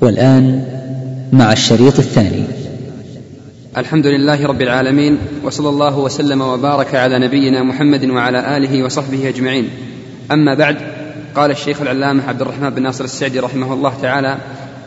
[0.00, 0.64] والآن
[1.32, 2.44] مع الشريط الثاني.
[3.76, 9.68] الحمد لله رب العالمين وصلى الله وسلم وبارك على نبينا محمد وعلى آله وصحبه أجمعين.
[10.32, 10.76] أما بعد
[11.36, 14.38] قال الشيخ العلامة عبد الرحمن بن ناصر السعدي رحمه الله تعالى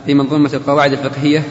[0.06, 1.44] في منظومة القواعد الفقهية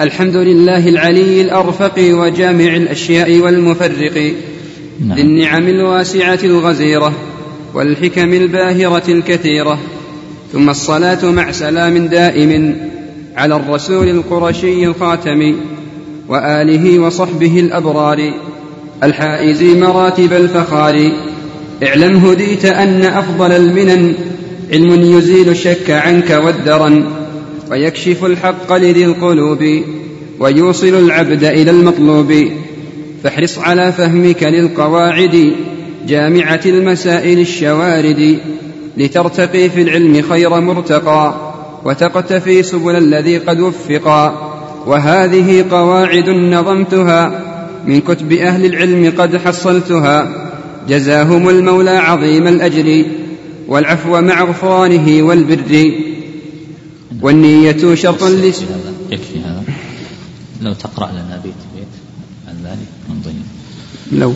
[0.00, 4.34] الحمد لله العلي الأرفق وجامع الأشياء والمفرق
[5.00, 5.16] نعم.
[5.16, 7.12] ذي النعم الواسعة الغزيرة
[7.74, 9.78] والحكم الباهرة الكثيرة.
[10.52, 12.76] ثم الصلاة مع سلام دائم
[13.36, 15.56] على الرسول القرشي الخاتم
[16.28, 18.32] وآله وصحبه الأبرار
[19.02, 21.12] الحائز مراتب الفخار.
[21.82, 24.14] اعلم هديت أن أفضل المنن
[24.72, 27.04] علم يزيل الشك عنك والدرن
[27.70, 29.82] ويكشف الحق لذي القلوب
[30.40, 32.34] ويوصل العبد إلى المطلوب.
[33.22, 35.52] فاحرص على فهمك للقواعد
[36.08, 38.38] جامعة المسائل الشوارد.
[38.98, 41.34] لترتقي في العلم خير مرتقى
[41.84, 44.48] وتقتفي سبل الذي قد وفقا
[44.86, 47.44] وهذه قواعد نظمتها
[47.86, 50.44] من كتب أهل العلم قد حصلتها.
[50.88, 53.04] جزاهم المولى عظيم الأجر
[53.68, 55.92] والعفو مع غفرانه والبر.
[57.22, 58.64] والنية شرط لس
[59.10, 59.62] يكفي هذا.
[60.62, 61.88] لو تقرأ لنا بيت بيت
[62.48, 63.42] عن ذلك من
[64.12, 64.34] الأول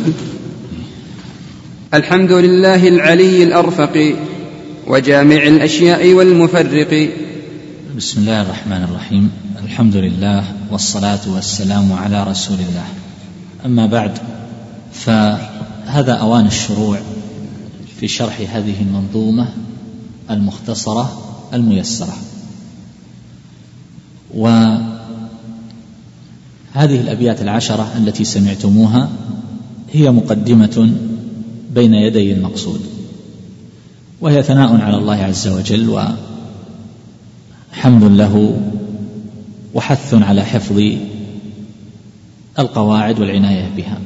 [1.94, 4.14] الحمد لله العلي الأرفق.
[4.86, 7.10] وجامع الأشياء والمفرق.
[7.96, 9.30] بسم الله الرحمن الرحيم.
[9.64, 12.84] الحمد لله والصلاة والسلام على رسول الله.
[13.66, 14.18] أما بعد
[14.92, 16.98] فهذا أوان الشروع
[18.00, 19.48] في شرح هذه المنظومة
[20.30, 21.22] المختصرة
[21.54, 22.16] الميسرة.
[24.34, 24.90] وهذه
[26.74, 29.08] الأبيات العشرة التي سمعتموها
[29.92, 30.92] هي مقدمة
[31.74, 33.01] بين يدي المقصود.
[34.22, 35.88] وهي ثناء على الله عز وجل
[37.72, 38.60] وحمد له
[39.74, 40.82] وحث على حفظ
[42.58, 43.98] القواعد والعناية بها.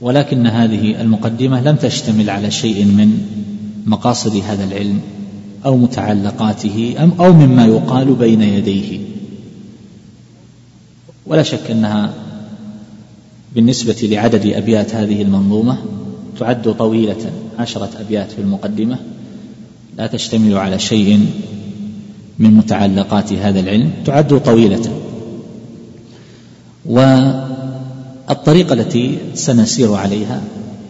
[0.00, 3.18] ولكن هذه المقدمة لم تشتمل على شيء من
[3.86, 5.00] مقاصد هذا العلم
[5.66, 9.00] أو متعلقاته أو مما يقال بين يديه.
[11.26, 12.14] ولا شك أنها
[13.54, 15.78] بالنسبة لعدد أبيات هذه المنظومة
[16.38, 18.98] تعد طويلة عشرة أبيات في المقدمة
[19.98, 21.26] لا تشتمل على شيء
[22.38, 24.82] من متعلقات هذا العلم تعد طويلة.
[26.86, 30.42] والطريقة التي سنسير عليها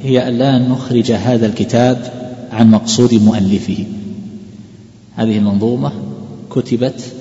[0.02, 2.12] هي أن لا نخرج هذا الكتاب
[2.52, 3.84] عن مقصود مؤلفه.
[5.16, 5.92] هذه المنظومة
[6.50, 7.12] كتبت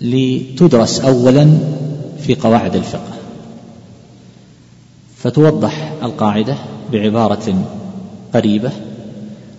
[0.00, 1.58] لتدرس اولا
[2.20, 3.16] في قواعد الفقه.
[5.16, 6.56] فتوضح القاعدة
[6.92, 7.64] بعبارة
[8.34, 8.72] قريبة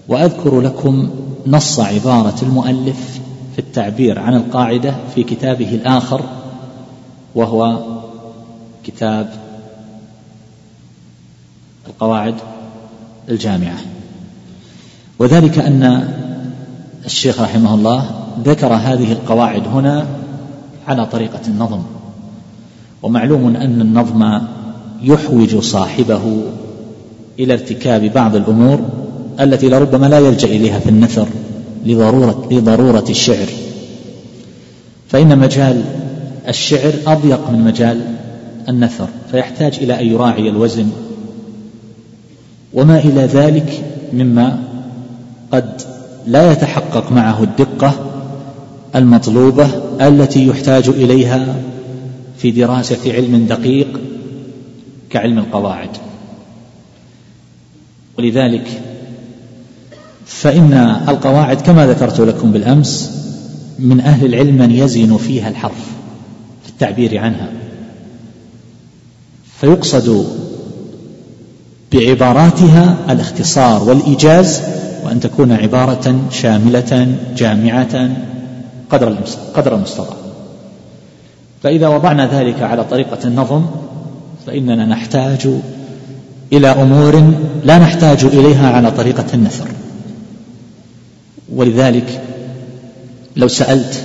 [0.07, 1.09] وأذكر لكم
[1.47, 3.19] نص عبارة المؤلف
[3.55, 6.21] في التعبير عن القاعدة في كتابه الآخر
[7.35, 7.79] وهو
[8.83, 9.33] كتاب
[11.87, 12.35] القواعد
[13.29, 13.77] الجامعة.
[15.19, 16.13] وذلك أن
[17.05, 18.05] الشيخ رحمه الله
[18.43, 20.07] ذكر هذه القواعد هنا
[20.87, 21.81] على طريقة النظم.
[23.03, 24.41] ومعلوم أن النظم
[25.01, 26.43] يحوج صاحبه
[27.39, 28.79] إلى ارتكاب بعض الأمور
[29.39, 31.27] التي لربما لا يلجأ إليها في النثر
[31.85, 33.47] لضروره لضرورة الشعر.
[35.09, 35.81] فإن مجال
[36.47, 38.01] الشعر أضيق من مجال
[38.69, 40.89] النثر فيحتاج إلى أن يراعي الوزن
[42.73, 43.83] وما إلى ذلك
[44.13, 44.59] مما
[45.51, 45.81] قد
[46.27, 47.93] لا يتحقق معه الدقة
[48.95, 49.67] المطلوبة
[50.01, 51.55] التي يحتاج إليها
[52.37, 53.99] في دراسة علم دقيق
[55.09, 55.89] كعلم القواعد.
[58.17, 58.81] ولذلك
[60.25, 60.73] فإن
[61.07, 63.11] القواعد كما ذكرت لكم بالأمس
[63.79, 65.85] من أهل العلم من يزن فيها الحرف
[66.63, 67.50] في التعبير عنها.
[69.59, 70.28] فيقصد
[71.94, 74.61] بعباراتها الاختصار والإيجاز
[75.03, 78.09] وأن تكون عبارة شاملة جامعة
[78.89, 79.17] قدر
[79.53, 80.17] قدر المستطاع.
[81.64, 83.66] فإذا وضعنا ذلك على طريقة النظم
[84.47, 85.47] فإننا نحتاج
[86.53, 87.34] إلى أمور
[87.64, 89.67] لا نحتاج إليها على طريقة النثر
[91.49, 92.22] ولذلك
[93.35, 94.03] لو سألت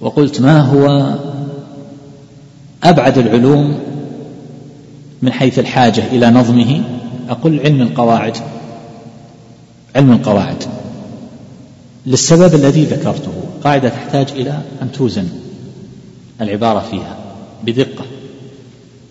[0.00, 1.14] وقلت ما هو
[2.84, 3.78] أبعد العلوم
[5.22, 6.82] من حيث الحاجة إلى نظمه
[7.28, 8.36] أقول علم القواعد
[9.96, 10.64] علم القواعد.
[12.06, 13.32] للسبب الذي ذكرته
[13.64, 15.28] قاعدة تحتاج إلى أن توزن
[16.40, 17.16] العبارة فيها
[17.64, 18.04] بدقة.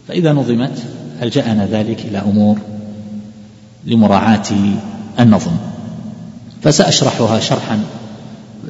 [0.08, 0.84] فإذا نظمت
[1.22, 2.58] ألجأنا ذلك إلى أمور
[3.86, 4.44] لمراعاة
[5.20, 5.52] النظم.
[6.64, 7.80] فسأشرحها شرحا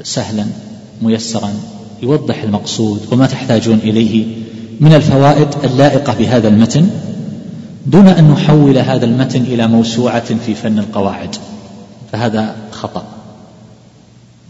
[0.04, 0.46] سهلا
[1.02, 1.50] ميسرا
[2.04, 4.26] يوضح المقصود وما تحتاجون إليه
[4.80, 6.90] من الفوائد اللائقة بهذا المتن
[7.86, 11.36] دون أن نحول هذا المتن إلى موسوعة في فن القواعد.
[12.12, 13.04] فهذا خطأ.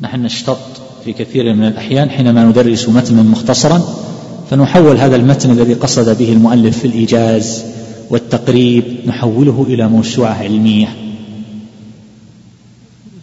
[0.02, 0.58] نحن نشتط
[1.06, 3.82] في كثير من الأحيان حينما ندرس متنا مختصرا
[4.50, 7.64] فنحول هذا المتن الذي قصد به المؤلف في الإيجاز
[8.10, 10.88] والتقريب نحوله إلى موسوعة علمية.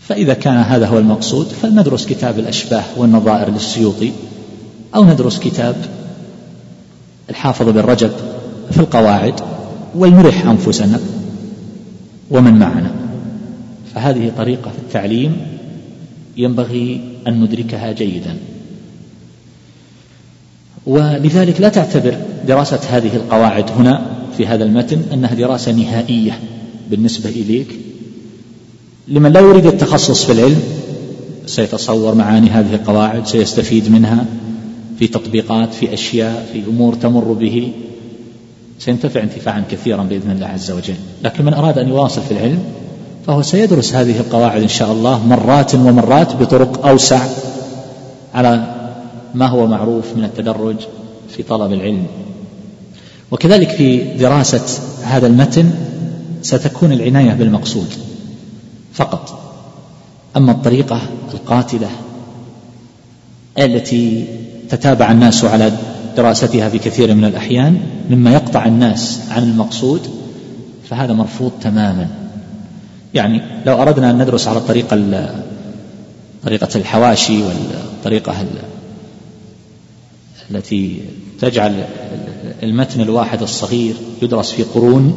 [0.08, 4.12] فإذا كان هذا هو المقصود فلندرس كتاب الأشباه والنظائر للسيوطي
[4.94, 5.76] أو ندرس كتاب
[7.30, 8.10] الحافظ بن رجب
[8.70, 9.34] في القواعد
[9.94, 11.00] ولنرح أنفسنا
[12.30, 12.90] ومن معنا.
[13.94, 15.36] فهذه طريقة في التعليم
[16.36, 18.36] ينبغي أن ندركها جيدا.
[20.86, 22.16] ولذلك لا تعتبر
[22.48, 26.38] دراسة هذه القواعد هنا في هذا المتن أنها دراسة نهائية
[26.90, 27.68] بالنسبة إليك.
[29.08, 30.62] لمن لا يريد التخصص في العلم
[31.46, 34.24] سيتصور معاني هذه القواعد سيستفيد منها
[34.98, 37.72] في تطبيقات في أشياء في أمور تمر به.
[38.78, 40.94] سينتفع انتفاعا كثيرا بإذن الله عز وجل.
[41.24, 42.58] لكن من أراد أن يواصل في العلم
[43.26, 47.20] فهو سيدرس هذه القواعد إن شاء الله مرات ومرات بطرق أوسع
[48.34, 48.74] على
[49.34, 50.76] ما هو معروف من التدرج
[51.28, 52.06] في طلب العلم.
[53.32, 55.70] وكذلك في دراسة هذا المتن
[56.42, 57.88] ستكون العناية بالمقصود
[58.92, 59.38] فقط.
[60.36, 61.00] أما الطريقة
[61.34, 61.88] القاتلة
[63.58, 64.24] التي
[64.68, 65.72] تتابع الناس على
[66.16, 67.80] دراستها في كثير من الأحيان
[68.10, 70.00] مما يقطع الناس عن المقصود
[70.90, 72.08] فهذا مرفوض تماما.
[73.14, 74.96] يعني لو أردنا أن ندرس على الطريقة
[76.44, 78.34] طريقة الحواشي والطريقة
[80.50, 81.00] التي
[81.40, 81.84] تجعل
[82.62, 85.14] المتن الواحد الصغير يدرس في قرون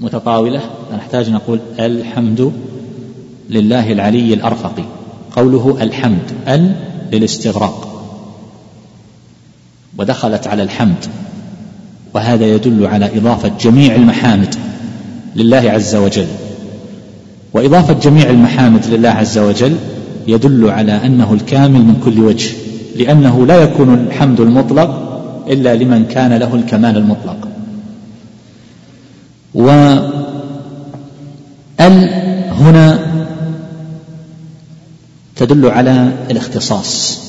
[0.00, 0.60] متطاولة
[0.96, 2.52] نحتاج نقول الحمد
[3.50, 4.74] لله العلي الأرفق.
[5.36, 6.74] قوله الحمد ال
[7.12, 7.86] للاستغراق.
[9.98, 11.04] ودخلت على الحمد
[12.14, 14.54] وهذا يدل على إضافة جميع المحامد
[15.36, 16.26] لله عز وجل.
[17.52, 19.76] وإضافة جميع المحامد لله عز وجل
[20.28, 22.50] يدل على أنه الكامل من كل وجه
[22.96, 25.09] لأنه لا يكون الحمد المطلق
[25.50, 27.48] إلا لمن كان له الكمال المطلق.
[29.54, 29.70] و
[31.80, 32.08] ال
[32.50, 33.10] هنا
[35.36, 37.20] تدل على الاختصاص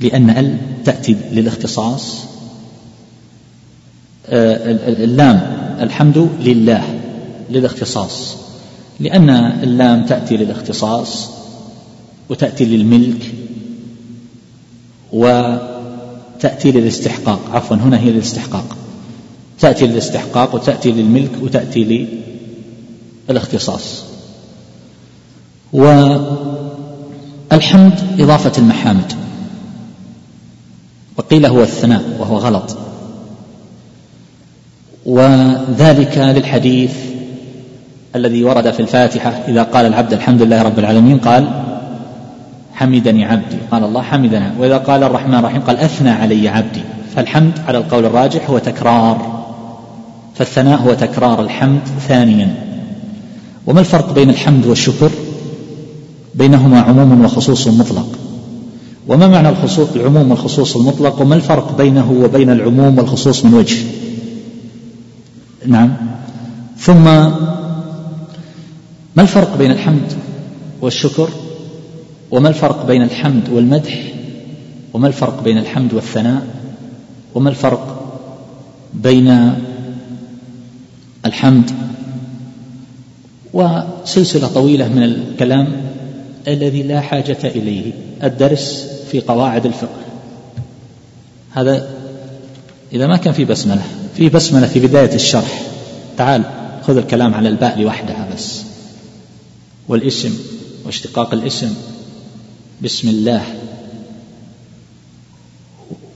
[0.00, 2.24] لأن ال تأتي للاختصاص
[4.26, 4.56] آه،
[5.04, 5.40] اللام
[5.80, 7.00] الحمد لله
[7.50, 8.36] للاختصاص.
[9.00, 9.30] لأن
[9.62, 11.30] اللام تأتي للاختصاص
[12.30, 13.34] وتأتي للملك
[16.36, 17.40] وتأتي للاستحقاق.
[17.52, 18.76] عفوا هنا هي للاستحقاق.
[19.60, 22.08] تأتي للاستحقاق وتأتي للملك وتأتي
[23.28, 24.04] للاختصاص.
[25.72, 26.20] والحمد
[28.18, 29.12] إضافة المحامد.
[31.16, 32.76] وقيل هو الثناء وهو غلط.
[35.06, 36.92] وذلك للحديث
[38.16, 41.63] الذي ورد في الفاتحة إذا قال العبد الحمد لله رب العالمين قال
[42.74, 43.56] حمدني عبدي.
[43.70, 44.54] قال الله حمدنا.
[44.58, 46.80] وإذا قال الرحمن الرحيم قال أثنى علي عبدي.
[47.16, 49.44] فالحمد على القول الراجح هو تكرار.
[50.34, 52.54] فالثناء هو تكرار الحمد ثانيا.
[53.66, 55.10] وما الفرق بين الحمد والشكر؟
[56.34, 58.08] بينهما عموم وخصوص مطلق.
[59.08, 63.76] وما معنى الخصوص العموم والخصوص المطلق؟ وما الفرق بينه وبين العموم والخصوص من وجه؟
[65.66, 65.92] نعم.
[66.78, 67.04] ثم
[69.16, 70.12] ما الفرق بين الحمد
[70.80, 71.28] والشكر؟
[72.30, 74.12] وما الفرق بين الحمد والمدح؟
[74.92, 76.46] وما الفرق بين الحمد والثناء؟
[77.34, 77.94] وما الفرق
[78.94, 79.52] بين
[81.26, 81.70] الحمد
[83.52, 85.68] وسلسلة طويلة من الكلام
[86.48, 90.04] الذي لا حاجة إليه الدرس في قواعد الفقه.
[91.50, 91.88] هذا
[92.92, 93.82] إذا ما كان في بسملة
[94.16, 95.62] في بسملة في بداية الشرح.
[96.16, 96.42] تعال
[96.82, 98.62] خذ الكلام على الباء لوحدها بس.
[99.88, 100.38] والاسم
[100.84, 101.74] واشتقاق الاسم
[102.82, 103.42] بسم الله.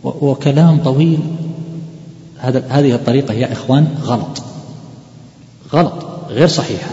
[0.04, 1.18] وكلام طويل.
[2.38, 4.42] هذا هذه الطريقة يا إخوان غلط.
[5.72, 6.90] غلط غير صحيحة.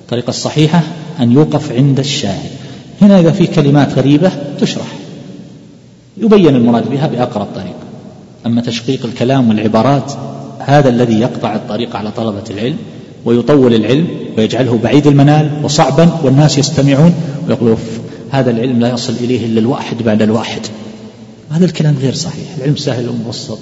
[0.00, 0.82] الطريقة الصحيحة
[1.20, 2.50] أن يوقف عند الشاهد.
[3.02, 4.86] هنا إذا في كلمات غريبة تشرح.
[6.16, 7.88] يبين المراد بها بأقرب طريقة.
[8.46, 10.12] أما تشقيق الكلام والعبارات
[10.58, 12.76] هذا الذي يقطع الطريق على طلبة العلم
[13.24, 17.14] ويطول العلم ويجعله بعيد المنال وصعبا والناس يستمعون
[17.48, 17.76] ويقولوا
[18.30, 20.60] هذا العلم لا يصل إليه إلا الواحد بعد الواحد.
[21.50, 22.56] هذا الكلام غير صحيح.
[22.58, 23.58] العلم سهل ومبسط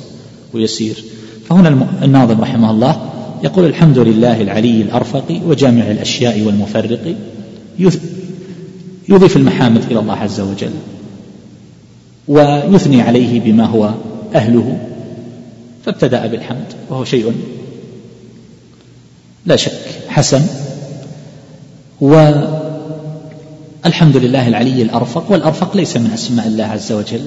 [0.54, 1.04] ويسير.
[1.48, 3.10] فهنا الناظم رحمه الله
[3.44, 7.14] يقول الحمد لله العلي الأرفق وجامع الأشياء والمفرق
[9.08, 10.70] يضيف المحامد إلى الله عز وجل
[12.28, 13.94] ويثني عليه بما هو
[14.34, 14.78] أهله
[15.84, 17.32] فابتدأ بالحمد وهو شيء
[19.46, 19.72] لا شك
[20.08, 20.42] حسن.
[23.86, 27.20] والحمد لله العلي الأرفق والأرفق ليس من أسماء الله عز وجل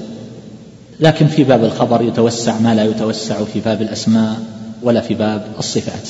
[0.99, 4.39] لكن في باب الخبر يتوسع ما لا يتوسع في باب الأسماء
[4.83, 6.09] ولا في باب الصفات.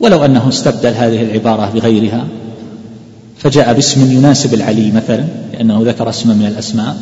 [0.00, 2.26] ولو أنه استبدل هذه العبارة بغيرها
[3.38, 6.96] فجاء باسم يناسب العلي مثلا لأنه ذكر اسما من الأسماء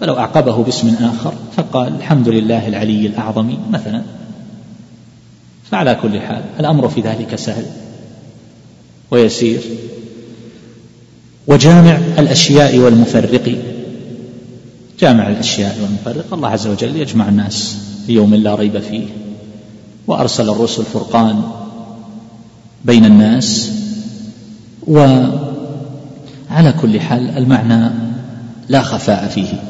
[0.00, 4.02] فلو أعقبه باسم آخر فقال الحمد لله العلي الأعظم مثلا.
[5.70, 7.64] فعلى كل حال الأمر في ذلك سهل
[9.10, 9.60] ويسير.
[11.46, 13.58] وجامع الأشياء والمفرق.
[15.00, 16.34] جامع الأشياء والمفرق.
[16.34, 17.76] الله عز وجل يجمع الناس
[18.06, 19.04] في يوم لا ريب فيه.
[20.06, 21.42] وأرسل الرسل فرقان
[22.84, 23.72] بين الناس.
[24.86, 25.32] وعلى
[26.82, 27.90] كل حال المعنى
[28.68, 29.62] لا خفاء فيه.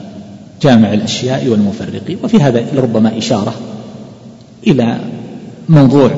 [0.63, 2.17] جامع الأشياء والمفرق.
[2.25, 3.55] وفي هذا لربما إشارة
[4.67, 5.01] إلى
[5.69, 6.11] موضوع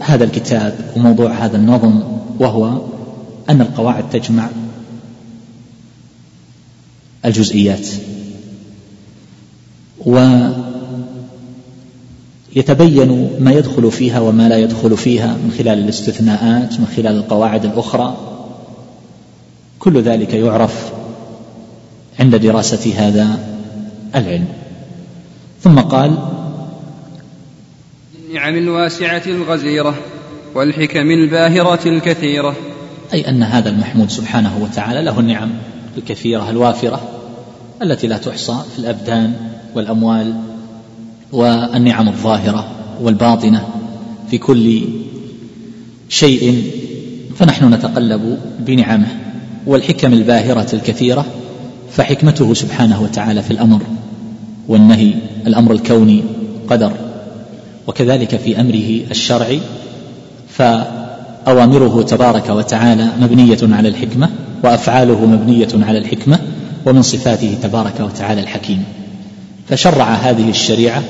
[0.00, 2.00] هذا الكتاب وموضوع هذا النظم
[2.38, 2.78] وهو
[3.50, 4.48] أن القواعد تجمع
[7.24, 7.88] الجزئيات.
[12.56, 18.16] ويتبين ما يدخل فيها وما لا يدخل فيها من خلال الاستثناءات من خلال القواعد الأخرى.
[19.78, 20.92] كل ذلك يعرف
[22.20, 23.38] عند دراسة هذا
[24.14, 24.48] العلم.
[25.62, 26.18] ثم قال
[28.28, 29.94] النعم الواسعة الغزيرة
[30.54, 32.56] والحكم الباهرة الكثيرة.
[33.12, 35.50] أي أن هذا المحمود سبحانه وتعالى له النعم.
[35.98, 37.00] الكثيرة الوافرة
[37.82, 39.32] التي لا تحصى في الأبدان
[39.74, 40.34] والأموال
[41.32, 42.66] والنعم الظاهرة
[43.00, 43.68] والباطنة
[44.30, 44.82] في كل
[46.08, 46.70] شيء
[47.36, 49.08] فنحن نتقلب بنعمه
[49.66, 51.26] والحكم الباهرة الكثيرة
[51.90, 53.80] فحكمته سبحانه وتعالى في الأمر
[54.68, 55.14] والنهي
[55.46, 56.22] الأمر الكوني
[56.68, 56.92] قدر
[57.86, 59.60] وكذلك في أمره الشرعي
[60.48, 64.28] فأوامره تبارك وتعالى مبنية على الحكمة
[64.64, 66.38] وأفعاله مبنية على الحكمة
[66.86, 68.84] ومن صفاته تبارك وتعالى الحكيم.
[69.68, 71.02] فشرع هذه الشريعة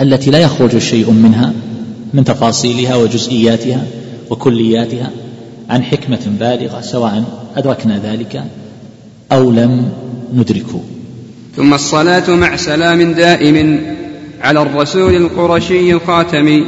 [0.00, 1.52] التي لا يخرج شيء منها
[2.14, 3.82] من تفاصيلها وجزئياتها
[4.30, 5.10] وكلياتها
[5.70, 7.24] عن حكمة بالغة سواء
[7.56, 8.44] أدركنا ذلك
[9.32, 9.92] أو لم
[10.34, 10.80] ندركه.
[11.56, 13.80] ثم الصلاة مع سلام دائم
[14.42, 16.64] على الرسول القرشي الخاتم.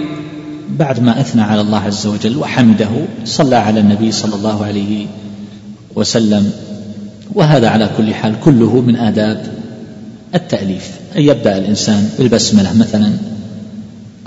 [0.71, 2.89] بعد ما أثنى على الله عز وجل وحمده
[3.25, 5.07] صلى على النبي صلى الله عليه
[5.97, 6.53] وسلم.
[7.35, 9.47] وهذا على كل حال كله من آداب
[10.35, 10.91] التأليف.
[11.17, 13.13] أن يبدأ الإنسان بالبسملة مثلا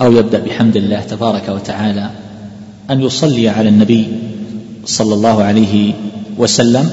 [0.02, 2.10] أو يبدأ بحمد الله تبارك وتعالى
[2.90, 4.06] أن يصلي على النبي
[4.84, 5.92] صلى الله عليه
[6.38, 6.90] وسلم.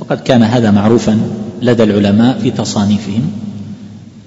[0.00, 1.20] وقد كان هذا معروفا
[1.62, 3.30] لدى العلماء في تصانيفهم.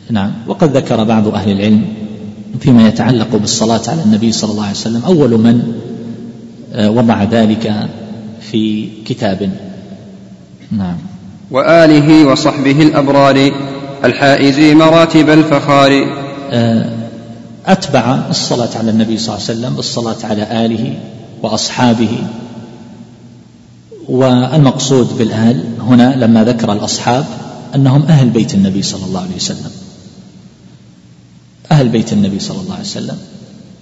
[0.10, 0.32] نعم.
[0.48, 1.86] وقد ذكر بعض أهل العلم
[2.60, 5.02] فيما يتعلق بالصلاة على النبي صلى الله عليه وسلم.
[5.06, 5.74] أول من
[6.74, 7.90] آه، وضع ذلك
[8.42, 9.52] في كتاب
[10.78, 10.98] نعم.
[11.52, 13.52] وآله وصحبه الأبرار
[14.06, 16.06] الحائز مراتب الفخار.
[16.52, 16.90] آه،
[17.66, 20.98] أتبع الصلاة على النبي صلى الله عليه وسلم بالصلاة على آله
[21.44, 22.18] وأصحابه.
[24.10, 27.26] والمقصود بالآل هنا لما ذكر الأصحاب
[27.76, 29.72] أنهم أهل بيت النبي صلى الله عليه وسلم.
[31.72, 33.18] أهل بيت النبي صلى الله عليه وسلم.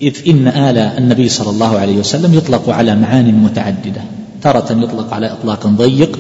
[0.02, 4.02] إذ إن آل النبي صلى الله عليه وسلم يطلق على معان متعددة
[4.42, 6.20] تارة يطلق على إطلاق ضيق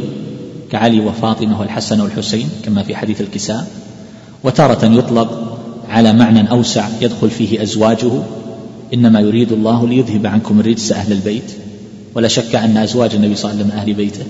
[0.71, 3.67] كعلي وفاطمة والحسن والحسين كما في حديث الكساء.
[4.43, 5.57] وتارة يطلق
[5.89, 8.11] على معنى أوسع يدخل فيه أزواجه.
[8.93, 11.51] إنما يريد الله ليذهب عنكم الرجس أهل البيت.
[12.15, 14.23] ولا شك أن أزواج النبي صلى الله عليه وسلم أهل بيته.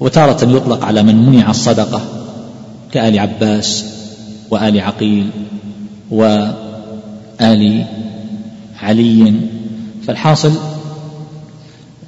[0.00, 2.00] وتارة يطلق على من منع الصدقة
[2.92, 3.84] كآل عباس
[4.50, 5.30] وآل عقيل
[6.10, 7.84] وآل
[8.82, 9.34] علي.
[10.06, 10.52] فالحاصل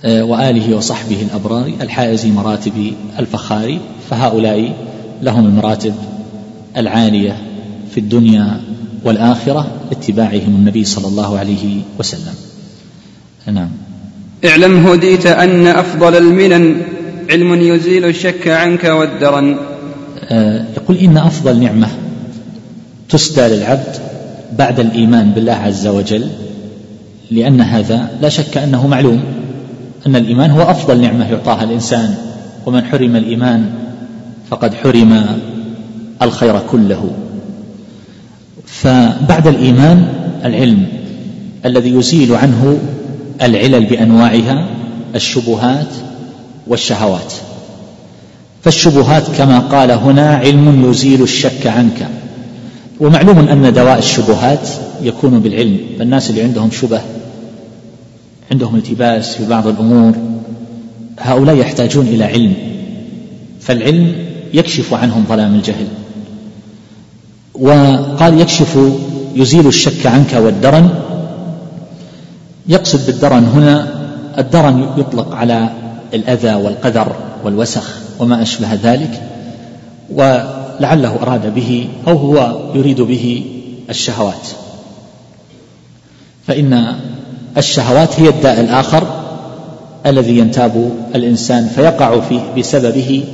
[0.07, 3.79] وآله وصحبه الأبرار الحائز مراتب الفخار
[4.11, 4.73] فهؤلاء
[5.23, 5.95] لهم المراتب
[6.77, 7.37] العالية
[7.91, 8.61] في الدنيا
[9.05, 12.35] والآخرة لاتباعهم النبي صلى الله عليه وسلم.
[13.47, 13.69] نعم.
[14.45, 16.83] اعلم هديت أن أفضل المنن
[17.31, 19.57] علم يزيل الشك عنك والدرن.
[20.31, 21.89] آه، يقول إن أفضل نعمة
[23.09, 23.97] تسدى للعبد
[24.59, 26.29] بعد الإيمان بالله عز وجل
[27.31, 29.23] لأن هذا لا شك أنه معلوم.
[30.07, 32.15] أن الإيمان هو أفضل نعمة يعطاها الإنسان
[32.67, 33.71] ومن حرم الإيمان
[34.51, 35.27] فقد حرم
[36.23, 37.11] الخير كله.
[38.67, 40.09] فبعد الإيمان
[40.45, 40.87] العلم
[41.65, 42.79] الذي يزيل عنه
[43.43, 44.67] العلل بأنواعها
[45.15, 45.89] الشبهات
[46.67, 47.33] والشهوات.
[48.63, 52.09] فالشبهات كما قال هنا علم يزيل الشك عنك.
[53.01, 54.69] ومعلوم أن دواء الشبهات
[55.03, 57.01] يكون بالعلم فالناس اللي عندهم شبه
[58.53, 60.13] عندهم التباس في بعض الأمور.
[61.19, 62.55] هؤلاء يحتاجون إلى علم.
[63.61, 64.15] فالعلم
[64.55, 65.87] يكشف عنهم ظلام الجهل.
[67.55, 68.79] وقال يكشف
[69.35, 70.91] يزيل الشك عنك والدرن.
[72.69, 73.89] يقصد بالدرن هنا
[74.39, 75.71] الدرن يطلق على
[76.15, 79.23] الأذى والقذر والوسخ وما أشبه ذلك
[80.11, 83.45] ولعله أراد به أو هو يريد به
[83.91, 84.49] الشهوات.
[86.47, 86.97] فإن
[87.57, 89.07] الشهوات هي الداء الآخر
[90.07, 93.25] الذي ينتاب الإنسان فيقع فيه بسببه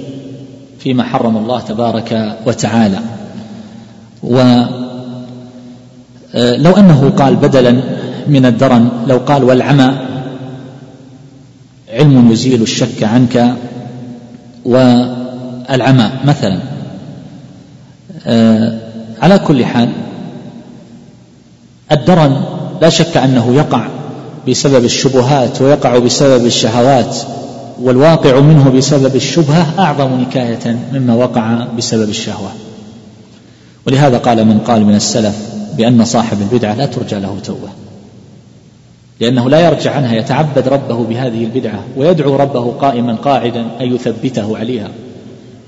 [0.78, 2.98] فيما حرم الله تبارك وتعالى.
[4.22, 4.72] ولو
[6.76, 7.82] أنه قال بدلا
[8.28, 9.92] من الدرن لو قال والعمى
[11.92, 13.54] علم يزيل الشك عنك
[14.64, 16.58] والعمى مثلا.
[18.26, 18.78] آه،
[19.22, 19.88] على كل حال
[21.92, 22.42] الدرن
[22.82, 23.86] لا شك أنه يقع
[24.48, 27.16] بسبب الشبهات ويقع بسبب الشهوات
[27.80, 32.50] والواقع منه بسبب الشبهة أعظم نكاية مما وقع بسبب الشهوة.
[33.86, 35.34] ولهذا قال من قال من السلف
[35.76, 37.68] بأن صاحب البدعة لا ترجى له توبة
[39.20, 44.88] لأنه لا يرجع عنها يتعبد ربه بهذه البدعة ويدعو ربه قائما قاعدا أن يثبته عليها.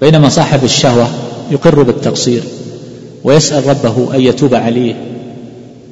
[0.00, 1.09] بينما صاحب الشهوة
[1.50, 2.43] يقر بالتقصير
[3.25, 4.95] ويسأل ربه أن يتوب عليه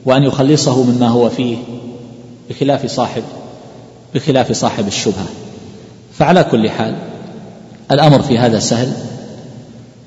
[0.05, 1.57] وأن يخلصه مما هو فيه
[2.50, 3.22] بخلاف صاحب
[4.14, 5.26] بخلاف صاحب الشبهة.
[6.18, 6.94] فعلى كل حال
[7.90, 8.92] الأمر في هذا سهل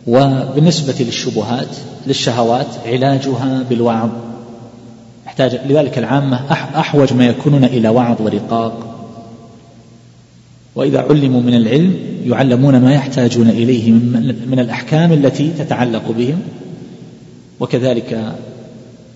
[0.07, 1.67] وبالنسبة للشبهات
[2.07, 4.09] للشهوات علاجها بالوعظ.
[5.25, 8.91] يحتاج لذلك العامة أحوج ما يكونون إلى وعظ ورقاق.
[10.75, 13.91] وإذا علموا من العلم يعلمون ما يحتاجون إليه
[14.47, 16.41] من الأحكام التي تتعلق بهم
[17.59, 18.35] وكذلك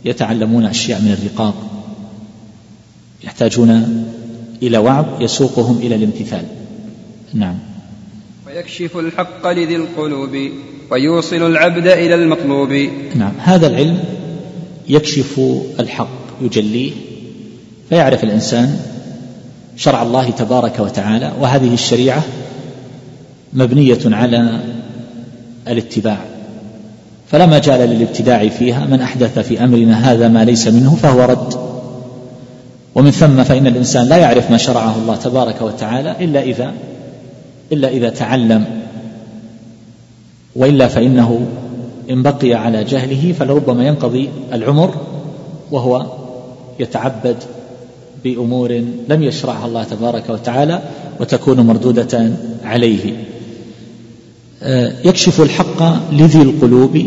[0.05, 1.55] يتعلمون أشياء من الرقاق.
[3.23, 4.03] يحتاجون
[4.63, 6.43] إلى وعظ يسوقهم إلى الامتثال.
[7.34, 7.55] نعم.
[8.47, 10.49] ويكشف الحق لذي القلوب
[10.91, 12.89] ويوصل العبد إلى المطلوب.
[13.15, 13.32] نعم.
[13.39, 13.99] هذا العلم
[14.88, 15.39] يكشف
[15.79, 16.91] الحق يجليه
[17.89, 18.79] فيعرف الإنسان
[19.77, 22.23] شرع الله تبارك وتعالى وهذه الشريعة
[23.53, 24.60] مبنية على
[25.67, 26.25] الاتباع.
[27.32, 28.86] فلا مجال للابتداع فيها.
[28.86, 31.68] من أحدث في أمرنا هذا ما ليس منه فهو رد.
[32.99, 36.73] ومن ثم فإن الإنسان لا يعرف ما شرعه الله تبارك وتعالى إلا إذا
[37.71, 38.65] إلا إذا تعلم
[40.55, 41.47] وإلا فإنه
[42.09, 44.93] إن بقي على جهله فلربما ينقضي العمر
[45.71, 46.05] وهو
[46.79, 47.38] يتعبد
[48.23, 50.81] بأمور لم يشرعها الله تبارك وتعالى
[51.19, 52.31] وتكون مردودة
[52.63, 53.13] عليه.
[54.63, 57.05] آه، يكشف الحق لذي القلوب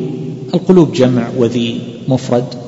[0.54, 2.61] القلوب جمع وذي مفرد.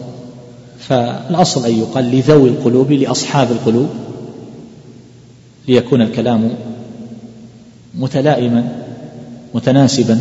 [0.88, 3.88] فالأصل أن يقال لذوي القلوب لأصحاب القلوب
[5.68, 6.50] ليكون الكلام
[7.94, 8.72] متلائما
[9.54, 10.18] متناسبا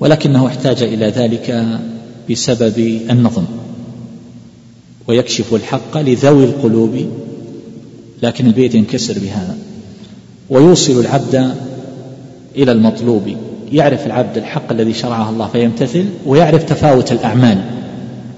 [0.00, 1.66] ولكنه احتاج إلى ذلك
[2.30, 2.78] بسبب
[3.10, 3.44] النظم.
[5.08, 7.06] ويكشف الحق لذوي القلوب
[8.22, 9.56] لكن البيت ينكسر بهذا.
[10.50, 11.54] ويوصل العبد
[12.56, 13.22] إلى المطلوب.
[13.72, 17.64] يعرف العبد الحق الذي شرعه الله فيمتثل ويعرف تفاوت الأعمال.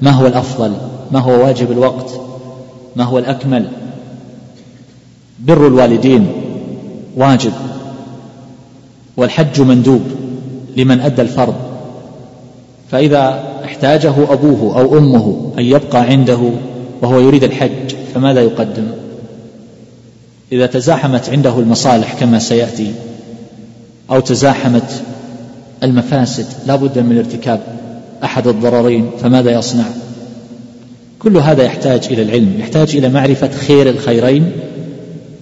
[0.02, 2.10] ما هو الأفضل؟ ما هو واجب الوقت؟
[2.96, 3.68] ما هو الأكمل؟
[5.40, 6.26] بر الوالدين
[7.16, 7.52] واجب.
[9.16, 10.02] والحج مندوب
[10.76, 11.54] لمن أدى الفرض.
[12.90, 16.38] فإذا احتاجه أبوه أو أمه أن يبقى عنده
[17.02, 18.86] وهو يريد الحج فماذا يقدم؟
[20.52, 22.92] إذا تزاحمت عنده المصالح كما سيأتي
[24.10, 25.02] أو تزاحمت
[25.82, 27.60] المفاسد لا بد من ارتكاب
[28.24, 29.84] أحد الضررين فماذا يصنع؟
[31.18, 34.52] كل هذا يحتاج إلى العلم يحتاج إلى معرفة خير الخيرين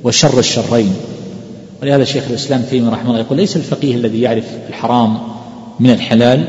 [0.04, 0.94] وشر الشرين.
[1.82, 5.18] ولهذا شيخ الإسلام تيمية رحمه الله يقول ليس الفقيه الذي يعرف الحرام
[5.80, 6.44] من الحلال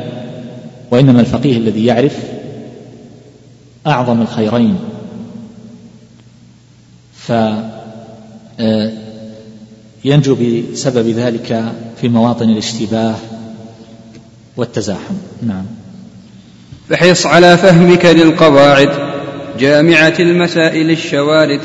[0.91, 2.17] وإنما الفقيه الذي يعرف
[3.87, 4.75] أعظم الخيرين.
[7.13, 7.31] ف
[8.59, 8.91] آه،
[10.71, 13.15] بسبب ذلك في مواطن الاشتباه
[14.57, 15.15] والتزاحم.
[15.47, 15.65] نعم.
[16.89, 19.14] فحص على فهمك للقواعد.
[19.59, 21.59] جامعة المسائل الشوارد.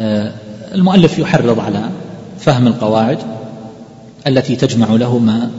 [0.00, 0.32] آه،
[0.74, 1.90] المؤلف يحرض على
[2.38, 3.18] فهم القواعد
[4.26, 5.50] التي تجمع له ما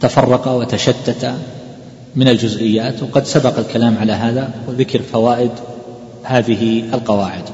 [0.00, 1.34] تفرق وتشتت
[2.16, 5.50] من الجزئيات وقد سبق الكلام على هذا وذكر فوائد
[6.22, 7.44] هذه القواعد.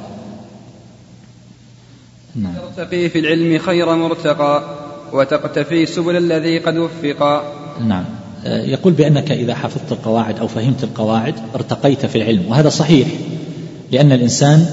[2.37, 2.55] نعم.
[2.77, 4.65] ترتقي في العلم خير مرتقى
[5.13, 7.43] وتقتفي سبل الذي قد وفق
[7.81, 8.05] نعم.
[8.45, 13.09] يقول بأنك إذا حفظت القواعد أو فهمت القواعد ارتقيت في العلم وهذا صحيح
[13.93, 14.67] لأن الإنسان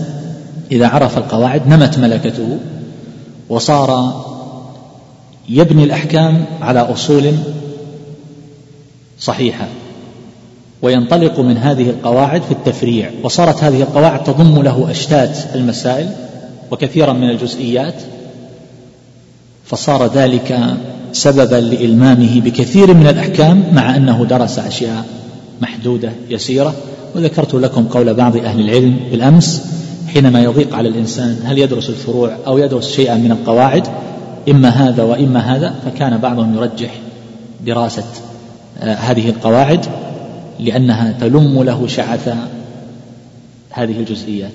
[0.72, 2.58] إذا عرف القواعد نمت ملكته
[3.50, 4.22] وصار
[5.50, 7.34] يبني الأحكام على أصول
[9.20, 9.68] صحيحة
[10.82, 16.10] وينطلق من هذه القواعد في التفريع وصارت هذه القواعد تضم له أشتات المسائل
[16.72, 17.96] وكثيرا من الجزئيات
[19.66, 20.60] فصار ذلك
[21.16, 25.06] سببا لإلمامه بكثير من الأحكام مع أنه درس أشياء
[25.62, 26.76] محدودة يسيرة.
[27.16, 29.62] وذكرت لكم قول بعض أهل العلم بالأمس
[30.14, 33.88] حينما يضيق على الإنسان هل يدرس الفروع أو يدرس شيئا من القواعد
[34.50, 37.00] إما هذا وإما هذا فكان بعضهم يرجح
[37.66, 38.04] دراسة
[38.80, 39.86] آه، هذه القواعد
[40.60, 42.36] لأنها تلم له شعث
[43.70, 44.52] هذه الجزئيات.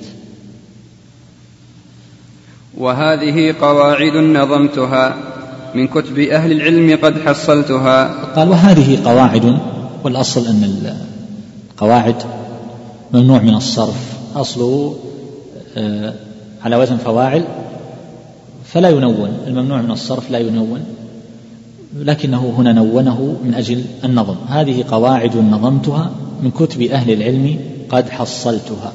[2.78, 5.16] وهذه قواعد نظمتها.
[5.74, 8.24] من كتب أهل العلم قد حصلتها.
[8.36, 9.58] قال وهذه قواعد
[10.04, 10.94] والأصل أن
[11.72, 12.14] القواعد
[13.12, 14.18] ممنوع من الصرف.
[14.36, 14.96] أصله
[15.76, 16.14] آه،
[16.62, 17.44] على وزن فواعل
[18.64, 19.30] فلا ينون.
[19.46, 20.84] الممنوع من الصرف لا ينون
[21.96, 24.36] لكنه هنا نونه من أجل النظم.
[24.48, 26.10] هذه قواعد نظمتها
[26.42, 27.58] من كتب أهل العلم
[27.90, 28.92] قد حصلتها.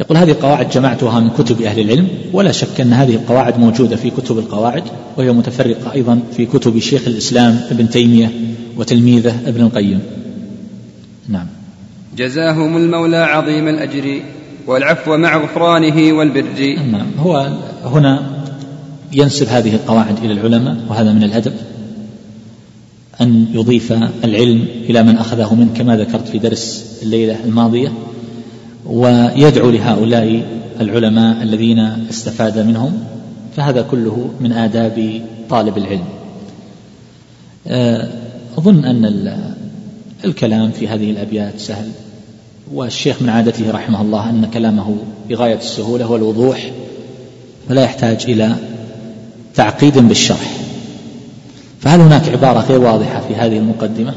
[0.00, 4.10] يقول هذه القواعد جمعتها من كتب أهل العلم ولا شك أن هذه القواعد موجودة في
[4.10, 4.82] كتب القواعد
[5.16, 8.30] وهي متفرقة أيضا في كتب شيخ الإسلام ابن تيمية
[8.76, 10.00] وتلميذه ابن القيم.
[11.28, 11.46] نعم.
[12.16, 14.22] جزاهم المولى عظيم الأجر
[14.66, 18.22] والعفو مع غفرانه والبر نعم هو هنا
[19.12, 21.52] ينسب هذه القواعد إلى العلماء وهذا من الأدب
[23.20, 23.92] أن يضيف
[24.24, 27.92] العلم إلى من أخذه منه كما ذكرت في درس الليلة الماضية
[28.88, 30.42] ويدعو لهؤلاء
[30.80, 31.78] العلماء الذين
[32.10, 33.04] استفاد منهم
[33.56, 36.04] فهذا كله من آداب طالب العلم.
[37.66, 38.08] آه،
[38.58, 39.04] أظن أن
[40.24, 41.88] الكلام في هذه الأبيات سهل
[42.72, 44.96] والشيخ من عادته رحمه الله أن كلامه
[45.28, 46.70] بغاية السهولة والوضوح
[47.68, 48.56] فلا يحتاج إلى
[49.54, 50.56] تعقيد بالشرح.
[51.80, 54.14] فهل هناك عبارة غير واضحة في هذه المقدمة؟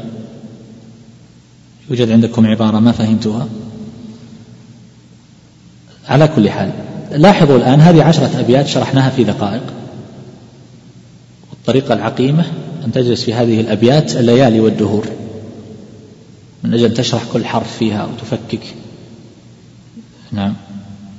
[1.90, 3.48] يوجد عندكم عبارة ما فهمتها؟
[6.10, 6.70] على كل حال.
[7.12, 9.62] لاحظوا الآن هذه عشرة أبيات شرحناها في دقائق.
[11.50, 12.44] والطريقة العقيمة
[12.84, 15.06] أن تجلس في هذه الأبيات الليالي والدهور.
[16.64, 18.62] من أجل تشرح كل حرف فيها وتفكك
[20.32, 20.54] نعم.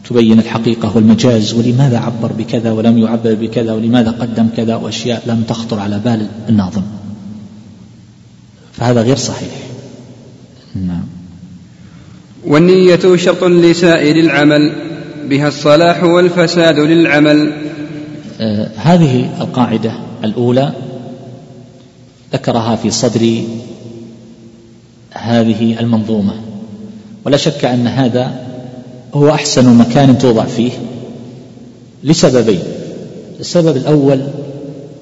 [0.10, 1.54] تبين الحقيقة والمجاز.
[1.54, 6.84] ولماذا عبر بكذا ولم يعبر بكذا ولماذا قدم كذا وأشياء لم تخطر على بال الناظم.
[8.74, 9.54] فهذا غير صحيح.
[10.76, 11.21] نعم.
[12.48, 14.74] والنية شرط لسائر العمل
[15.30, 17.54] بها الصلاح والفساد للعمل.
[18.42, 20.72] آه هذه القاعدة الأولى
[22.34, 23.44] ذكرها في صدر
[25.14, 26.34] هذه المنظومة.
[27.26, 28.46] ولا شك أن هذا
[29.14, 30.72] هو أحسن مكان توضع فيه
[32.04, 32.60] لسببين.
[33.40, 34.22] السبب الأول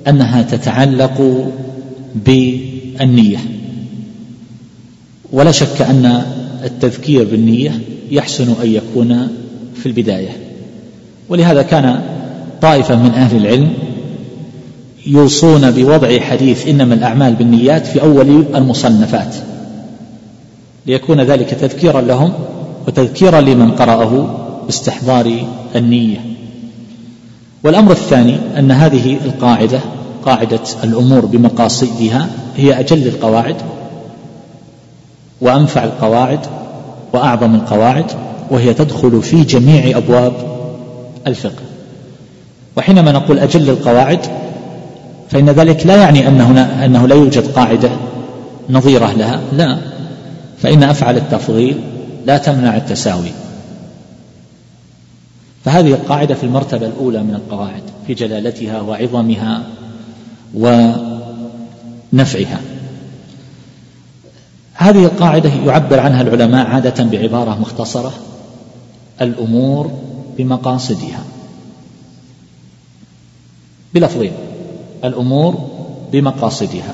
[0.08, 1.48] أنها تتعلق
[2.16, 3.38] بالنية.
[5.32, 6.26] ولا شك أن
[6.64, 7.80] التذكير بالنية
[8.12, 9.28] يحسن أن يكون
[9.76, 10.38] في البداية.
[11.30, 12.02] ولهذا كان
[12.62, 13.70] طائفة من أهل العلم
[15.08, 19.36] يوصون بوضع حديث إنما الأعمال بالنيات في أول المصنفات
[20.86, 22.34] ليكون ذلك تذكيرا لهم
[22.88, 25.46] وتذكيرا لمن قرأه باستحضار
[25.76, 26.18] النية.
[27.64, 29.80] والأمر الثاني أن هذه القاعدة
[30.26, 33.56] قاعدة الأمور بمقاصدها هي أجل القواعد
[35.42, 36.40] وأنفع القواعد
[37.14, 38.06] وأعظم القواعد
[38.50, 40.34] وهي تدخل في جميع أبواب
[41.28, 41.64] الفقه.
[42.78, 44.20] وحينما نقول أجل القواعد
[45.30, 47.90] فإن ذلك لا يعني أن هنا أنه لا يوجد قاعدة
[48.70, 49.78] نظيرة لها لا.
[50.62, 51.80] فإن أفعل التفضيل
[52.26, 53.32] لا تمنع التساوي.
[55.66, 59.64] فهذه القاعدة في المرتبة الأولى من القواعد في جلالتها وعظمها
[60.54, 62.60] ونفعها.
[64.80, 68.14] هذه القاعدة يعبر عنها العلماء عادة بعبارة مختصرة
[69.22, 69.92] الأمور
[70.38, 71.24] بمقاصدها.
[73.94, 74.32] بلفظين
[75.04, 75.58] الأمور
[76.12, 76.94] بمقاصدها.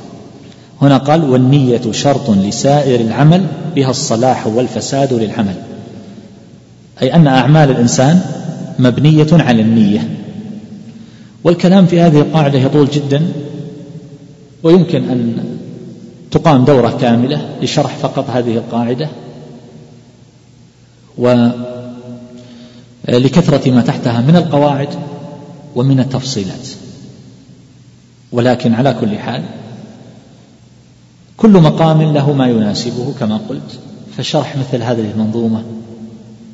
[0.81, 3.45] هنا قال والنية شرط لسائر العمل
[3.75, 5.55] بها الصلاح والفساد للعمل.
[7.01, 8.21] أي أن أعمال الإنسان
[8.79, 10.09] مبنية على النية.
[11.43, 13.31] والكلام في هذه القاعدة يطول جدا
[14.63, 15.54] ويمكن أن
[16.35, 19.09] تقام دورة كاملة لشرح فقط هذه القاعدة
[23.07, 24.89] ولكثرة ما تحتها من القواعد
[25.75, 26.67] ومن التفصيلات.
[28.31, 29.43] ولكن على كل حال
[31.37, 33.79] كل مقام له ما يناسبه كما قلت
[34.17, 35.63] فشرح مثل هذه المنظومة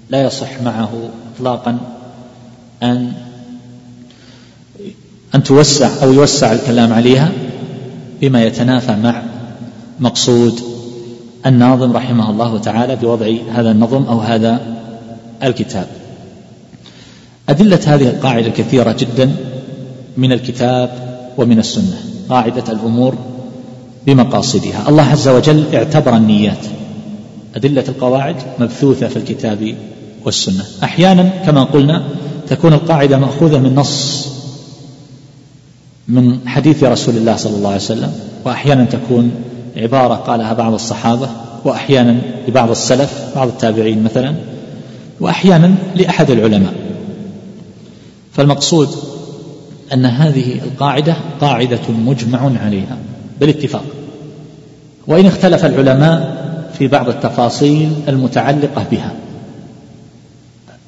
[0.10, 1.78] لا يصح معه إطلاقا
[2.84, 3.14] أن
[5.36, 7.32] أن توسع أو يوسع الكلام عليها
[8.22, 9.31] بما يتنافى مع
[10.02, 10.62] مقصود
[11.46, 14.60] الناظم رحمه الله تعالى بوضع هذا النظم أو هذا
[15.44, 15.88] الكتاب.
[17.50, 19.32] أدلة هذه القاعدة كثيرة جدا
[20.18, 20.90] من الكتاب
[21.38, 21.98] ومن السنة
[22.30, 23.16] قاعدة الأمور
[24.08, 24.90] بمقاصدها.
[24.90, 26.66] الله عز وجل اعتبر النيات.
[27.56, 29.76] أدلة القواعد مبثوثة في الكتاب
[30.26, 30.66] والسنة.
[30.84, 32.04] أحيانا كما قلنا
[32.48, 34.28] تكون القاعدة مأخوذة من نص
[36.08, 38.14] من حديث رسول الله صلى الله عليه وسلم
[38.46, 39.32] وأحيانا تكون
[39.78, 41.30] عبارة قالها بعض الصحابة
[41.64, 44.36] وأحيانا لبعض السلف بعض التابعين مثلا
[45.20, 46.74] وأحيانا لأحد العلماء.
[48.34, 48.90] فالمقصود
[49.94, 52.98] أن هذه القاعدة قاعدة مجمع عليها
[53.40, 53.84] بالاتفاق.
[55.08, 56.42] وإن اختلف العلماء
[56.78, 59.12] في بعض التفاصيل المتعلقة بها.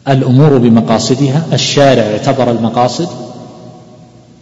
[0.07, 3.07] الأمور بمقاصدها الشارع اعتبر المقاصد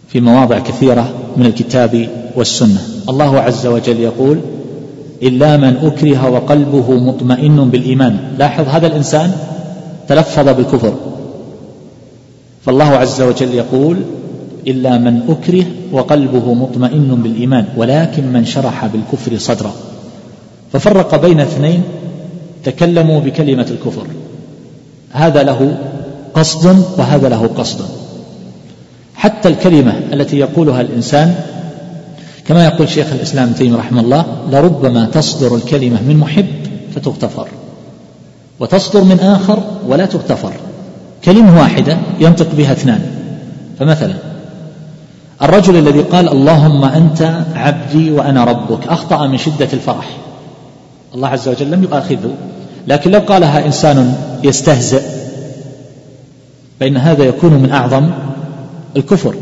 [0.08, 2.91] في مواضع كثيرة من الكتاب والسنة.
[3.08, 4.38] الله عز وجل يقول
[5.22, 8.18] إلا من أكره وقلبه مطمئن بالإيمان.
[8.38, 9.32] لاحظ هذا الإنسان
[10.08, 10.94] تلفظ بالكفر
[12.66, 13.96] فالله عز وجل يقول
[14.66, 19.72] إلا من أكره وقلبه مطمئن بالإيمان ولكن من شرح بالكفر صدرا.
[20.72, 21.82] ففرق بين اثنين
[22.64, 24.06] تكلموا بكلمة الكفر.
[25.10, 25.78] هذا له
[26.34, 27.80] قصد وهذا له قصد.
[29.14, 31.34] حتى الكلمة التي يقولها الإنسان
[32.48, 36.46] كما يقول شيخ الإسلام ابن تيمية رحمه الله لربما تصدر الكلمة من محب
[36.94, 37.48] فتغتفر
[38.60, 40.52] وتصدر من آخر ولا تغتفر
[41.24, 43.00] كلمة واحدة ينطق بها اثنان.
[43.78, 44.14] فمثلا
[45.42, 50.16] الرجل الذي قال اللهم أنت عبدي وأنا ربك أخطأ من شدة الفرح.
[51.14, 52.34] الله عز وجل لم يؤاخذه
[52.88, 55.02] لكن لو قالها إنسان يستهزئ
[56.80, 58.10] فإن هذا يكون من أعظم
[58.96, 59.34] الكفر.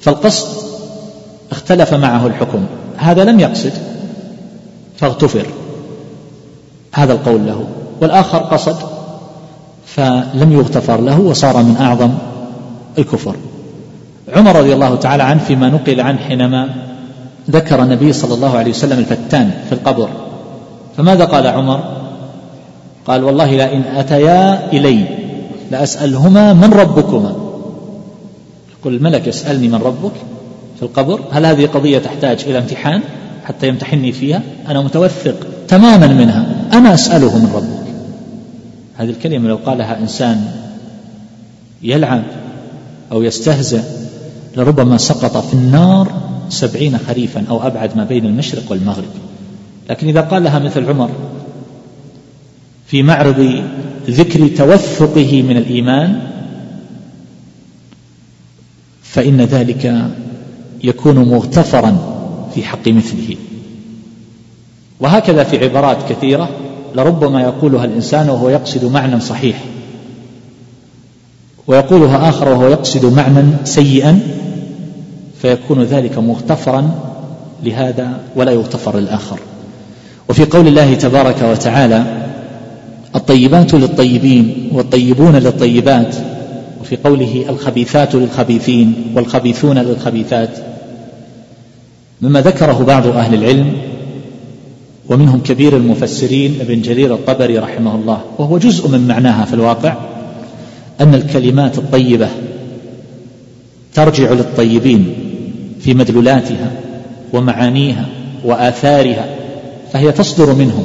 [0.00, 0.67] فالقصد
[1.50, 2.66] اختلف معه الحكم.
[2.96, 3.72] هذا لم يقصد.
[4.96, 5.46] فاغتفر.
[6.94, 7.64] هذا القول له.
[8.00, 8.76] والآخر قصد.
[9.86, 12.10] فلم يغتفر له وصار من أعظم
[12.98, 13.36] الكفر.
[14.36, 16.68] عمر رضي الله تعالى عنه فيما نقل عنه حينما
[17.50, 20.08] ذكر النبي صلى الله عليه وسلم الفتان في القبر.
[20.96, 21.80] فماذا قال عمر؟
[23.06, 25.04] قال والله لئن أتيا إلي
[25.70, 27.32] لأسألهما من ربكما.
[28.80, 30.12] يقول الملك يسألني من ربك؟
[30.78, 33.00] في القبر؟ هل هذه قضية تحتاج إلى امتحان
[33.44, 35.34] حتى يمتحني فيها؟ أنا متوثق
[35.68, 36.46] تماما منها.
[36.72, 37.94] أنا أسأله من ربك.
[38.96, 40.50] هذه الكلمة لو قالها إنسان
[41.82, 42.22] يلعب
[43.12, 43.82] أو يستهزئ
[44.56, 46.12] لربما سقط في النار
[46.48, 49.10] سبعين خريفا أو أبعد ما بين المشرق والمغرب.
[49.90, 51.10] لكن إذا قال لها مثل عمر
[52.86, 53.62] في معرض
[54.10, 56.20] ذكر توثقه من الإيمان
[59.02, 60.10] فإن ذلك
[60.84, 61.98] يكون مغتفرا
[62.54, 63.36] في حق مثله.
[65.00, 66.48] وهكذا في عبارات كثيرة
[66.94, 69.64] لربما يقولها الإنسان وهو يقصد معنى صحيح.
[71.66, 74.20] ويقولها آخر وهو يقصد معنى سيئا
[75.42, 76.90] فيكون ذلك مغتفرا
[77.64, 79.38] لهذا ولا يغتفر للآخر
[80.28, 82.04] وفي قول الله تبارك وتعالى
[83.14, 86.16] الطيبات للطيبين والطيبون للطيبات.
[86.88, 90.50] وفي قوله الخبيثات للخبيثين والخبيثون للخبيثات
[92.20, 93.72] مما ذكره بعض أهل العلم
[95.08, 99.96] ومنهم كبير المفسرين ابن جرير الطبري رحمه الله وهو جزء من معناها في الواقع
[101.00, 102.28] أن الكلمات الطيبة
[103.94, 105.14] ترجع للطيبين
[105.80, 106.72] في مدلولاتها
[107.32, 108.06] ومعانيها
[108.44, 109.26] وآثارها
[109.92, 110.84] فهي تصدر منهم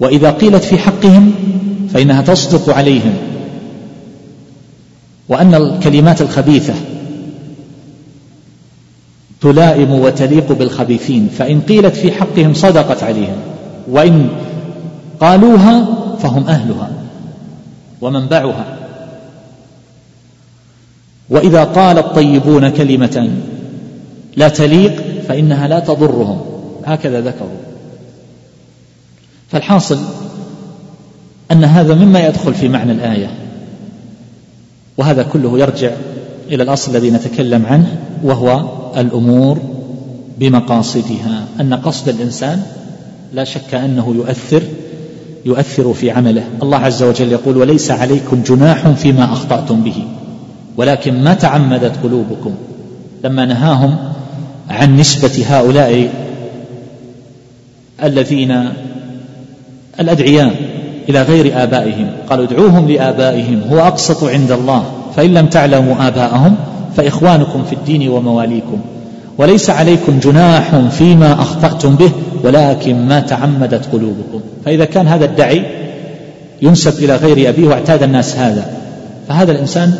[0.00, 1.32] وإذا قيلت في حقهم
[1.94, 3.14] فإنها تصدق عليهم.
[5.28, 6.74] وأن الكلمات الخبيثة
[9.40, 13.36] تلائم وتليق بالخبيثين فإن قيلت في حقهم صدقت عليهم
[13.90, 14.28] وإن
[15.20, 15.86] قالوها
[16.18, 16.90] فهم أهلها
[18.00, 18.78] ومنبعها
[21.30, 23.30] وإذا قال الطيبون كلمة
[24.36, 26.40] لا تليق فإنها لا تضرهم.
[26.84, 27.58] هكذا ذكروا.
[29.48, 29.98] فالحاصل
[31.52, 33.47] أن هذا مما يدخل في معنى الآية.
[34.98, 35.90] وهذا كله يرجع
[36.50, 38.64] إلى الأصل الذي نتكلم عنه وهو
[38.96, 39.58] الأمور
[40.38, 41.44] بمقاصدها.
[41.60, 42.62] أن قصد الإنسان
[43.34, 44.62] لا شك أنه يؤثر
[45.46, 46.44] يؤثر في عمله.
[46.62, 50.04] الله عز وجل يقول وليس عليكم جناح فيما أخطأتم به
[50.76, 52.54] ولكن ما تعمدت قلوبكم.
[53.24, 53.96] لما نهاهم
[54.70, 56.10] عن نسبة هؤلاء
[58.02, 58.68] الذين
[60.00, 60.67] الأدعياء
[61.08, 62.10] إلى غير آبائهم.
[62.30, 64.84] قالوا ادعوهم لآبائهم هو أقسط عند الله.
[65.16, 66.56] فإن لم تعلموا آباءهم
[66.96, 68.80] فإخوانكم في الدين ومواليكم.
[69.38, 72.10] وليس عليكم جناح فيما أخطأتم به
[72.44, 74.40] ولكن ما تعمدت قلوبكم.
[74.64, 75.62] فإذا كان هذا الدعي
[76.62, 78.70] ينسب إلى غير أبيه واعتاد الناس هذا.
[79.28, 79.94] فهذا الإنسان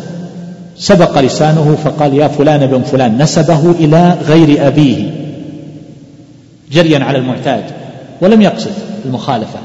[0.77, 5.11] سبق لسانه فقال يا فلان بن فلان نسبه إلى غير أبيه.
[6.71, 7.63] جريا على المعتاد
[8.21, 8.71] ولم يقصد
[9.05, 9.59] المخالفة.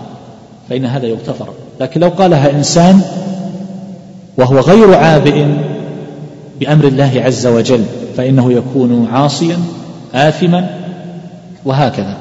[0.71, 1.49] فإن هذا يغتفر.
[1.81, 3.01] لكن لو قالها إنسان
[4.37, 5.45] وهو غير عابئ
[6.61, 7.85] بأمر الله عز وجل
[8.17, 9.59] فإنه يكون عاصيا
[10.15, 10.79] آثما
[11.65, 12.17] وهكذا.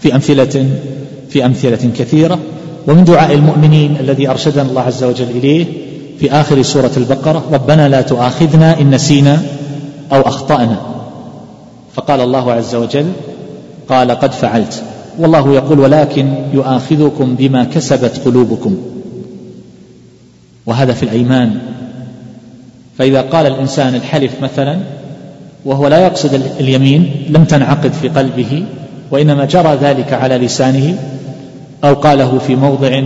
[0.00, 0.68] في أمثلة
[1.28, 2.38] في أمثلة كثيرة.
[2.88, 5.66] ومن دعاء المؤمنين الذي أرشدنا الله عز وجل إليه
[6.20, 9.42] في آخر سورة البقرة ربنا لا تؤاخذنا إن نسينا
[10.12, 10.76] أو أخطأنا.
[11.94, 13.06] فقال الله عز وجل
[13.88, 14.82] قال قد فعلت
[15.18, 18.76] والله يقول ولكن يؤاخذكم بما كسبت قلوبكم.
[20.66, 21.60] وهذا في الأيمان.
[22.98, 24.78] فإذا قال الإنسان الحلف مثلا
[25.64, 28.64] وهو لا يقصد اليمين لم تنعقد في قلبه
[29.10, 30.98] وإنما جرى ذلك على لسانه
[31.84, 33.02] أو قاله في موضع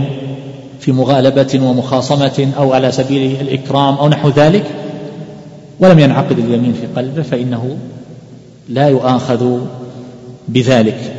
[0.79, 4.63] في مغالبة ومخاصمة أو على سبيل الإكرام أو نحو ذلك
[5.79, 7.77] ولم ينعقد اليمين في قلبه فإنه
[8.69, 9.59] لا يؤاخذ
[10.47, 11.18] بذلك.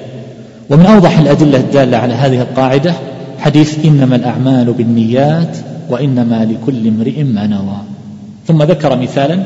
[0.70, 2.94] ومن أوضح الأدلة الدالة على هذه القاعدة
[3.38, 5.56] حديث إنما الأعمال بالنيات
[5.90, 7.76] وإنما لكل امرئ ما نوى.
[8.46, 9.42] ثم ذكر مثالا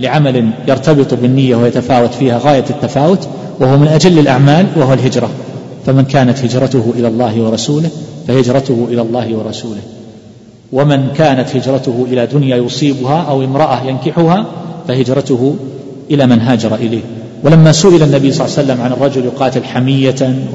[0.00, 3.28] لعمل يرتبط بالنية ويتفاوت فيها غاية التفاوت
[3.60, 5.30] وهو من أجل الأعمال وهو الهجرة.
[5.86, 7.90] فمن كانت هجرته إلى الله ورسوله
[8.28, 9.80] فهجرته إلى الله ورسوله.
[10.72, 14.46] ومن كانت هجرته إلى دنيا يصيبها أو امرأة ينكحها
[14.88, 15.56] فهجرته
[16.10, 17.02] إلى من هاجر إليه.
[17.42, 20.46] ولما سئل النبي صلى الله عليه وسلم عن الرجل يقاتل حمية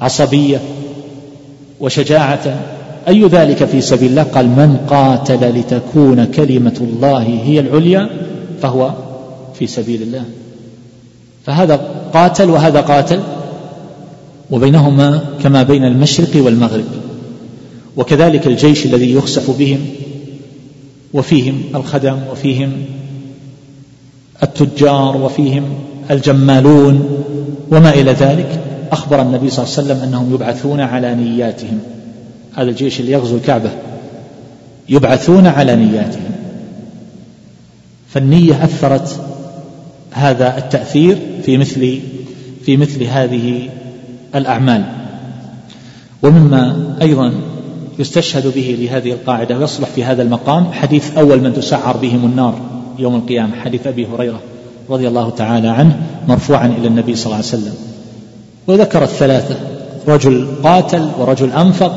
[0.00, 0.60] وعصبية
[1.80, 2.60] وشجاعة
[3.08, 8.08] أي ذلك في سبيل الله؟ قال من قاتل لتكون كلمة الله هي العليا
[8.62, 8.92] فهو
[9.58, 10.24] في سبيل الله.
[11.46, 11.80] فهذا
[12.12, 13.20] قاتل وهذا قاتل
[14.50, 16.84] وبينهما كما بين المشرق والمغرب
[17.96, 19.80] وكذلك الجيش الذي يخسف بهم
[21.12, 22.72] وفيهم الخدم وفيهم
[24.42, 25.64] التجار وفيهم
[26.12, 27.24] الجمالون
[27.70, 28.60] وما إلى ذلك
[28.92, 31.78] أخبر النبي صلى الله عليه وسلم أنهم يبعثون على نياتهم.
[32.54, 33.70] هذا الجيش اللي يغزو الكعبة.
[34.88, 36.30] يبعثون على نياتهم.
[38.08, 39.20] فالنية أثرت
[40.10, 42.00] هذا التأثير في مثل
[42.64, 43.68] في مثل هذه
[44.34, 44.84] الأعمال.
[46.22, 47.32] ومما أيضا
[47.98, 52.60] يستشهد به لهذه القاعدة ويصلح في هذا المقام حديث أول من تسعر بهم النار
[52.98, 54.40] يوم القيامة حديث أبي هريرة.
[54.92, 55.96] رضي الله تعالى عنه
[56.28, 57.74] مرفوعا إلى النبي صلى الله عليه وسلم.
[58.66, 59.54] وذكر الثلاثة
[60.08, 61.92] رجل قاتل ورجل أنفق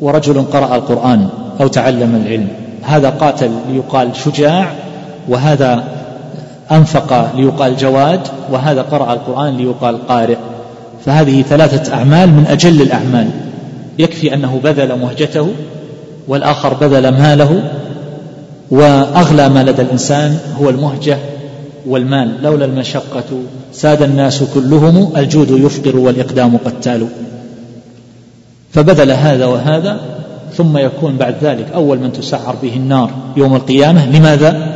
[0.00, 1.28] ورجل قرأ القرآن
[1.60, 2.48] أو تعلم العلم.
[2.82, 4.72] هذا قاتل ليقال شجاع
[5.28, 5.84] وهذا
[6.72, 8.20] أنفق ليقال جواد
[8.52, 10.36] وهذا قرأ القرآن ليقال قارئ.
[11.04, 13.30] فهذه ثلاثة أعمال من أجل الأعمال.
[13.98, 15.48] يكفي أنه بذل مهجته
[16.28, 17.62] والآخر بذل ماله
[18.70, 21.18] وأغلى ما لدى الإنسان هو المهجة
[21.86, 23.24] والمال لولا المشقة
[23.72, 27.06] ساد الناس كلهم الجود يفقر والإقدام قتال
[28.72, 30.00] فبذل هذا وهذا
[30.56, 34.10] ثم يكون بعد ذلك أول من تسعر به النار يوم القيامة.
[34.10, 34.74] لماذا؟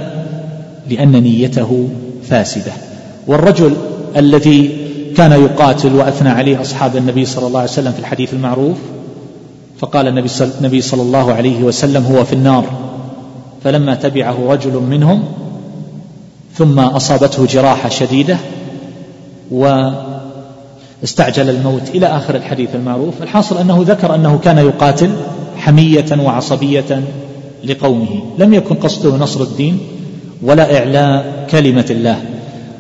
[0.90, 1.88] لأن نيته
[2.22, 2.72] فاسدة.
[3.26, 3.76] والرجل
[4.16, 4.70] الذي
[5.16, 8.76] كان يقاتل وأثنى عليه أصحاب النبي صلى الله عليه وسلم في الحديث المعروف
[9.78, 10.08] فقال
[10.60, 12.64] النبي صلى الله عليه وسلم هو في النار.
[13.64, 15.24] فلما تبعه رجل منهم
[16.62, 18.37] ثم أصابته جراحة شديدة
[19.51, 23.22] واستعجل الموت إلى آخر الحديث المعروف.
[23.22, 25.11] الحاصل أنه ذكر أنه كان يقاتل
[25.57, 27.03] حمية وعصبية
[27.64, 28.22] لقومه.
[28.38, 29.78] لم يكن قصده نصر الدين
[30.43, 32.16] ولا إعلاء كلمة الله.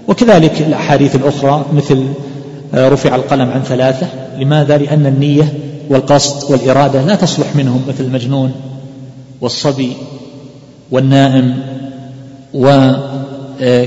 [0.08, 2.04] وكذلك الأحاديث الأخرى مثل
[2.74, 4.06] آه، رفع القلم عن ثلاثة.
[4.38, 5.52] لماذا؟ لأن النية
[5.88, 8.52] والقصد والإرادة لا تصلح منهم مثل المجنون
[9.40, 9.92] والصبي
[10.90, 11.54] والنائم
[12.54, 13.84] وكذلك آه،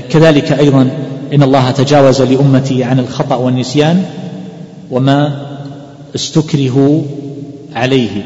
[0.58, 0.90] أيضا
[1.32, 4.04] إن الله تجاوز لأمتي عن الخطأ والنسيان
[4.90, 5.46] وما
[6.14, 7.02] استكرهوا
[7.74, 8.22] عليه.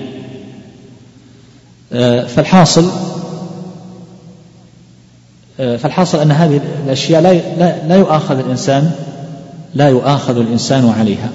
[1.92, 2.90] آه، فالحاصل
[5.60, 7.32] آه، فالحاصل أن هذه الأشياء لا,
[7.88, 8.90] لا, يؤاخذ الإنسان
[9.74, 11.30] لا يؤاخذ الإنسان عليها.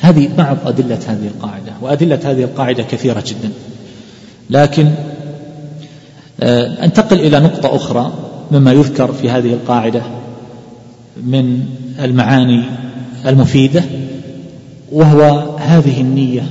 [0.00, 3.50] هذه بعض أدلة هذه القاعدة وأدلة هذه القاعدة كثيرة جدا.
[4.50, 4.90] لكن
[6.82, 8.12] أنتقل إلى نقطة أخرى.
[8.52, 10.02] مما يذكر في هذه القاعدة
[11.16, 11.66] من
[12.00, 12.64] المعاني
[13.26, 13.84] المفيدة
[14.92, 15.22] وهو
[15.58, 16.50] هذه النية.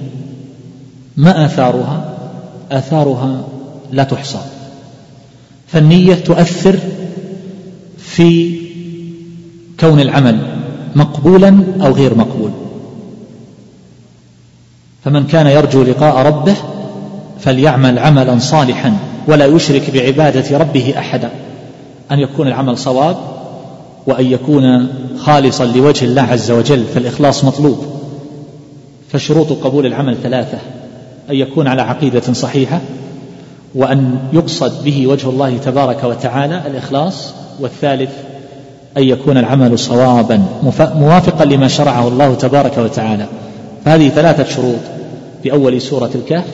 [1.17, 2.17] ما آثارها؟
[2.71, 3.47] آثارها
[3.91, 4.39] لا تحصى.
[5.67, 6.79] فالنية تؤثر
[7.97, 8.59] في
[9.79, 10.39] كون العمل
[10.95, 12.51] مقبولا أو غير مقبول.
[15.05, 16.55] فمن كان يرجو لقاء ربه
[17.39, 21.29] فليعمل عملا صالحا ولا يشرك بعبادة ربه أحدا.
[22.11, 23.17] أن يكون العمل صواب
[24.07, 24.87] وأن يكون
[25.19, 27.85] خالصا لوجه الله عز وجل فالإخلاص مطلوب.
[29.11, 30.57] فشروط قبول العمل ثلاثة
[31.29, 32.81] أن يكون على عقيدة صحيحة
[33.75, 38.09] وأن يقصد به وجه الله تبارك وتعالى الإخلاص والثالث
[38.97, 40.43] أن يكون العمل صوابا
[40.79, 43.25] موافقا لما شرعه الله تبارك وتعالى.
[43.85, 44.79] فهذه ثلاثة شروط
[45.43, 46.45] في أول سورة الكهف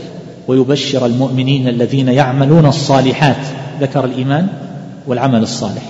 [0.48, 3.46] ويبشر المؤمنين الذين يعملون الصالحات.
[3.82, 4.48] ذكر الإيمان؟
[5.08, 5.84] والعمل الصالح.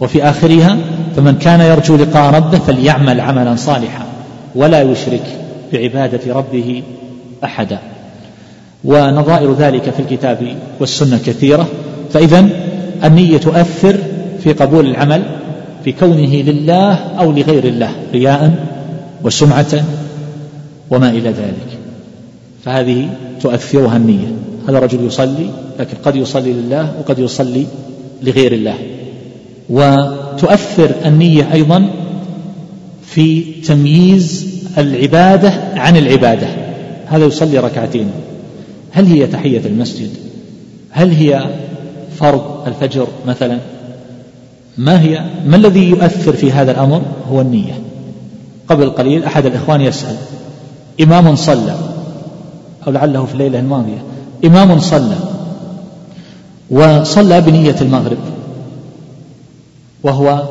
[0.00, 0.76] وفي آخرها
[1.16, 4.04] فمن كان يرجو لقاء ربه فليعمل عملا صالحا
[4.54, 5.22] ولا يشرك
[5.72, 6.82] بعبادة ربه
[7.44, 7.78] أحدا.
[8.84, 11.66] ونظائر ذلك في الكتاب والسنة كثيرة.
[12.12, 12.48] فإذا
[13.04, 13.96] النية تؤثر
[14.42, 15.22] في قبول العمل
[15.84, 18.66] في كونه لله أو لغير الله رياء
[19.22, 19.84] وسمعة
[20.90, 21.68] وما إلى ذلك.
[22.64, 23.08] فهذه
[23.40, 24.32] تؤثرها النية.
[24.68, 27.66] هذا رجل يصلي لكن قد يصلي لله وقد يصلي
[28.22, 28.74] لغير الله.
[29.70, 31.90] وتؤثر النية أيضا
[33.06, 34.48] في تمييز
[34.78, 36.46] العبادة عن العبادة.
[37.06, 38.10] هذا يصلي ركعتين.
[38.92, 40.10] هل هي تحية المسجد؟
[40.90, 41.44] هل هي
[42.16, 43.58] فرض الفجر مثلا؟
[44.78, 47.80] ما هي؟ ما الذي يؤثر في هذا الأمر؟ هو النية.
[48.68, 50.16] قبل قليل أحد الإخوان يسأل
[51.00, 51.74] إمام صلى.
[52.86, 54.02] أو لعله في الليلة الماضية.
[54.44, 55.16] إمام صلى.
[56.70, 58.18] وصلى بنية المغرب.
[60.02, 60.42] وهو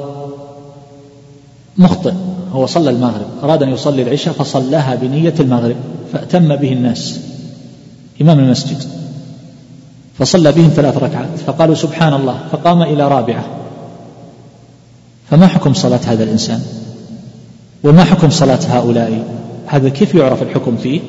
[1.78, 2.14] مخطئ
[2.52, 3.28] هو صلى المغرب.
[3.44, 5.76] أراد أن يصلي العشاء فصلاها بنية المغرب
[6.14, 7.20] فأتم به الناس
[8.22, 8.84] إمام المسجد.
[10.20, 13.46] فصلى بهم ثلاث ركعات فقالوا سبحان الله فقام إلى رابعة.
[15.30, 16.62] فما حكم صلاة هذا الإنسان؟
[17.84, 19.24] وما حكم صلاة هؤلاء؟
[19.66, 21.00] هذا كيف يعرف الحكم فيه؟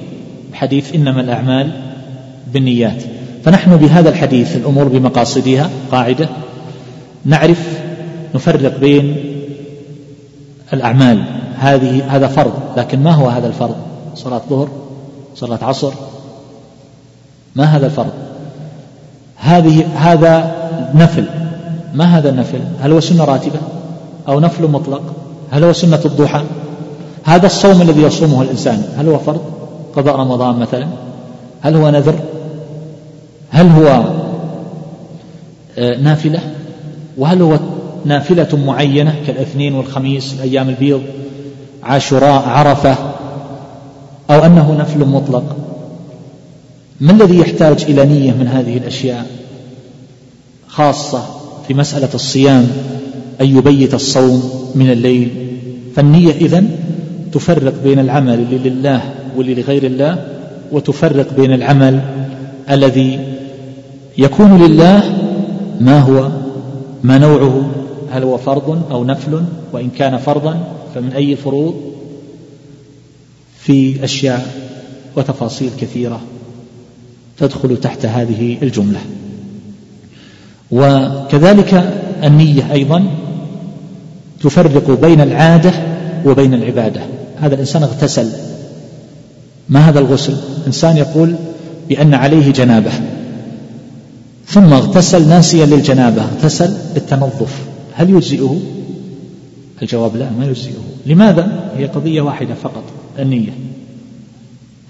[0.53, 1.71] حديث إنما الأعمال
[2.53, 3.03] بالنيات.
[3.45, 6.29] فنحن بهذا الحديث الأمور بمقاصدها قاعدة.
[7.25, 7.81] نعرف
[8.35, 9.17] نفرق بين
[10.73, 11.25] الأعمال.
[11.59, 13.77] هذه هذا فرض لكن ما هو هذا الفرض؟
[14.15, 14.69] صلاة ظهر
[15.37, 15.93] صلاة عصر.
[17.57, 18.13] ما هذا الفرض؟
[19.37, 20.55] هذه هذا
[20.95, 21.25] نفل.
[21.95, 23.59] ما هذا النفل؟ هل هو سنة راتبة
[24.29, 25.03] أو نفل مطلق؟
[25.51, 26.43] هل هو سنة الضحى؟
[27.25, 29.41] هذا الصوم الذي يصومه الإنسان هل هو فرض؟
[29.97, 30.87] قضاء رمضان مثلا.
[31.61, 32.15] هل هو نذر؟
[33.51, 34.05] هل هو
[35.79, 36.41] آه، نافلة؟
[37.17, 37.59] وهل هو
[38.05, 41.03] نافلة معينة كالاثنين والخميس الأيام البيض
[41.83, 42.97] عاشوراء عرفة؟
[44.31, 45.57] أو أنه نفل مطلق؟
[47.01, 49.27] ما الذي يحتاج إلى نية من هذه الأشياء
[50.69, 51.25] خاصة
[51.69, 52.69] في مسألة الصيام
[53.41, 55.29] أن يبيت الصوم من الليل؟
[55.97, 56.71] فالنية إذن
[57.33, 59.01] تفرق بين العمل اللي لله
[59.37, 60.25] واللي لغير الله
[60.73, 62.01] وتفرق بين العمل
[62.71, 63.30] الذي
[64.19, 65.03] يكون لله
[65.81, 66.29] ما هو
[67.03, 67.71] ما نوعه
[68.11, 70.61] هل هو فرض أو نفل وإن كان فرضا
[70.95, 71.75] فمن أي الفروض
[73.59, 74.47] في أشياء
[75.17, 76.21] وتفاصيل كثيرة
[77.39, 79.01] تدخل تحت هذه الجملة.
[80.71, 81.75] وكذلك
[82.25, 83.05] النية أيضا
[84.41, 85.73] تفرق بين العادة
[86.27, 87.01] وبين العبادة.
[87.37, 88.31] هذا الإنسان اغتسل.
[89.69, 90.37] ما هذا الغسل؟
[90.67, 91.35] إنسان يقول
[91.89, 92.93] بأن عليه جنابة.
[94.51, 96.23] ثم اغتسل ناسيا للجنابة.
[96.23, 97.59] اغتسل للتنظف
[97.95, 98.61] هل يجزئه؟
[99.83, 100.81] الجواب لا ما يجزئه.
[101.07, 102.83] لماذا؟ هي قضية واحدة فقط
[103.19, 103.53] النية.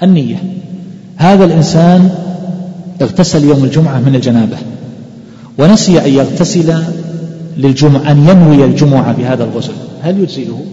[0.03, 0.37] النية.
[1.17, 2.11] هذا الإنسان
[3.03, 4.57] اغتسل يوم الجمعة من الجنابة
[5.59, 6.83] ونسي أن يغتسل
[7.57, 9.73] للجمعة أن ينوي الجمعة بهذا الغسل.
[10.03, 10.65] هل يجزئه؟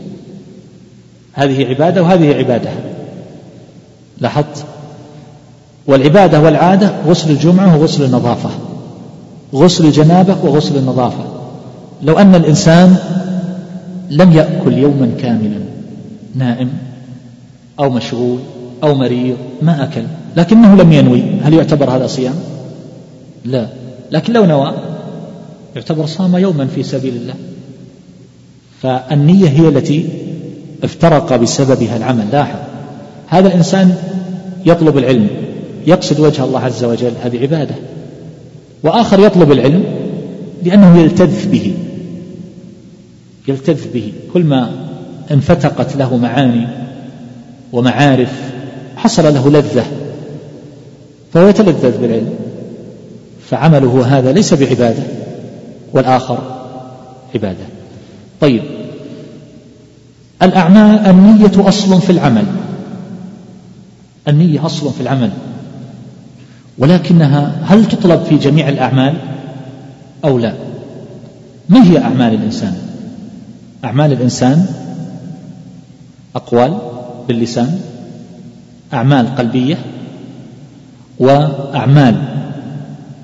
[1.34, 2.70] هذه عبادة وهذه عبادة.
[4.22, 4.66] لاحظت؟
[5.88, 8.50] والعبادة والعادة غسل الجمعة وغسل النظافة.
[9.54, 11.24] غسل الجنابة وغسل النظافة
[12.04, 12.98] لو أن الإنسان
[14.10, 15.60] لم يأكل يوما كاملا
[16.36, 16.70] نائم
[17.80, 18.40] أو مشغول
[18.84, 20.04] أو مريض ما أكل
[20.38, 22.36] لكنه لم ينوي هل يعتبر هذا صيام؟
[23.46, 23.68] لا.
[24.12, 24.74] لكن لو نوى
[25.76, 27.34] يعتبر صام يوما في سبيل الله.
[28.82, 30.10] فالنية هي التي
[30.84, 32.26] افترق بسببها العمل.
[32.32, 32.60] لاحظ
[33.28, 33.96] هذا الإنسان
[34.66, 35.28] يطلب العلم
[35.88, 37.76] يقصد وجه الله عز وجل هذه عبادة.
[38.88, 39.84] وآخر يطلب العلم
[40.64, 41.74] لأنه يلتذ به
[43.48, 44.14] يلتذ به.
[44.34, 44.72] كل ما
[45.32, 46.68] انفتقت له معاني
[47.74, 48.32] ومعارف
[48.96, 49.86] حصل له لذة
[51.34, 52.34] فهو يتلذذ بالعلم.
[53.50, 55.04] فعمله هذا ليس بعبادة
[55.94, 56.38] والآخر
[57.36, 57.66] عبادة.
[58.42, 58.64] طيب
[60.42, 62.46] الأعمال النية أصل في العمل.
[64.28, 65.32] النية أصل في العمل.
[66.78, 69.14] ولكنها هل تطلب في جميع الأعمال
[70.26, 70.54] أو لا؟
[71.70, 72.78] ما هي أعمال الإنسان؟
[73.84, 74.66] أعمال الإنسان
[76.36, 76.78] أقوال
[77.28, 77.80] باللسان
[78.94, 79.78] أعمال قلبية
[81.20, 82.16] وأعمال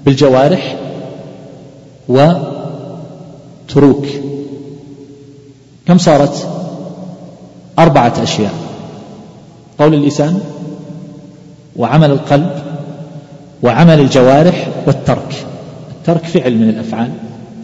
[0.06, 0.78] بالجوارح
[2.08, 4.06] وتروك.
[5.86, 6.48] كم صارت؟
[7.80, 8.54] أربعة أشياء.
[9.80, 10.40] قول اللسان
[11.76, 12.63] وعمل القلب
[13.64, 15.46] وعمل الجوارح والترك.
[15.92, 17.10] الترك فعل من الأفعال.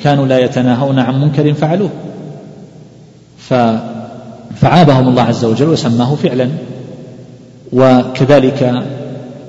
[0.03, 1.89] كانوا لا يتناهون عن منكر فعلوه.
[4.55, 6.49] فعابهم الله عز وجل وسماه فعلا.
[7.73, 8.83] وكذلك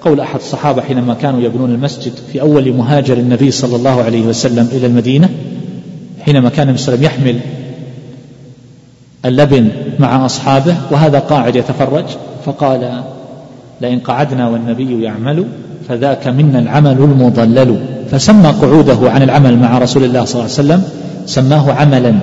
[0.01, 4.69] قول أحد الصحابة حينما كانوا يبنون المسجد في أول مهاجر النبي صلى الله عليه وسلم
[4.73, 5.29] إلى المدينة
[6.21, 7.41] حينما كان النبي صلى الله عليه وسلم يحمل
[9.25, 12.05] اللبن مع أصحابه وهذا قاعد يتفرج
[12.45, 13.03] فقال
[13.81, 15.45] لئن قعدنا والنبي يعمل
[15.91, 17.87] فذاك منا العمل المضلل.
[18.11, 20.83] فسمى قعوده عن العمل مع رسول الله صلى الله عليه وسلم
[21.27, 22.15] سماه عملا.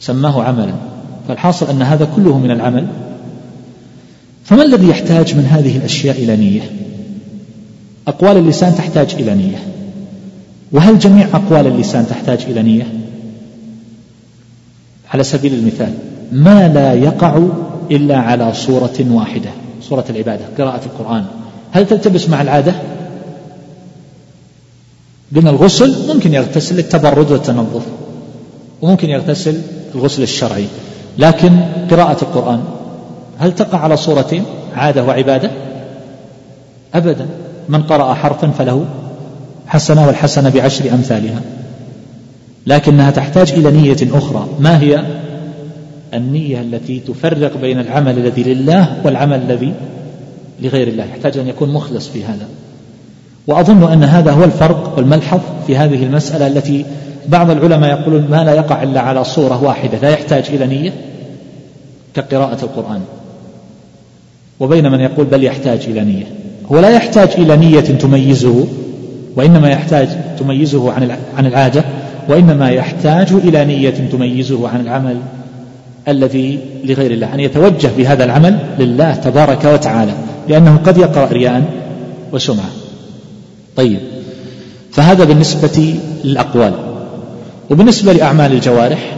[0.00, 0.72] سماه عملا.
[1.28, 2.86] فالحاصل أن هذا كله من العمل.
[4.44, 6.60] فما الذي يحتاج من هذه الأشياء إلى نية؟
[8.08, 9.58] أقوال اللسان تحتاج إلى نية.
[10.72, 12.86] وهل جميع أقوال اللسان تحتاج إلى نية؟
[15.10, 15.94] على سبيل المثال
[16.32, 17.42] ما لا يقع
[17.90, 19.50] إلا على صورة واحدة
[19.82, 21.24] صورة العبادة قراءة القرآن.
[21.72, 22.74] هل تلتبس مع العادة؟
[25.36, 27.82] قلنا الغسل ممكن يغتسل للتبرد والتنظف
[28.82, 29.60] وممكن يغتسل
[29.94, 30.66] الغسل الشرعي
[31.18, 31.60] لكن
[31.90, 32.64] قراءة القرآن
[33.38, 34.44] هل تقع على صورتين
[34.74, 35.50] عادة وعبادة؟
[36.94, 37.26] أبدا
[37.68, 38.84] من قرأ حرفا فله
[39.66, 41.40] حسنة والحسنة بعشر أمثالها
[42.66, 45.04] لكنها تحتاج إلى نية أخرى ما هي؟
[46.14, 49.72] النية التي تفرق بين العمل الذي لله والعمل الذي
[50.62, 52.48] لغير الله يحتاج أن يكون مخلص في هذا.
[53.46, 56.84] وأظن أن هذا هو الفرق والملحظ في هذه المسألة التي
[57.28, 60.92] بعض العلماء يقولون ما لا يقع إلا على صورة واحدة لا يحتاج إلى نية
[62.14, 63.00] كقراءة القرآن.
[64.60, 66.26] وبين من يقول بل يحتاج إلى نية.
[66.72, 68.66] هو لا يحتاج إلى نية تميزه
[69.36, 70.08] وإنما يحتاج
[70.38, 71.84] تميزه عن عن العادة
[72.28, 75.16] وإنما يحتاج إلى نية تميزه عن العمل
[76.08, 77.34] الذي لغير الله.
[77.34, 80.12] أن يتوجه بهذا العمل لله تبارك وتعالى.
[80.50, 81.64] لأنه قد يقرأ رياء
[82.32, 82.70] وسمعة.
[83.76, 83.98] طيب
[84.92, 85.94] فهذا بالنسبة
[86.24, 86.72] للأقوال.
[87.70, 89.16] وبالنسبة لأعمال الجوارح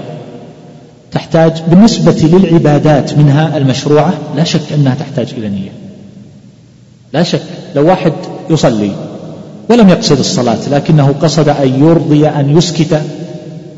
[1.12, 5.72] تحتاج بالنسبة للعبادات منها المشروعة لا شك أنها تحتاج إلى نية.
[7.12, 7.42] لا شك
[7.76, 8.12] لو واحد
[8.50, 8.90] يصلي
[9.70, 13.02] ولم يقصد الصلاة لكنه قصد أن يرضي أن يسكت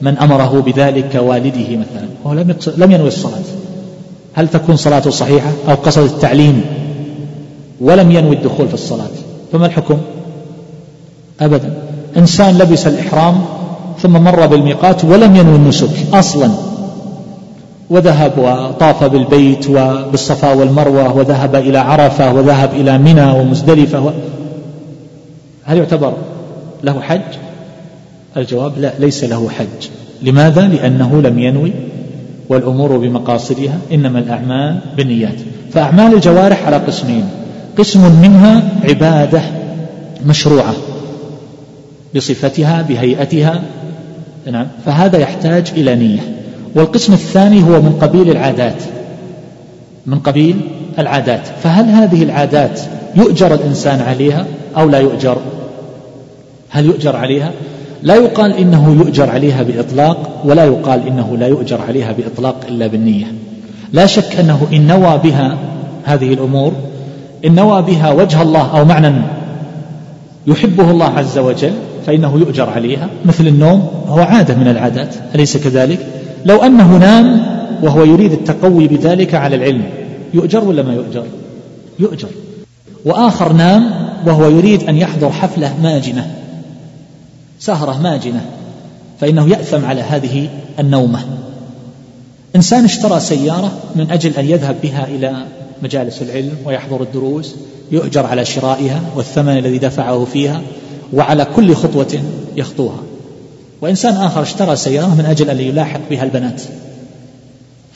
[0.02, 3.42] من أمره بذلك كوالده مثلا وهو لم, لم ينوي الصلاة.
[4.34, 6.64] هل تكون صلاته صحيحة أو قصد التعليم
[7.84, 9.14] ولم ينوي الدخول في الصلاة.
[9.52, 9.98] فما الحكم؟
[11.40, 11.74] أبدا.
[12.16, 13.40] إنسان لبس الإحرام
[14.02, 16.50] ثم مر بالميقات ولم ينوي النسك أصلا.
[17.90, 24.10] وذهب وطاف بالبيت وبالصفا والمروة وذهب إلى عرفة وذهب إلى منى ومزدلفة و...
[25.64, 26.12] هل يعتبر
[26.82, 27.20] له حج؟
[28.36, 29.88] الجواب لا ليس له حج.
[30.22, 31.72] لماذا؟ لأنه لم ينوي
[32.48, 35.38] والأمور بمقاصدها إنما الأعمال بالنيات.
[35.72, 37.24] فأعمال الجوارح على قسمين.
[37.78, 39.42] قسم منها عبادة
[40.26, 40.74] مشروعة
[42.16, 43.62] بصفتها بهيئتها
[44.52, 46.20] نعم فهذا يحتاج إلى نية.
[46.74, 48.82] والقسم الثاني هو من قبيل العادات
[50.06, 50.60] من قبيل
[50.98, 51.40] العادات.
[51.62, 52.80] فهل هذه العادات
[53.16, 54.46] يؤجر الإنسان عليها
[54.76, 55.36] أو لا يؤجر؟
[56.68, 57.50] هل يؤجر عليها؟
[58.02, 63.26] لا يقال إنه يؤجر عليها بإطلاق ولا يقال إنه لا يؤجر عليها بإطلاق إلا بالنية.
[63.92, 65.58] لا شك أنه إن نوى بها
[66.04, 66.72] هذه الأمور
[67.46, 69.22] إن نوى بها وجه الله أو معنى
[70.46, 71.72] يحبه الله عز وجل
[72.06, 76.06] فإنه يؤجر عليها مثل النوم هو عادة من العادات أليس كذلك؟
[76.44, 77.42] لو أنه نام
[77.82, 79.84] وهو يريد التقوي بذلك على العلم
[80.34, 81.24] يؤجر ولا ما يؤجر؟
[81.98, 82.28] يؤجر.
[83.04, 83.90] وآخر نام
[84.26, 86.30] وهو يريد أن يحضر حفلة ماجنة
[87.60, 88.40] سهرة ماجنة
[89.20, 91.20] فإنه يأثم على هذه النومة.
[92.56, 95.36] إنسان اشترى سيارة من أجل أن يذهب بها إلى
[95.84, 97.54] مجالس العلم ويحضر الدروس
[97.92, 100.62] يؤجر على شرائها والثمن الذي دفعه فيها
[101.12, 102.20] وعلى كل خطوة
[102.56, 102.98] يخطوها.
[103.80, 106.62] وإنسان آخر اشترى سيارة من أجل أن يلاحق بها البنات.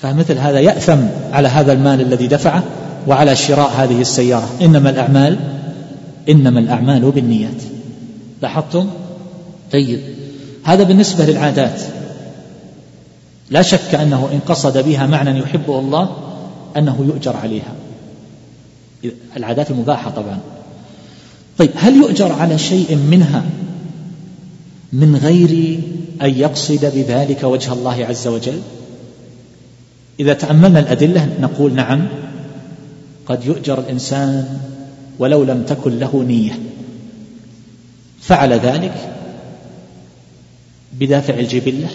[0.03, 0.99] فمثل هذا يأثم
[1.32, 2.62] على هذا المال الذي دفعه
[3.07, 4.49] وعلى شراء هذه السيارة.
[4.62, 5.39] إنما الأعمال
[6.28, 7.62] إنما الأعمال بالنيات.
[8.43, 8.86] لاحظتم؟
[9.72, 10.01] طيب.
[10.64, 11.80] هذا بالنسبة للعادات.
[13.51, 16.09] لا شك أنه إن قصد بها معنى يحبه الله
[16.77, 17.75] أنه يؤجر عليها.
[19.37, 20.39] العادات المباحة طبعا.
[21.59, 23.45] طيب هل يؤجر على شيء منها
[24.93, 25.81] من غير
[26.23, 28.61] أن يقصد بذلك وجه الله عز وجل؟
[30.21, 32.09] إذا تأملنا الأدلة نقول نعم
[33.27, 34.59] قد يؤجر الإنسان
[35.19, 36.59] ولو لم تكن له نية.
[38.21, 39.14] فعل ذلك
[41.01, 41.89] بدافع الجبلة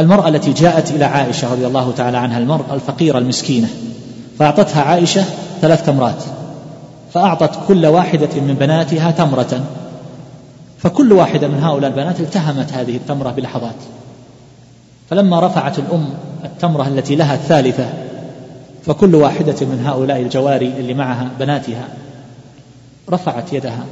[0.00, 3.68] المرأة التي جاءت إلى عائشة رضي الله تعالى عنها المرأة الفقيرة المسكينة
[4.38, 5.24] فأعطتها عائشة
[5.60, 6.24] ثلاث تمرات
[7.12, 9.64] فأعطت كل واحدة من بناتها تمرة
[10.78, 13.74] فكل واحدة من هؤلاء البنات التهمت هذه التمرة بلحظات.
[15.10, 16.08] فلما رفعت الأم
[16.44, 17.88] التمرة التي لها الثالثة
[18.86, 21.88] فكل واحدة من هؤلاء الجواري اللي معها بناتها
[23.10, 23.84] رفعت يدها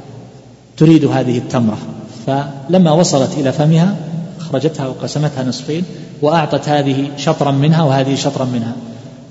[0.77, 1.77] تريد هذه التمرة.
[2.27, 3.95] فلما وصلت إلى فمها
[4.49, 5.83] أخرجتها وقسمتها نصفين
[6.21, 8.73] وأعطت هذه شطرا منها وهذه شطرا منها.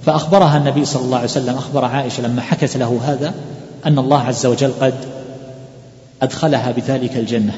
[0.07, 3.35] فأخبرها النبي صلى الله عليه وسلم أخبر عائشة لما حكت له هذا
[3.87, 4.95] أن الله عز وجل قد
[6.23, 7.53] أدخلها بذلك الجنة.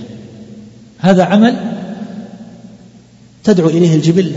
[0.98, 1.56] هذا عمل
[3.44, 4.36] تدعو إليه الجبلة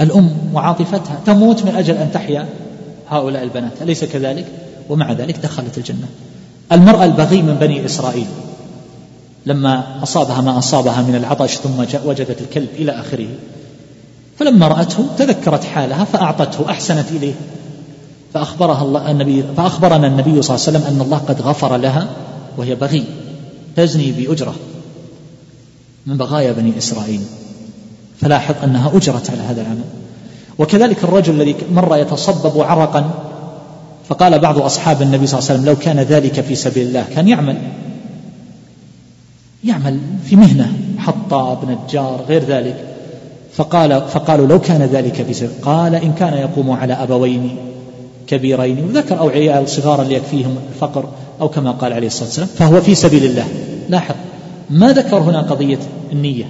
[0.00, 2.46] الأم وعاطفتها تموت من أجل أن تحيا
[3.10, 4.46] هؤلاء البنات أليس كذلك؟
[4.88, 6.06] ومع ذلك دخلت الجنة.
[6.72, 8.26] المرأة البغي من بني إسرائيل.
[9.46, 13.28] لما أصابها ما أصابها من العطش ثم وجدت الكلب إلى آخره.
[14.38, 17.34] فلما رأته تذكرت حالها فأعطته أحسنت إليه.
[18.34, 22.08] فأخبرها الله النبي فأخبرنا النبي صلى الله عليه وسلم أن الله قد غفر لها
[22.56, 23.04] وهي بغي
[23.76, 24.54] تزني بأجرة
[26.06, 27.20] من بغايا بني إسرائيل.
[28.20, 29.84] فلاحظ أنها أجرت على هذا العمل.
[30.58, 33.10] وكذلك الرجل الذي مر يتصبب عرقا
[34.08, 37.28] فقال بعض أصحاب النبي صلى الله عليه وسلم لو كان ذلك في سبيل الله كان
[37.28, 37.56] يعمل.
[39.64, 42.84] يعمل في مهنة حطاب نجار غير ذلك.
[43.52, 47.56] فقال فقالوا لو كان ذلك سبيل قال إن كان يقوم على أبوين
[48.26, 51.08] كبيرين وذكر أو عيال صغارا ليكفيهم الفقر
[51.40, 53.44] أو كما قال عليه الصلاة والسلام فهو في سبيل الله.
[53.88, 54.14] لاحظ
[54.70, 55.78] ما ذكر هنا قضية
[56.12, 56.44] النية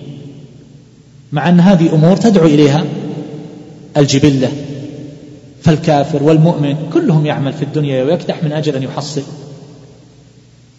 [1.32, 2.84] مع أن هذه أمور تدعو إليها
[3.96, 4.48] الجبلة
[5.62, 9.22] فالكافر والمؤمن كلهم يعمل في الدنيا ويكدح من أجل أن يحصل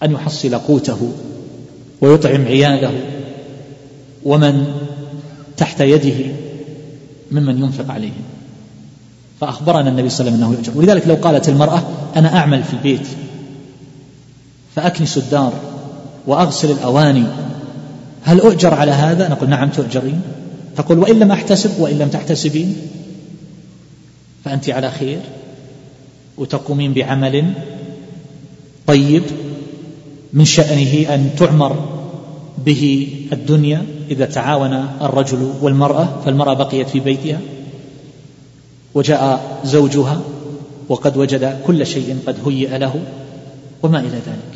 [0.04, 1.12] أن يحصل قوته.
[2.02, 2.94] ويطعم عياله
[4.24, 4.66] ومن
[5.58, 6.32] تحت يده
[7.32, 8.24] ممن ينفق عليهم
[9.42, 11.84] فأخبرنا النبي صلى الله عليه وسلم أنه يؤجر ولذلك لو قالت المرأة
[12.16, 13.08] أنا أعمل في البيت
[14.76, 15.54] فأكنس الدار
[16.28, 17.24] وأغسل الأواني.
[18.24, 20.22] هل أؤجر على هذا؟ نقول نعم تؤجرين.
[20.78, 22.76] تقول وإن لم أحتسب وإن لم تحتسبين
[24.46, 25.20] فأنت على خير
[26.38, 27.54] وتقومين بعمل
[28.88, 29.24] طيب.
[30.36, 31.76] من شأنه أن تعمر
[32.66, 37.40] به الدنيا إذا تعاون الرجل والمرأة فالمرأة بقيت في بيتها
[38.94, 40.22] وجاء زوجها
[40.90, 43.02] وقد وجد كل شيء قد هيئ له
[43.84, 44.54] وما إلى ذلك.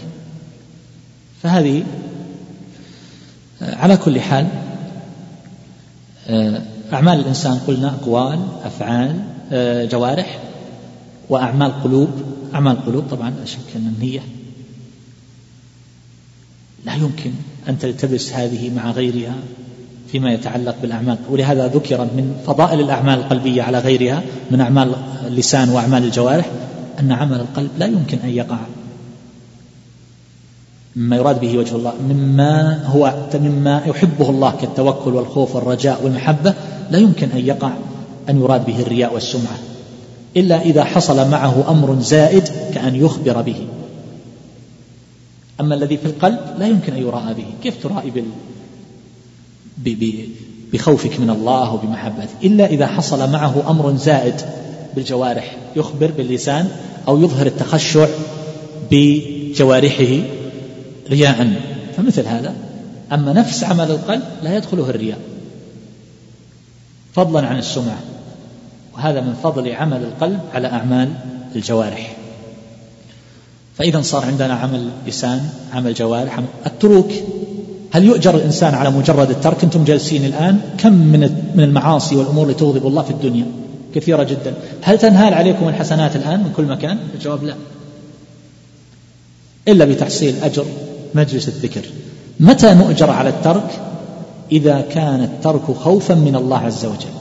[1.43, 1.83] فهذه
[3.61, 4.47] على كل حال
[6.93, 9.21] أعمال الإنسان قلنا أقوال أفعال
[9.89, 10.39] جوارح
[11.29, 12.09] وأعمال قلوب
[12.53, 14.19] أعمال قلوب طبعا لا شك أن النية
[16.85, 17.31] لا يمكن
[17.69, 19.35] أن تلتبس هذه مع غيرها
[20.11, 21.17] فيما يتعلق بالأعمال.
[21.29, 24.95] ولهذا ذكر من فضائل الأعمال القلبية على غيرها من أعمال
[25.27, 26.49] اللسان وأعمال الجوارح
[26.99, 28.57] أن عمل القلب لا يمكن أن يقع.
[30.95, 31.93] مما يراد به وجه الله.
[32.09, 36.53] مما هو مما يحبه الله كالتوكل والخوف والرجاء والمحبة
[36.91, 37.71] لا يمكن أن يقع
[38.29, 39.57] أن يراد به الرياء والسمعة.
[40.37, 43.67] إلا إذا حصل معه أمر زائد كأن يخبر به.
[45.59, 48.25] أما الذي في القلب لا يمكن أن يراءى به كيف ترائي بال...
[49.77, 49.89] ب...
[49.89, 50.29] ب...
[50.73, 54.35] بخوفك من الله وبمحبته؟ إلا إذا حصل معه أمر زائد
[54.95, 56.69] بالجوارح يخبر باللسان
[57.07, 58.07] أو يظهر التخشع
[58.91, 60.23] بجوارحه
[61.09, 61.61] رياء
[61.97, 62.55] فمثل هذا.
[63.11, 65.19] أما نفس عمل القلب لا يدخله الرياء.
[67.13, 67.99] فضلا عن السمعة.
[68.93, 71.13] وهذا من فضل عمل القلب على أعمال
[71.55, 72.18] الجوارح.
[73.79, 77.11] فإذا صار عندنا عمل لسان عمل جوارح عمل التروك
[77.91, 81.19] هل يؤجر الإنسان على مجرد الترك؟ أنتم جالسين الآن كم من
[81.55, 83.45] من المعاصي والأمور اللي تغضب الله في الدنيا؟
[83.95, 84.53] كثيرة جدا.
[84.81, 87.55] هل تنهال عليكم الحسنات الآن من كل مكان؟ الجواب لا.
[89.67, 90.65] إلا بتحصيل أجر
[91.15, 91.81] مجلس الذكر.
[92.39, 93.81] متى نؤجر على الترك؟
[94.51, 97.15] إذا كان الترك خوفا من الله عز وجل.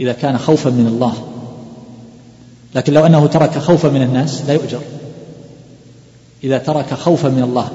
[0.00, 1.35] إذا كان خوفا من الله.
[2.76, 4.80] لكن لو أنه ترك خوفا من الناس لا يؤجر.
[6.44, 7.68] إذا ترك خوفا من الله.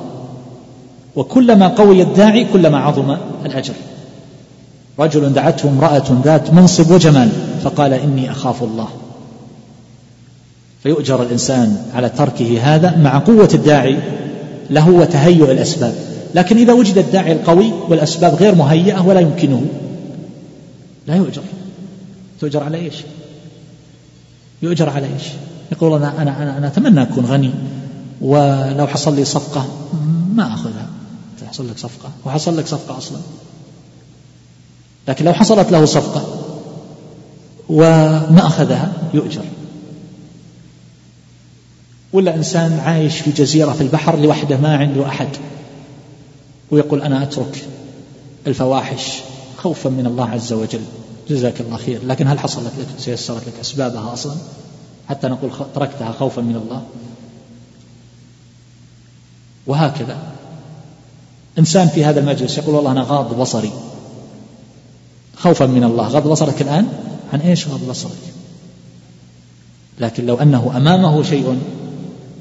[1.16, 3.74] وكلما قوي الداعي كلما عظم الأجر.
[5.00, 7.30] رجل دعته امرأة ذات منصب وجمال
[7.64, 8.88] فقال إني أخاف الله.
[10.84, 13.98] فيؤجر الإنسان على تركه هذا مع قوة الداعي
[14.70, 15.96] له وتهيؤ الأسباب.
[16.36, 19.66] لكن إذا وجد الداعي القوي والأسباب غير مهيئة ولا يمكنه
[21.08, 21.42] لا يؤجر.
[22.40, 22.96] تؤجر على إيش؟
[24.62, 25.24] يؤجر على إيش؟
[25.72, 27.52] يقول أنا أنا أنا, أنا أتمنى أكون غني
[28.22, 29.66] ولو حصل لي صفقة
[30.36, 30.88] ما أخذها.
[31.42, 33.18] تحصل لك صفقة وحصل لك صفقة أصلا.
[35.08, 36.24] لكن لو حصلت له صفقة
[37.70, 39.44] وما أخذها يؤجر.
[42.14, 45.28] ولا إنسان عايش في جزيرة في البحر لوحده ما عنده أحد
[46.72, 47.66] ويقول أنا أترك
[48.48, 49.20] الفواحش
[49.58, 50.82] خوفا من الله عز وجل.
[51.32, 52.06] جزاك الله خير.
[52.06, 54.36] لكن هل حصلت لك تيسرت لك أسبابها أصلا؟
[55.10, 56.84] حتى نقول تركتها خوفا من الله.
[59.68, 60.18] وهكذا.
[61.60, 63.72] إنسان في هذا المجلس يقول والله أنا غاض بصري.
[65.36, 66.08] خوفا من الله.
[66.08, 66.88] غض بصرك الآن؟
[67.34, 68.12] عن إيش غض بصرك؟
[70.00, 71.60] لكن لو أنه أمامه شيء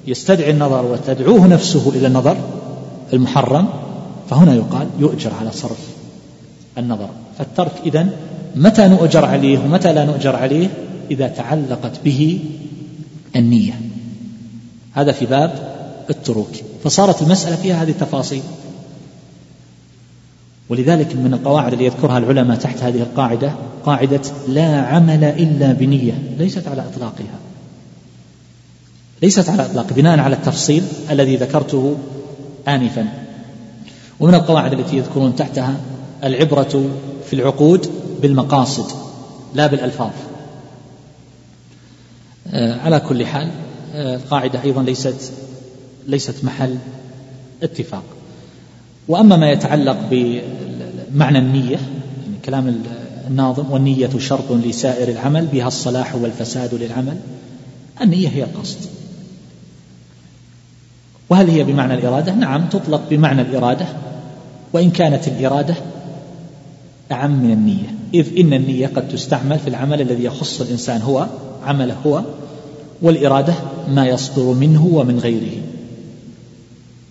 [0.06, 2.36] يستدعي النظر وتدعوه نفسه إلى النظر
[3.12, 3.68] المحرم
[4.30, 5.78] فهنا يقال يؤجر على صرف
[6.78, 7.08] النظر.
[7.38, 8.12] فالترك إذن
[8.56, 10.68] متى نؤجر عليه ومتى لا نؤجر عليه
[11.10, 12.38] إذا تعلقت به
[13.36, 13.80] النية.
[14.92, 15.70] هذا في باب
[16.10, 16.50] التروك.
[16.84, 18.42] فصارت المسألة فيها هذه التفاصيل.
[20.68, 23.52] ولذلك من القواعد اللي يذكرها العلماء تحت هذه القاعدة
[23.84, 27.38] قاعدة لا عمل إلا بنية ليست على إطلاقها.
[29.22, 31.96] ليست على إطلاق بناء على التفصيل الذي ذكرته
[32.68, 33.06] آنفا.
[34.20, 35.76] ومن القواعد التي يذكرون تحتها
[36.24, 36.90] العبرة
[37.26, 38.86] في العقود بالمقاصد
[39.54, 40.10] لا بالألفاظ.
[42.52, 43.50] آه، على كل حال
[43.94, 45.32] آه، القاعدة أيضا ليست
[46.06, 46.76] ليست محل
[47.62, 48.02] اتفاق.
[49.08, 52.82] وأما ما يتعلق بمعنى النية يعني كلام
[53.28, 57.16] الناظم والنية شرط لسائر العمل بها الصلاح والفساد للعمل
[58.00, 58.78] النية هي القصد.
[61.30, 63.86] وهل هي بمعنى الإرادة؟ نعم تطلق بمعنى الإرادة
[64.72, 65.74] وإن كانت الإرادة
[67.12, 67.94] أعم من النية.
[68.14, 71.26] إذ إن النية قد تستعمل في العمل الذي يخص الإنسان هو
[71.64, 72.22] عمله هو
[73.02, 73.54] والإرادة
[73.88, 75.62] ما يصدر منه ومن غيره.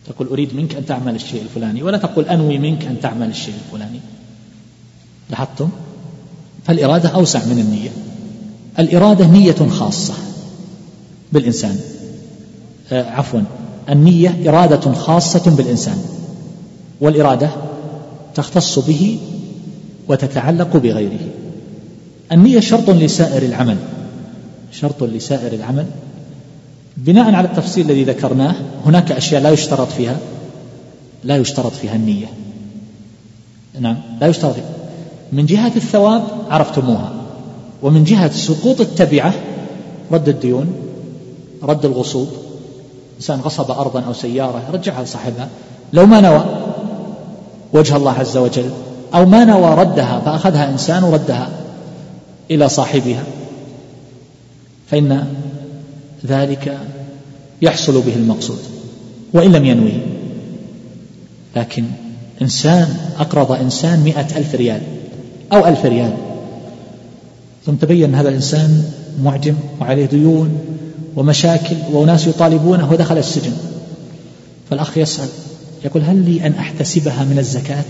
[0.08, 4.00] تقول أريد منك أن تعمل الشيء الفلاني ولا تقول أنوي منك أن تعمل الشيء الفلاني.
[5.30, 5.70] لاحظتم؟
[6.66, 7.90] فالإرادة أوسع من النية.
[8.80, 10.14] الإرادة نية خاصة
[11.34, 11.80] بالإنسان.
[12.92, 13.42] آه عفوا.
[13.90, 15.98] النية إرادة خاصة بالإنسان
[17.02, 17.50] والإرادة
[18.36, 19.20] تختص به
[20.10, 21.20] وتتعلق بغيره.
[22.32, 23.78] النية شرط لسائر العمل.
[24.72, 25.86] شرط لسائر العمل.
[26.98, 28.56] بناء على التفصيل الذي ذكرناه
[28.86, 30.18] هناك أشياء لا يشترط فيها
[31.24, 32.26] لا يشترط فيها النية.
[33.80, 34.70] نعم لا يشترط فيها.
[35.32, 37.14] من جهة الثواب عرفتموها.
[37.82, 39.34] ومن جهة سقوط التبعة
[40.12, 40.74] رد الديون
[41.64, 42.28] رد الغصوب.
[43.18, 45.50] إنسان غصب أرضا أو سيارة رجعها لصاحبها.
[45.94, 46.46] لو ما نوى
[47.74, 48.70] وجه الله عز وجل
[49.14, 51.50] أو ما نوى ردها فأخذها إنسان وردها
[52.52, 53.24] إلى صاحبها.
[54.92, 55.28] فإن
[56.26, 56.78] ذلك
[57.62, 58.60] يحصل به المقصود
[59.34, 59.94] وإن لم ينوي
[61.56, 61.86] لكن
[62.42, 64.82] إنسان أقرض إنسان مئة ألف ريال
[65.54, 66.14] أو ألف ريال.
[67.66, 68.84] ثم تبين هذا الإنسان
[69.24, 70.60] معجم وعليه ديون
[71.16, 73.54] ومشاكل وناس يطالبونه ودخل السجن.
[74.70, 75.28] فالأخ يسأل
[75.86, 77.86] يقول هل لي أن أحتسبها من الزكاة؟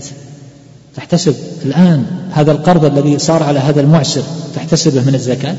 [1.00, 1.34] تحتسب
[1.64, 4.22] الآن هذا القرض الذي صار على هذا المعسر
[4.54, 5.56] تحتسبه من الزكاة؟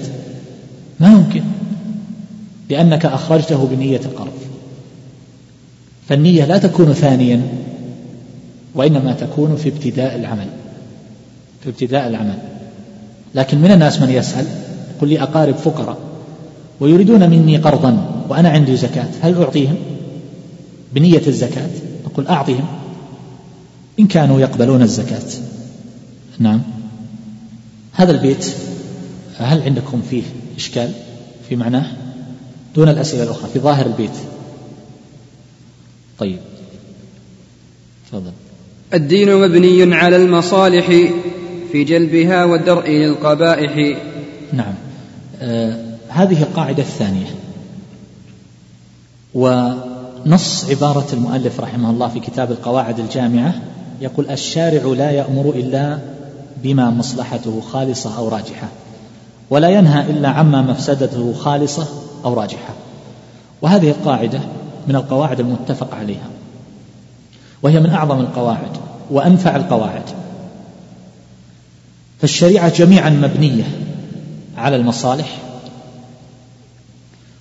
[1.00, 1.44] ما يمكن
[2.70, 4.34] لأنك أخرجته بنية القرض.
[6.10, 7.42] فالنية لا تكون ثانيا
[8.76, 10.48] وإنما تكون في ابتداء العمل.
[11.64, 12.38] في ابتداء العمل.
[13.36, 14.46] لكن من الناس من يسأل
[14.98, 15.98] يقول لي أقارب فقراء
[16.80, 19.76] ويريدون مني قرضا وأنا عندي زكاة هل أعطيهم؟
[20.94, 21.70] بنية الزكاة؟
[22.06, 22.81] نقول أعطهم.
[24.02, 25.30] إن كانوا يقبلون الزكاة.
[26.40, 26.62] نعم.
[27.94, 28.56] هذا البيت
[29.38, 30.24] هل عندكم فيه
[30.58, 30.92] إشكال
[31.50, 31.86] في معناه؟
[32.76, 34.18] دون الأسئلة الأخرى في ظاهر البيت.
[36.20, 36.40] طيب.
[38.08, 38.32] تفضل.
[38.94, 40.88] الدين مبني على المصالح
[41.72, 43.98] في جلبها والدرء للقبائح.
[44.54, 44.74] نعم.
[45.42, 47.36] آه هذه القاعدة الثانية.
[49.34, 53.71] ونص عبارة المؤلف رحمه الله في كتاب القواعد الجامعة
[54.02, 56.00] يقول الشارع لا يأمر إلا
[56.64, 58.68] بما مصلحته خالصة أو راجحة
[59.50, 61.88] ولا ينهى إلا عما مفسدته خالصة
[62.26, 62.74] أو راجحة.
[63.62, 64.40] وهذه القاعدة
[64.88, 66.30] من القواعد المتفق عليها
[67.62, 68.78] وهي من أعظم القواعد
[69.12, 70.04] وأنفع القواعد.
[72.22, 73.64] فالشريعة جميعا مبنية
[74.58, 75.38] على المصالح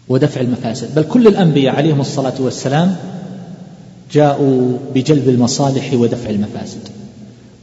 [0.09, 2.97] ودفع المفاسد بل كل الأنبياء عليهم الصلاة والسلام
[4.13, 6.89] جاءوا بجلب المصالح ودفع المفاسد.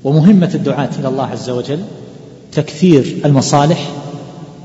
[0.04, 1.80] ومهمة الدعاة إلى الله عز وجل
[2.52, 3.90] تكثير المصالح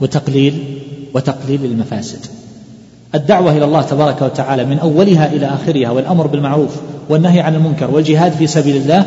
[0.00, 0.78] وتقليل
[1.14, 2.26] وتقليل المفاسد.
[3.14, 6.70] الدعوة إلى الله تبارك وتعالى من أولها إلى آخرها والأمر بالمعروف
[7.08, 9.06] والنهي عن المنكر والجهاد في سبيل الله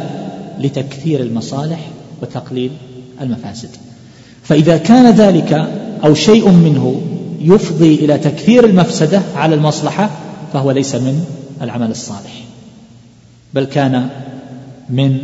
[0.59, 1.79] لتكثير المصالح
[2.21, 2.71] وتقليل
[3.21, 3.69] المفاسد.
[4.43, 5.53] فإذا كان ذلك
[6.05, 7.01] أو شيء منه
[7.41, 10.09] يفضي إلى تكثير المفسدة على المصلحة
[10.53, 11.25] فهو ليس من
[11.61, 12.44] العمل الصالح.
[13.55, 14.09] بل كان
[14.89, 15.17] من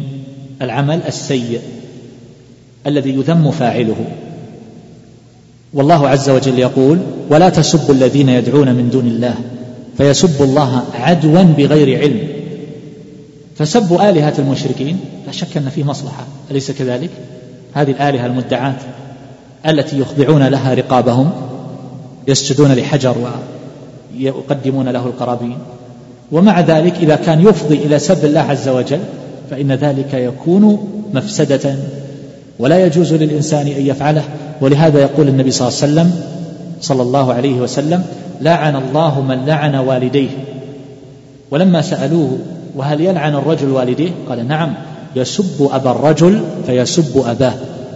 [0.62, 1.62] العمل السيء
[2.88, 4.06] الذي يذم فاعله.
[5.74, 9.36] والله عز وجل يقول ولا تسبوا الذين يدعون من دون الله
[9.98, 12.28] فيسبوا الله عدوا بغير علم.
[13.58, 17.10] فسب آلهة المشركين لا شك أن فيه مصلحة أليس كذلك؟
[17.74, 18.76] هذه الآلهة المدعاة
[19.68, 21.32] التي يخضعون لها رقابهم
[22.28, 23.16] يسجدون لحجر
[24.16, 25.58] ويقدمون له القرابين.
[26.32, 29.00] ومع ذلك إذا كان يفضي إلى سب الله عز وجل
[29.50, 31.76] فإن ذلك يكون مفسدة.
[32.60, 34.24] ولا يجوز للإنسان أن يفعله.
[34.62, 36.24] ولهذا يقول النبي صلى الله عليه وسلم
[36.82, 38.04] صلى الله عليه وسلم
[38.42, 40.30] لعن الله من لعن والديه.
[41.52, 42.38] ولما سألوه
[42.76, 44.74] وهل يلعن الرجل والديه؟ قال نعم
[45.16, 47.54] يسب أبا الرجل فيسب أباه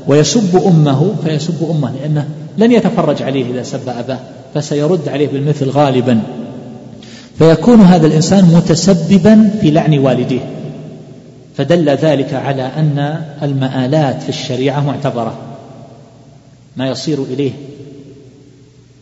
[0.08, 2.28] ويسب أمه فيسب أمه لأنه
[2.58, 4.20] لن يتفرج عليه إذا سب أباه
[4.54, 6.20] فسيرد عليه بالمثل غالبا.
[7.40, 10.40] فيكون هذا الإنسان متسببا في لعن والديه.
[11.58, 15.38] فدل ذلك على أن المآلات في الشريعة معتبرة.
[16.78, 17.52] ما يصير إليه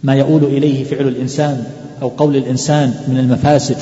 [0.04, 1.64] ما يؤول إليه فعل الإنسان
[2.02, 3.78] أو قول الإنسان من المفاسد.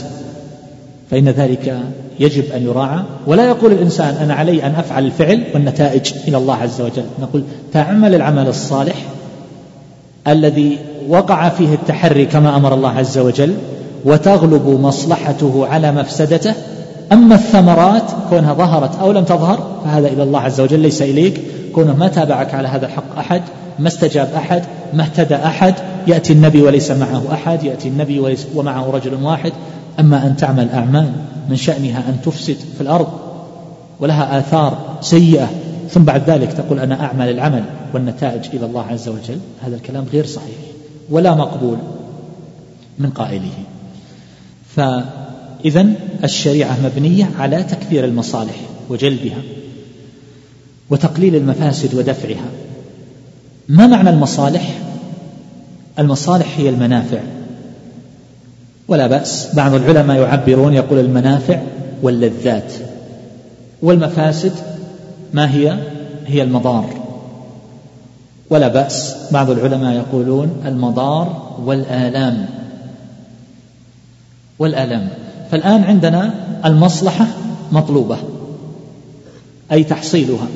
[1.11, 1.79] فإن ذلك
[2.19, 3.03] يجب أن يراعى.
[3.27, 7.05] ولا يقول الإنسان أنا علي أن أفعل الفعل والنتائج إلى الله عز وجل.
[7.21, 7.43] نقول
[7.73, 9.05] تعمل العمل الصالح
[10.27, 10.77] الذي
[11.07, 13.55] وقع فيه التحري كما أمر الله عز وجل
[14.05, 16.53] وتغلب مصلحته على مفسدته.
[17.11, 21.41] أما الثمرات كونها ظهرت أو لم تظهر فهذا إلى الله عز وجل ليس إليك.
[21.75, 23.41] كونه ما تابعك على هذا الحق أحد
[23.79, 25.73] ما استجاب أحد ما اهتدى أحد
[26.07, 29.51] يأتي النبي وليس معه أحد يأتي النبي وليس ومعه رجل واحد.
[29.99, 31.11] أما أن تعمل أعمال
[31.49, 33.07] من شأنها أن تفسد في الأرض
[33.99, 35.49] ولها آثار سيئة
[35.89, 40.25] ثم بعد ذلك تقول أنا أعمل العمل والنتائج إلى الله عز وجل هذا الكلام غير
[40.25, 40.57] صحيح
[41.09, 41.77] ولا مقبول
[42.99, 43.51] من قائله.
[44.75, 45.87] فإذا
[46.23, 48.55] الشريعة مبنية على تكثير المصالح
[48.89, 49.41] وجلبها
[50.89, 52.45] وتقليل المفاسد ودفعها.
[53.69, 54.77] ما معنى المصالح؟
[55.99, 57.19] المصالح هي المنافع.
[58.87, 61.61] ولا بأس بعض العلماء يعبرون يقول المنافع
[62.01, 62.73] واللذات.
[63.81, 64.53] والمفاسد
[65.33, 65.77] ما هي؟
[66.27, 66.89] هي المضار.
[68.49, 72.60] ولا بأس بعض العلماء يقولون المضار والآلام.
[74.61, 75.07] والآلام.
[75.51, 76.33] فالآن عندنا
[76.65, 77.27] المصلحة
[77.71, 78.17] مطلوبة
[79.71, 80.47] أي تحصيلها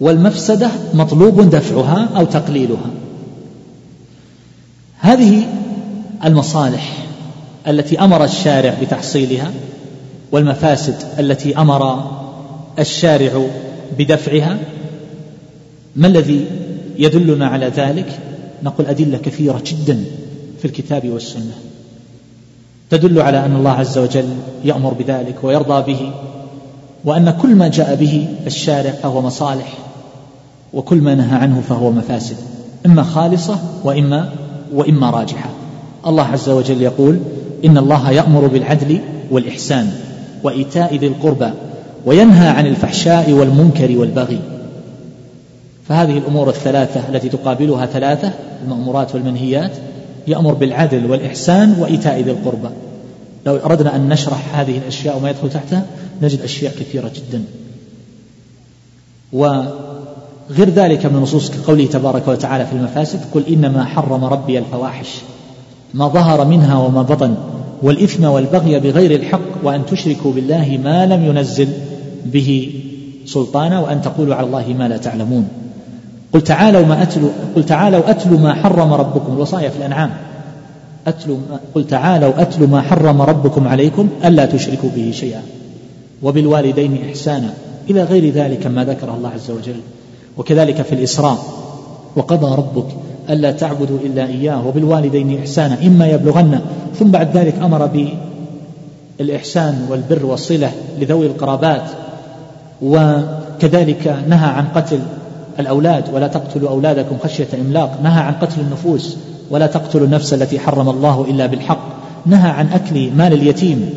[0.00, 2.90] والمفسدة مطلوب دفعها أو تقليلها.
[4.98, 5.42] هذه
[6.24, 7.06] المصالح
[7.68, 9.50] التي أمر الشارع بتحصيلها
[10.32, 12.10] والمفاسد التي أمر
[12.78, 13.46] الشارع
[13.98, 14.58] بدفعها.
[15.96, 16.46] ما الذي
[16.98, 18.18] يدلنا على ذلك؟
[18.62, 20.04] نقول أدلة كثيرة جدا
[20.58, 21.67] في الكتاب والسنة.
[22.90, 24.28] تدل على أن الله عز وجل
[24.64, 26.12] يأمر بذلك ويرضى به
[27.04, 29.78] وأن كل ما جاء به الشارع فهو مصالح
[30.74, 32.36] وكل ما نهى عنه فهو مفاسد
[32.86, 34.30] إما خالصة وإما
[34.74, 35.50] وإما راجحة.
[36.06, 37.18] الله عز وجل يقول
[37.64, 38.98] إن الله يأمر بالعدل
[39.30, 39.90] والإحسان
[40.42, 41.50] وإيتاء ذي القربى
[42.06, 44.38] وينهى عن الفحشاء والمنكر والبغي.
[45.88, 48.32] فهذه الأمور الثلاثة التي تقابلها ثلاثة
[48.64, 49.72] المأمورات والمنهيات
[50.28, 52.68] يأمر بالعدل والإحسان وإيتاء ذي القربى.
[53.46, 55.86] لو أردنا أن نشرح هذه الأشياء وما يدخل تحتها
[56.22, 57.44] نجد أشياء كثيرة جدا.
[59.32, 65.08] وغير ذلك من نصوص كقوله تبارك وتعالى في المفاسد قل إنما حرم ربي الفواحش
[65.94, 67.34] ما ظهر منها وما بطن
[67.82, 71.68] والإثم والبغي بغير الحق وأن تشركوا بالله ما لم ينزل
[72.24, 72.72] به
[73.26, 75.48] سلطانا وأن تقولوا على الله ما لا تعلمون.
[76.34, 80.10] قل تعالوا ما أتلوا قل تعالوا أتلوا ما حرم ربكم الوصايا في الأنعام.
[81.06, 81.36] أتلوا
[81.74, 85.42] قل تعالوا أتلوا ما حرم ربكم عليكم ألا تشركوا به شيئا.
[86.22, 87.50] وبالوالدين إحسانا
[87.90, 89.80] إلى غير ذلك ما ذكره الله عز وجل.
[90.36, 91.38] وكذلك في الإسراء
[92.16, 92.86] وقضى ربك
[93.30, 94.66] ألا تعبدوا إلا إياه.
[94.66, 96.60] وبالوالدين إحسانا إما يبلغن.
[96.98, 97.90] ثم بعد ذلك أمر
[99.18, 101.84] بالإحسان والبر والصلة لذوي القرابات.
[102.82, 105.00] وكذلك نهى عن قتل
[105.58, 109.16] الأولاد ولا تقتلوا أولادكم خشية إملاق نهى عن قتل النفوس
[109.50, 111.98] ولا تقتلوا النفس التي حرم الله إلا بالحق.
[112.26, 113.90] نهى عن أكل مال اليتيم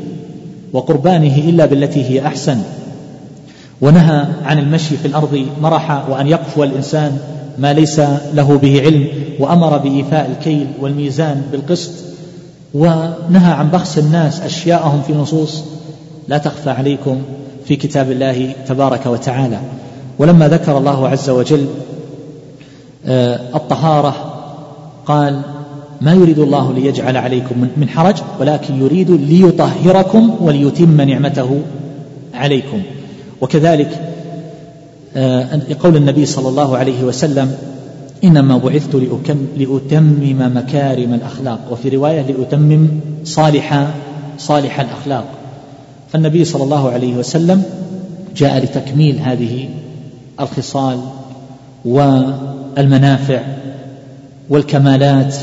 [0.73, 2.57] وقربانه إلا بالتي هي أحسن.
[3.81, 7.17] ونهى عن المشي في الأرض مرحا وأن يقفو الإنسان
[7.59, 7.99] ما ليس
[8.33, 9.07] له به علم
[9.39, 11.91] وأمر بإيفاء الكيل والميزان بالقسط.
[12.73, 15.63] ونهى عن بخس الناس أشياءهم في نصوص
[16.27, 17.21] لا تخفى عليكم
[17.65, 19.59] في كتاب الله تبارك وتعالى.
[20.19, 21.65] ولما ذكر الله عز وجل
[23.05, 24.15] آه، الطهارة
[25.05, 25.41] قال
[26.01, 31.61] ما يريد الله ليجعل عليكم من حرج ولكن يريد ليطهركم وليتم نعمته
[32.33, 32.81] عليكم.
[33.41, 34.01] وكذلك
[35.15, 37.55] آه، قول النبي صلى الله عليه وسلم
[38.23, 38.95] إنما بعثت
[39.57, 41.59] لأتمم مكارم الأخلاق.
[41.71, 42.87] وفي رواية لأتمم
[43.23, 43.87] صالح
[44.37, 45.25] صالح الأخلاق.
[46.13, 47.63] فالنبي صلى الله عليه وسلم
[48.35, 49.69] جاء لتكميل هذه
[50.39, 50.99] الخصال
[51.85, 53.41] والمنافع
[54.49, 55.35] والكمالات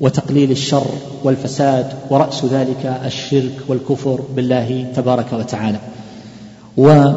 [0.00, 0.86] وتقليل الشر
[1.24, 5.78] والفساد ورأس ذلك الشرك والكفر بالله تبارك وتعالى.
[6.76, 7.14] وهذه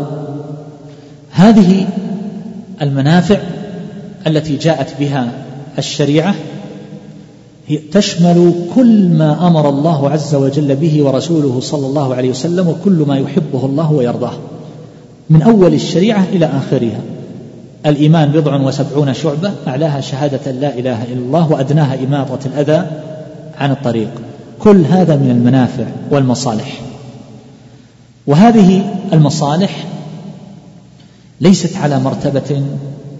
[2.81, 3.39] المنافع
[4.27, 5.31] التي جاءت بها
[5.77, 6.35] الشريعة
[7.67, 13.05] هي تشمل كل ما أمر الله عز وجل به ورسوله صلى الله عليه وسلم وكل
[13.07, 14.33] ما يحبه الله ويرضاه.
[15.33, 16.99] من أول الشريعة إلى آخرها.
[17.85, 22.87] الإيمان بضع وسبعون شعبة أعلاها شهادة لا إله إلا الله وأدناها إماطة الأذى
[23.57, 24.09] عن الطريق.
[24.59, 26.81] كل هذا من المنافع والمصالح.
[28.27, 29.85] وهذه المصالح
[31.41, 32.63] ليست على مرتبة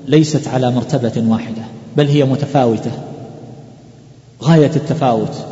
[0.07, 1.61] ليست على مرتبة واحدة
[1.97, 2.91] بل هي متفاوتة
[4.43, 5.45] غاية التفاوت.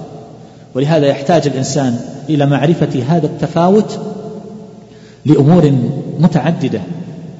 [0.75, 1.99] ولهذا يحتاج الإنسان
[2.29, 3.99] إلى معرفة هذا التفاوت
[5.25, 5.71] لأمور
[6.19, 6.81] متعددة.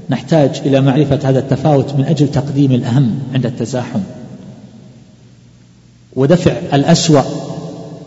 [0.10, 4.00] نحتاج إلى معرفة هذا التفاوت من أجل تقديم الأهم عند التزاحم.
[6.16, 7.22] ودفع الأسوأ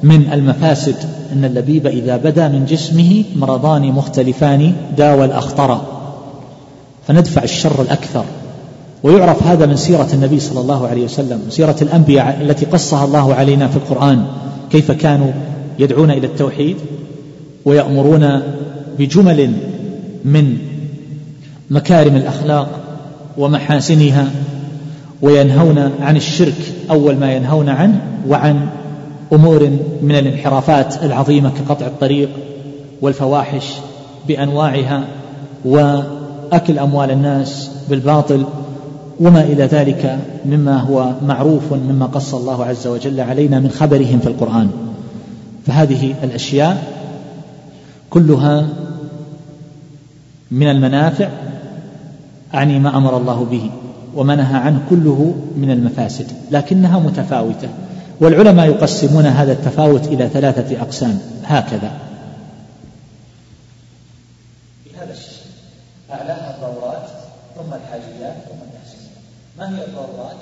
[0.03, 0.97] من المفاسد
[1.33, 5.81] أن اللبيب إذا بدا من جسمه مرضان مختلفان داوى الأخطر.
[7.09, 8.25] فندفع الشر الأكثر.
[9.03, 13.69] ويعرف هذا من سيرة النبي صلى الله عليه وسلم سيرة الأنبياء التي قصها الله علينا
[13.69, 14.25] في القرآن.
[14.71, 15.33] كيف كانوا
[15.79, 16.77] يدعون إلى التوحيد؟
[17.65, 18.43] ويأمرون
[18.99, 19.53] بجمل
[20.25, 20.59] من
[21.71, 22.69] مكارم الأخلاق
[23.39, 24.31] ومحاسنها
[25.23, 28.67] وينهون عن الشرك أول ما ينهون عنه وعن
[29.33, 29.71] أمور
[30.03, 32.29] من الانحرافات العظيمة كقطع الطريق
[33.03, 33.73] والفواحش
[34.29, 35.05] بأنواعها
[35.65, 38.45] وأكل أموال الناس بالباطل
[39.21, 44.27] وما إلى ذلك مما هو معروف مما قص الله عز وجل علينا من خبرهم في
[44.27, 44.71] القرآن.
[45.67, 46.83] فهذه الأشياء
[48.11, 48.67] كلها
[50.55, 51.29] من المنافع
[52.55, 53.71] أعني ما أمر الله به
[54.15, 57.69] وما نهى عنه كله من المفاسد لكنها متفاوتة.
[58.21, 61.19] والعلماء يقسمون هذا التفاوت إلى ثلاثة أقسام.
[61.45, 61.91] هكذا.
[64.87, 65.51] بهذا الشكل
[66.11, 67.09] أعلاها الضرورات
[67.57, 69.09] ثم الحاجيات ثم التحسين
[69.59, 70.37] ما هي الضرورات؟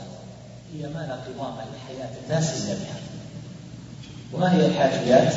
[0.74, 2.96] هي ما لا قوام لحياة الناس إلا بها.
[4.32, 5.34] وما هي الحاجيات؟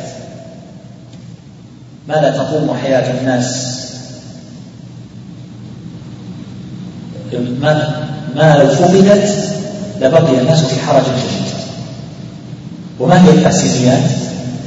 [2.08, 3.85] ما لا تقوم حياة الناس
[7.40, 8.06] ما
[8.36, 9.30] ما لو فقدت
[10.02, 11.46] لبقي الناس في حرج شديد.
[13.00, 14.04] وما هي التحسينيات؟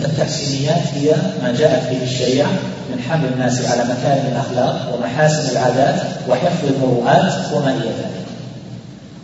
[0.05, 2.49] التحسينيات هي ما جاءت به الشريعة
[2.91, 5.95] من حمل الناس على مكارم الأخلاق ومحاسن العادات
[6.29, 8.19] وحفظ المروءات وما إلى ذلك.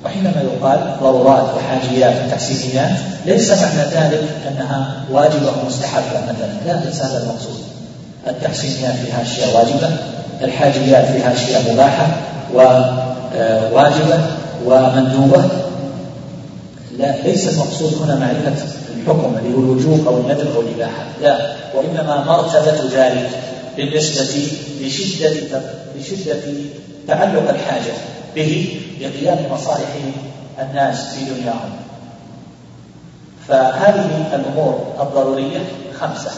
[0.05, 2.91] وحينما يقال ضرورات وحاجيات وتحسينيات
[3.27, 6.73] ليس معنى ذلك أنها واجبة ومستحبة مثلا.
[6.73, 7.61] لا ليس هذا المقصود.
[8.29, 9.97] التحسينيات فيها أشياء واجبة
[10.43, 12.07] الحاجيات فيها أشياء مباحة
[13.35, 14.27] وواجبة
[14.65, 15.49] ومندوبة.
[16.99, 18.67] لا ليس المقصود هنا معرفة
[18.97, 21.05] الحكم اللي هو الوجوب أو الندب أو الإباحة.
[21.23, 23.31] لا وإنما مرتبة ذلك
[23.77, 24.49] بالنسبة
[24.81, 25.61] لشدة
[25.97, 26.43] لشدة
[27.09, 27.93] تعلق الحاجة
[28.35, 29.97] به لقيام مصالح
[30.61, 31.71] الناس في دنياهم.
[33.49, 35.61] فهذه الأمور الضرورية
[36.01, 36.31] خمسة.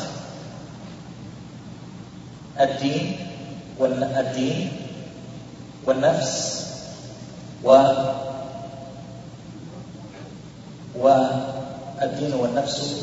[2.61, 3.17] الدين
[3.79, 4.69] والدين
[5.87, 6.66] والنفس
[7.65, 7.69] و
[11.01, 13.03] والدين والنفس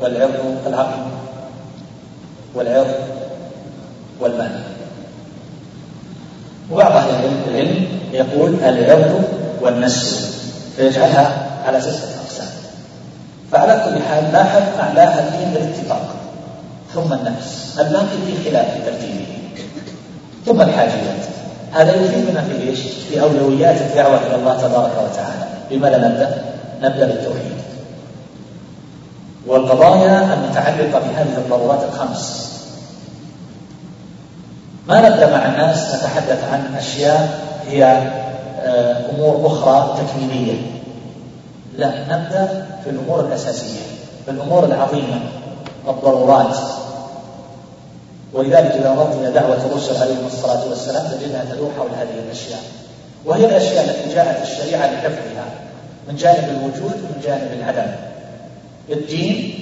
[0.00, 1.02] والعرض العقل
[2.54, 2.94] والعرض
[4.20, 4.62] والمال.
[6.70, 9.24] وبعض أهل العلم يقول العرض
[9.60, 10.26] والنسل
[10.76, 12.48] فيجعلها على ستة أقسام
[13.52, 16.14] فعلى كل حال لاحظ أعلاها الدين بالاتفاق
[16.94, 17.78] ثم النفس.
[17.78, 19.26] الباقي في خلاف في ترتيبه.
[20.46, 21.33] ثم الحاجيات.
[21.74, 25.46] هذا يفيدنا في إيش؟ في أولويات الدعوة إلى الله تبارك وتعالى.
[25.70, 26.44] بماذا نبدأ؟
[26.82, 27.54] نبدأ بالتوحيد.
[29.46, 32.54] والقضايا المتعلقة بهذه الضرورات الخمس.
[34.88, 37.84] ما نبدأ مع الناس نتحدث عن أشياء هي
[38.60, 40.60] آه، أمور أخرى تكميلية.
[41.78, 43.80] لا نبدأ في الأمور الأساسية
[44.24, 45.20] في الأمور العظيمة
[45.88, 46.56] الضرورات.
[48.34, 52.60] ولذلك إذا نظرت إلى دعوة الرسل عليهم الصلاة والسلام تجدها تدور حول هذه الأشياء.
[53.24, 55.44] وهي الأشياء التي جاءت الشريعة لحفظها
[56.08, 57.92] من جانب الوجود ومن جانب العدم.
[58.90, 59.54] الدين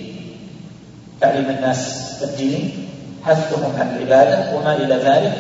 [1.21, 2.89] تعليم الناس الدين
[3.25, 5.35] حثهم عن العبادة وما إلى ذلك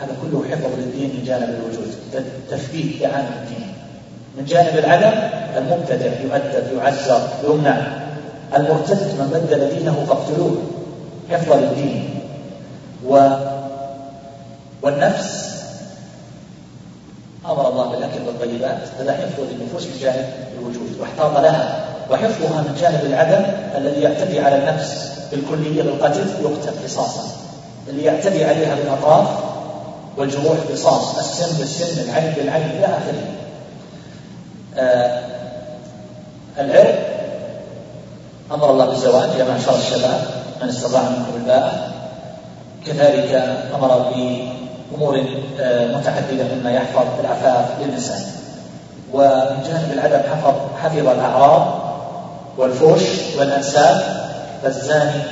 [0.00, 1.94] هذا كله حفظ للدين من جانب الوجود.
[2.50, 3.72] تثبيت دعامة الدين.
[4.38, 5.18] من جانب العدم
[5.56, 7.76] المبتدع يؤدب يعزر يمنع.
[8.56, 10.62] المرتد من بدل دينه فاقتلوه.
[11.30, 12.17] حفظا للدين.
[13.08, 13.30] و
[14.82, 15.48] والنفس.
[17.46, 18.78] أمر الله بالأكل والطيبات.
[19.00, 20.26] هذا حفظ للنفوس من جانب
[20.58, 21.00] الوجود.
[21.00, 21.84] واحتاط لها.
[22.10, 23.44] وحفظها من جانب العدم
[23.76, 27.24] الذي يعتدي على النفس بالكلية بالقتل يقتل قصاصا
[27.88, 29.28] اللي يعتدي عليها بالأطراف
[30.16, 33.22] والجروح قصاص السن بالسن العين بالعين إلى آخره.
[34.76, 35.22] آه
[36.58, 37.08] العرق.
[38.52, 40.20] أمر الله بالزواج يا معشر الشباب
[40.62, 41.92] من استطاع منكم الباءة.
[42.86, 45.24] كذلك أمر بأمور
[45.60, 48.20] آه، متعددة مما يحفظ العفاف للإنسان.
[49.12, 51.80] ومن جانب العدم حفظ حفظ الأعراض
[52.58, 53.02] والفوش
[53.38, 54.02] والأنساب
[54.62, 55.22] فالزاني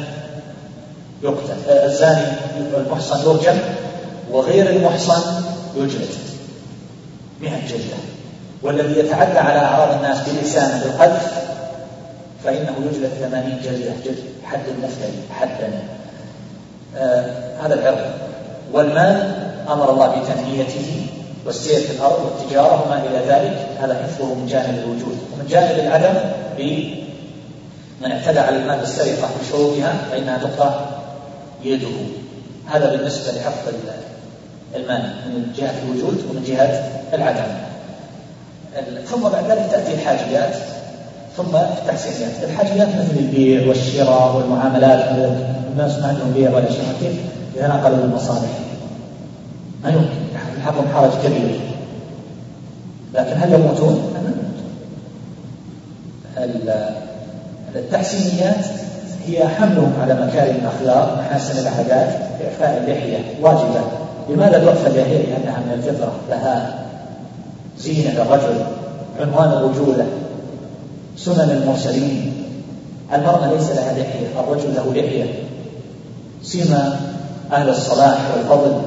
[1.23, 2.27] يقتل آه، الزاني
[2.77, 3.59] المحصن يرجم
[4.31, 5.23] وغير المحصن
[5.77, 6.09] يجلد
[7.41, 7.97] مئة جلدة.
[8.63, 11.33] والذي يتعدى على أعراض الناس بلسانه بالقذف
[12.45, 13.93] فإنه يجلد ثمانين جلدة.
[14.05, 15.96] جلد حد المفتري حدا.
[17.63, 18.11] هذا العرض
[18.73, 19.35] والمال
[19.69, 21.07] أمر الله بتنميته
[21.47, 23.67] والسير في الأرض والتجارة وما إلى ذلك.
[23.81, 26.15] هذا حفظه من جانب الوجود ومن جانب العدم
[26.59, 30.81] بمن اعتدى على المال بالسرقة بشروطها فإنها تقطع
[31.65, 31.97] يده.
[32.67, 33.73] هذا بالنسبة لحفظ
[34.77, 37.47] المال من جهة الوجود ومن جهة العدم.
[39.07, 40.57] ثم بعد ذلك تأتي الحاجيات.
[41.37, 45.09] ثم التحسينيات الحاجيات مثل البيع والشراء والمعاملات.
[45.73, 46.95] الناس ما عندهم بيع ولا شراء.
[47.01, 47.13] كيف؟
[47.57, 48.51] إذا نقلوا المصالح.
[49.85, 50.07] ما يمكن.
[50.59, 51.61] يحطهم حرج كبير.
[53.15, 54.13] لكن هل يموتون؟
[57.77, 58.65] التحسينيات
[59.27, 62.15] هي حملهم على مكارم الأخلاق محاسن العادات
[62.45, 63.19] إعفاء اللحية.
[63.43, 63.81] واجبة.
[64.29, 66.13] لماذا تعفى اللحيه؟ لأنها من الفطرة.
[66.31, 66.79] لها
[67.79, 68.65] زينة للرجل.
[69.21, 70.07] عنوان الرجوله
[71.17, 72.33] سنن المرسلين.
[73.15, 75.35] المرأة ليس لها لحية الرجل له لحية.
[76.43, 77.01] سيما
[77.53, 78.83] أهل الصلاح والفضل.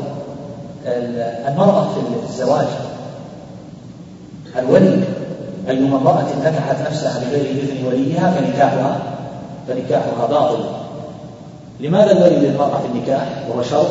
[1.47, 2.67] المرأة في الزواج.
[4.59, 4.99] الولي
[5.69, 8.99] أيما امرأة نكحت نفسها بغير إذن وليها فنكاحها
[9.67, 10.63] فنكاحها باطل.
[11.79, 13.89] لماذا الولي للمرأة في النكاح؟ وهو شرط.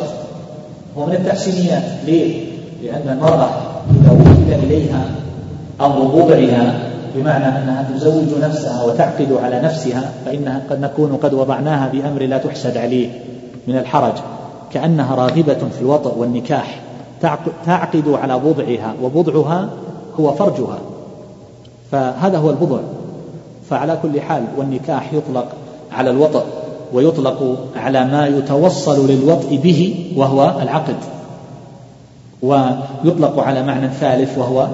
[0.97, 1.83] هو من التحسينيات.
[2.05, 2.45] ليه؟
[2.83, 3.49] لأن المرأة
[3.91, 5.05] إذا وكل إليها
[5.81, 12.21] أمر بضعها بمعنى أنها تزوج نفسها وتعقد على نفسها فإنها قد نكون قد وضعناها بأمر
[12.21, 13.09] لا تحسد عليه
[13.67, 14.13] من الحرج
[14.73, 16.81] كأنها راغبة في الوطء والنكاح
[17.65, 19.69] تعقد على بضعها وبضعها
[20.19, 20.79] هو فرجها
[21.91, 22.79] فهذا هو البضع
[23.69, 25.47] فعلى كل حال والنكاح يطلق
[25.91, 26.43] على الوطء
[26.93, 30.95] ويطلق على ما يتوصل للوطء به وهو العقد
[32.41, 34.67] ويطلق على معنى ثالث وهو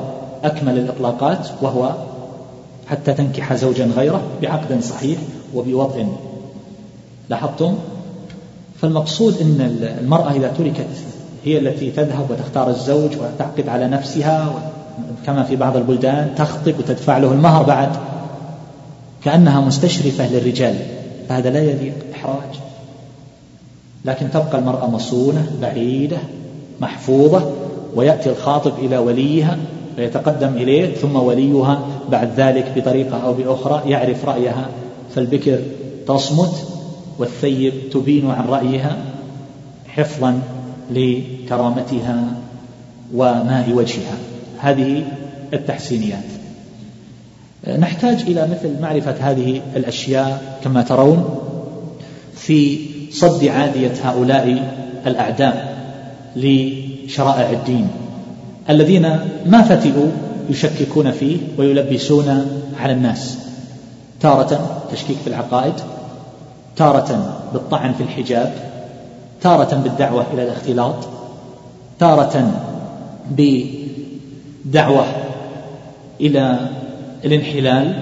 [0.43, 1.89] أكمل الإطلاقات وهو
[2.89, 5.19] حتى تنكح زوجا غيره بعقد صحيح
[5.55, 6.07] وبوطء
[7.29, 7.75] لاحظتم؟
[8.81, 10.87] فالمقصود إن المرأة إذا تركت
[11.45, 14.53] هي التي تذهب وتختار الزوج وتعقد على نفسها
[15.25, 17.89] كما في بعض البلدان تخطب وتدفع له المهر بعد.
[19.25, 20.75] كأنها مستشرفة للرجال
[21.29, 22.59] فهذا لا يليق احراج
[24.05, 26.17] لكن تبقى المرأة مصونة بعيدة
[26.81, 27.51] محفوظة
[27.95, 29.57] ويأتي الخاطب إلى وليها
[29.95, 34.67] فيتقدم إليه ثم وليها بعد ذلك بطريقة أو بأخرى يعرف رأيها
[35.15, 35.59] فالبكر
[36.07, 36.67] تصمت
[37.19, 38.97] والثيب تبين عن رأيها
[39.87, 40.39] حفظا
[40.91, 42.23] لكرامتها
[43.13, 44.17] وماء وجهها.
[44.59, 45.03] هذه
[45.53, 46.23] التحسينيات.
[47.79, 51.39] نحتاج إلى مثل معرفة هذه الأشياء كما ترون
[52.35, 52.79] في
[53.11, 54.73] صد عادية هؤلاء
[55.07, 55.75] الأعداء
[56.35, 57.87] بشرائع الدين.
[58.69, 60.11] الذين ما فتئوا
[60.49, 62.45] يشككون فيه ويلبسون
[62.79, 63.37] على الناس.
[64.21, 65.73] تارة تشكيك في العقائد
[66.75, 68.53] تارة بالطعن في الحجاب
[69.41, 70.95] تارة بالدعوة إلى الاختلاط
[71.99, 72.51] تارة
[73.31, 75.05] بدعوة
[76.21, 76.59] إلى
[77.25, 77.95] الانحلال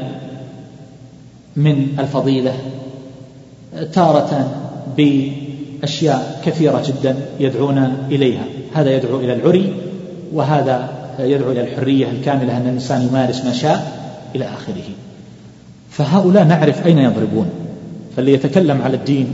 [1.55, 2.53] من الفضيلة
[3.93, 4.51] تارة
[4.97, 7.77] بأشياء كثيرة جدا يدعون
[8.11, 8.45] إليها.
[8.73, 9.73] هذا يدعو إلى العري
[10.33, 10.89] وهذا
[11.19, 14.03] يدعو إلى الحرية الكاملة أن الإنسان يمارس ما شاء
[14.35, 14.89] إلى آخره.
[15.89, 17.49] فهؤلاء نعرف أين يضربون.
[18.15, 19.27] فاللي يتكلم على الدين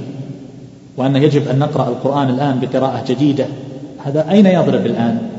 [0.97, 3.45] وأن يجب أن نقرأ القرآن الآن بقراءة جديدة.
[4.05, 5.29] هذا أين يضرب الآن؟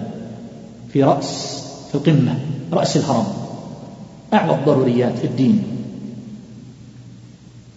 [0.92, 2.34] في رأس في القمة
[2.72, 3.26] رأس الهرم.
[4.34, 5.62] أعلى الضروريات الدين.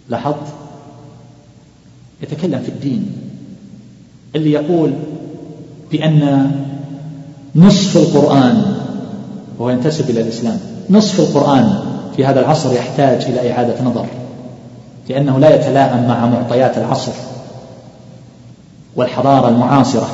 [0.08, 0.46] لاحظت؟
[2.22, 3.12] يتكلم في الدين.
[4.36, 4.92] اللي يقول
[5.92, 6.50] بأن
[7.56, 8.62] نصف القرآن
[9.58, 10.58] وهو ينتسب إلى الإسلام
[10.90, 11.74] نصف القرآن
[12.16, 14.06] في هذا العصر يحتاج إلى إعادة نظر
[15.08, 17.12] لأنه لا يتلائم مع معطيات العصر
[18.96, 20.08] والحضارة المعاصرة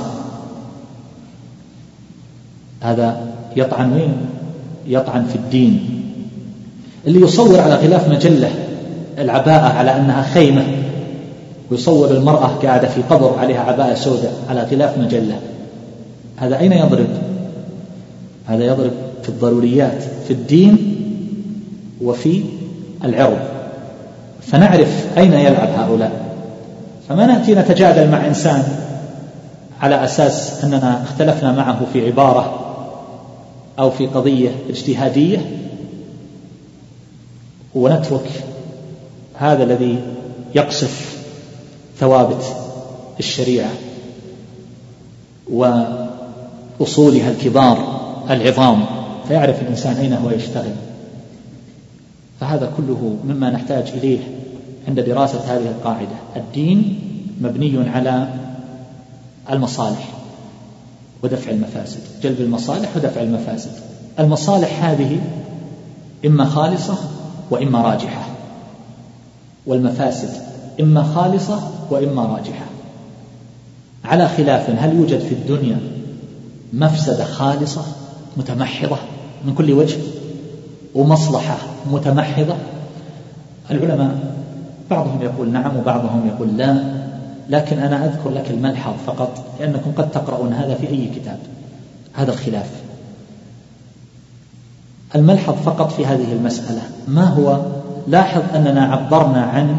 [2.81, 3.21] هذا
[3.57, 4.17] يطعن وين؟
[4.87, 6.03] يطعن في الدين
[7.07, 8.51] اللي يصور على غلاف مجلة
[9.19, 10.65] العباءة على أنها خيمة
[11.71, 15.39] ويصور المرأة قاعدة في قبر عليها عباءة سوداء على غلاف مجلة
[16.37, 17.30] هذا أين يضرب؟
[18.51, 20.97] هذا يضرب في الضروريات في الدين
[22.03, 22.43] وفي
[23.05, 23.39] العرض
[24.43, 26.37] فنعرف أين يلعب هؤلاء.
[27.09, 28.63] فما نأتي نتجادل مع إنسان
[29.81, 32.59] على أساس أننا اختلفنا معه في عبارة
[33.79, 35.51] أو في قضية اجتهادية؟
[37.75, 38.31] ونترك
[39.35, 39.99] هذا الذي
[40.55, 41.19] يقصف
[41.99, 42.45] ثوابت
[43.19, 43.71] الشريعة
[45.53, 48.00] وأصولها الكبار.
[48.31, 48.85] العظام
[49.29, 50.73] فيعرف الإنسان أين هو يشتغل.
[52.41, 54.19] فهذا كله مما نحتاج إليه
[54.89, 56.17] عند دراسة هذه القاعدة.
[56.37, 56.99] الدين
[57.41, 58.29] مبني على
[59.51, 60.09] المصالح
[61.23, 62.01] ودفع المفاسد.
[62.23, 63.73] جلب المصالح ودفع المفاسد.
[64.19, 65.21] المصالح هذه
[66.27, 66.99] إما خالصة
[67.51, 68.27] وإما راجحة.
[69.67, 70.31] والمفاسد
[70.81, 72.67] إما خالصة وإما راجحة.
[74.05, 75.79] على خلاف هل يوجد في الدنيا
[76.73, 77.83] مفسدة خالصة؟
[78.37, 78.97] متمحضة
[79.45, 79.97] من كل وجه
[80.95, 81.57] ومصلحة
[81.93, 82.55] متمحضة.
[83.71, 84.19] العلماء
[84.91, 87.01] بعضهم يقول نعم وبعضهم يقول لا
[87.49, 91.39] لكن أنا أذكر لك الملحظ فقط لأنكم قد تقرؤون هذا في أي كتاب
[92.13, 92.71] هذا الخلاف.
[95.15, 97.61] الملحظ فقط في هذه المسألة ما هو؟
[98.09, 99.77] لاحظ أننا عبرنا عن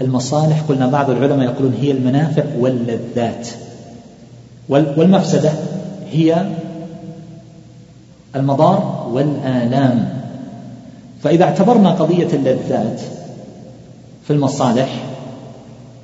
[0.00, 0.62] المصالح.
[0.68, 3.48] قلنا بعض العلماء يقولون هي المنافع واللذات.
[4.68, 5.52] والمفسدة
[6.10, 6.46] هي
[8.36, 10.08] المضار والآلام.
[11.22, 13.00] فإذا اعتبرنا قضية اللذات
[14.24, 14.88] في المصالح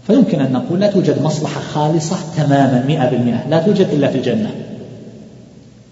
[0.06, 3.48] فيمكن أن نقول لا توجد مصلحة خالصة تماما مئة بالمئة.
[3.48, 4.50] لا توجد إلا في الجنة.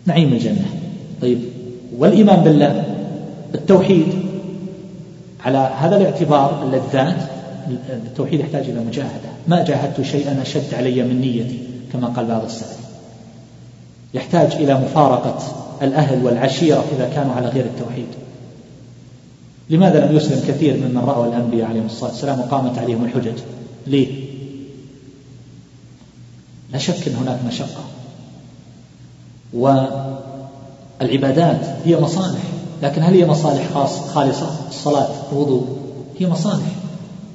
[0.07, 0.67] نعيم الجنة.
[1.23, 1.39] طيب
[1.99, 2.85] والإيمان بالله
[3.55, 4.07] التوحيد
[5.45, 7.17] على هذا الاعتبار اللذات
[7.91, 9.29] التوحيد يحتاج إلى مجاهدة.
[9.49, 11.59] ما جاهدت شيئا أشد علي من نيتي
[11.93, 12.79] كما قال بعض السلف.
[14.15, 15.39] يحتاج إلى مفارقة
[15.83, 18.07] الأهل والعشيرة إذا كانوا على غير التوحيد.
[19.71, 23.39] لماذا لم يسلم كثير ممن رأوا الأنبياء عليهم الصلاة والسلام وقامت عليهم الحجج؟
[23.87, 24.29] ليه؟
[26.73, 27.85] لا شك أن هناك مشقة.
[31.01, 32.43] والعبادات هي مصالح
[32.83, 35.79] لكن هل هي مصالح خاص خالصة؟ الصلاة الوضوء
[36.19, 36.67] هي مصالح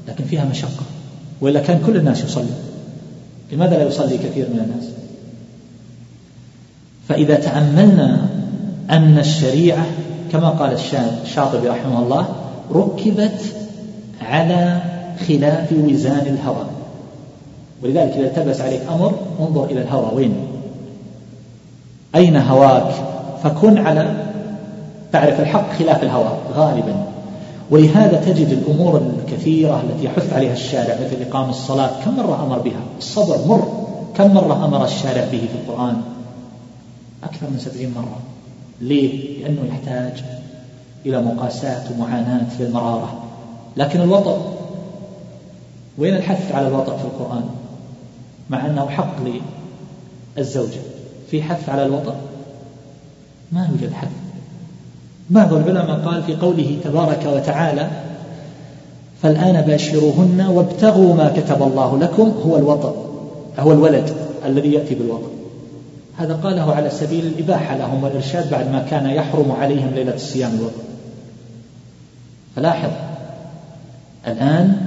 [0.08, 0.84] لكن فيها مشقة.
[1.42, 2.54] وإلا كان كل الناس يصلي.
[3.52, 4.90] لماذا لا يصلي كثير من الناس؟
[7.10, 8.30] فإذا تأملنا
[8.90, 9.86] أن الشريعة
[10.32, 10.78] كما قال
[11.24, 12.26] الشاطبي رحمه الله
[12.72, 13.42] ركبت
[14.22, 14.82] على
[15.28, 16.66] خلاف وزان الهوى.
[17.84, 20.36] ولذلك إذا التبس عليك أمر انظر إلى الهوى وين.
[22.16, 22.94] أين هواك؟
[23.44, 24.26] فكن على
[25.12, 27.06] تعرف الحق خلاف الهوى غالبا.
[27.72, 32.82] ولهذا تجد الأمور الكثيرة التي يحث عليها الشارع مثل إقام الصلاة كم مرة أمر بها؟
[32.98, 33.68] الصبر مر.
[34.18, 36.02] كم مرة أمر الشارع به في القرآن؟
[37.24, 38.33] أكثر من سبعين مرة.
[38.84, 40.24] ليه؟ لأنه يحتاج
[41.06, 43.24] إلى مقاسات ومعاناة للمرارة
[43.78, 44.54] لكن الوطأ
[45.98, 47.44] وين الحث على الوطأ في القرآن؟
[48.50, 49.16] مع أنه حق
[50.38, 50.80] للزوجة.
[51.32, 52.16] في حث على الوطأ؟
[53.52, 54.08] ما يوجد حث.
[55.30, 57.90] بعض العلماء قال في قوله تبارك وتعالى
[59.22, 62.96] فالآن باشروهن وابتغوا ما كتب الله لكم هو الوطأ
[63.60, 64.10] هو الولد
[64.46, 65.33] الذي يأتي بالوطأ.
[66.18, 70.52] هذا قاله على سبيل الإباحة لهم والإرشاد بعد ما كان يحرم عليهم ليلة الصيام.
[70.52, 70.84] الوضع
[72.56, 72.90] فلاحظ
[74.28, 74.82] الآن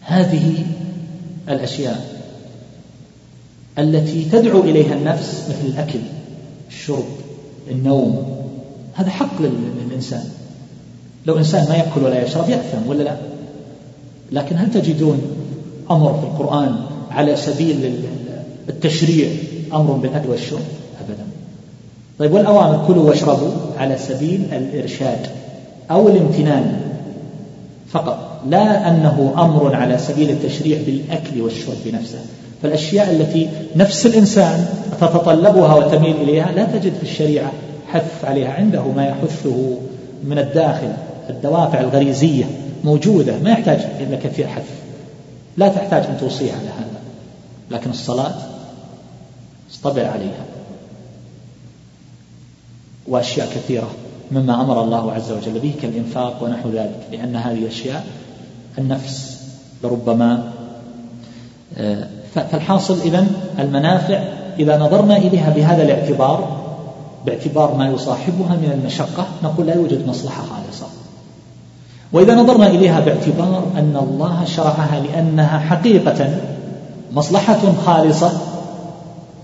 [0.00, 0.54] هذه
[1.48, 2.18] الأشياء
[3.78, 5.98] التي تدعو إليها النفس مثل الأكل
[6.68, 7.04] الشرب
[7.70, 8.38] النوم
[8.94, 10.24] هذا حق للإنسان.
[11.26, 13.16] لو إنسان ما يأكل ولا يشرب يأثم ولا لا؟
[14.32, 15.22] لكن هل تجدون
[15.90, 16.76] أمر في القرآن
[17.10, 17.94] على سبيل
[18.68, 19.28] التشريع
[19.72, 20.64] أمر بالأكل والشرب
[21.04, 21.24] أبدا.
[22.18, 25.26] طيب والأوامر كلوا واشربوا على سبيل الإرشاد
[25.90, 26.80] أو الامتنان
[27.88, 28.40] فقط.
[28.48, 32.18] لا أنه أمر على سبيل التشريع بالأكل والشرب نفسه.
[32.62, 34.66] فالأشياء التي نفس الإنسان
[35.00, 37.52] تتطلبها وتميل إليها لا تجد في الشريعة
[37.88, 38.52] حث عليها.
[38.52, 39.76] عنده ما يحثه
[40.24, 40.92] من الداخل
[41.30, 42.44] الدوافع الغريزية
[42.84, 44.70] موجودة ما يحتاج إلى كثير حث.
[45.56, 47.00] لا تحتاج أن توصيه على هذا.
[47.70, 48.34] لكن الصلاة
[49.70, 50.44] اصطبر عليها.
[53.08, 53.90] وأشياء كثيرة
[54.32, 58.06] مما أمر الله عز وجل به كالإنفاق ونحو ذلك لأن هذه أشياء
[58.78, 59.42] النفس
[59.84, 60.52] لربما
[61.78, 63.28] آه، فالحاصل إذن
[63.58, 64.22] المنافع
[64.58, 66.58] إذا نظرنا إليها بهذا الاعتبار
[67.26, 70.86] باعتبار ما يصاحبها من المشقة نقول لا يوجد مصلحة خالصة.
[72.12, 76.38] وإذا نظرنا إليها باعتبار أن الله شرعها لأنها حقيقة
[77.12, 78.32] مصلحة خالصة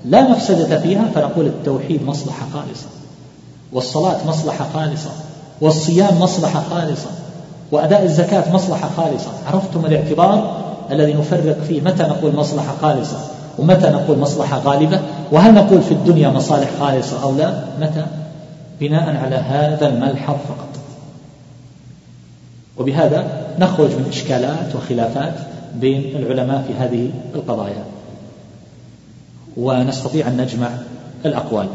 [0.05, 2.87] لا مفسدة فيها فنقول التوحيد مصلحة خالصة
[3.73, 5.11] والصلاة مصلحة خالصة
[5.61, 7.09] والصيام مصلحة خالصة
[7.73, 9.31] وأداء الزكاة مصلحة خالصة.
[9.47, 10.57] عرفتم الاعتبار
[10.91, 13.19] الذي نفرق فيه؟ متى نقول مصلحة خالصة
[13.59, 15.01] ومتى نقول مصلحة غالبة؟
[15.33, 18.07] وهل نقول في الدنيا مصالح خالصة أو لا؟ متى؟
[18.81, 20.69] بناء على هذا الملحظ فقط.
[22.79, 23.25] وبهذا
[23.59, 25.35] نخرج من إشكالات وخلافات
[25.75, 27.85] بين العلماء في هذه القضايا.
[29.57, 30.71] ونستطيع أن نجمع
[31.27, 31.69] الأقوال.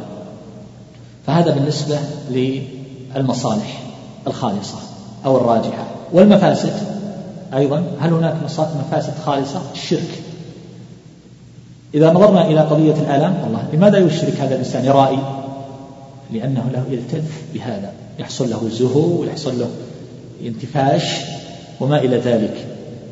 [1.27, 1.99] فهذا بالنسبة
[2.30, 3.84] للمصالح
[4.27, 4.77] الخالصة
[5.26, 5.88] أو الراجحة.
[6.14, 6.73] والمفاسد
[7.53, 10.22] أيضا هل هناك مفاسد خالصة؟ الشرك.
[11.93, 15.19] إذا نظرنا إلى قضية الآلام والله لماذا يشرك هذا الإنسان؟ يرائي
[16.34, 17.23] لأنه له يلتذ
[17.53, 17.93] بهذا.
[18.19, 19.69] يحصل له زهو ويحصل له
[20.43, 21.03] انتفاش
[21.80, 22.68] وما إلى ذلك.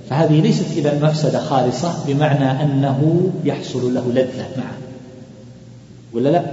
[0.09, 4.77] فهذه ليست إذا مفسدة خالصة بمعنى أنه يحصل له لذة معه.
[6.13, 6.43] ولا لا؟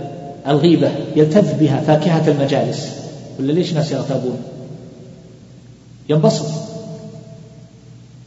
[0.46, 2.88] الغيبة يلتذ بها فاكهة المجالس.
[3.40, 4.38] ولا ليش ناس يغتابون؟
[6.08, 6.46] ينبسط.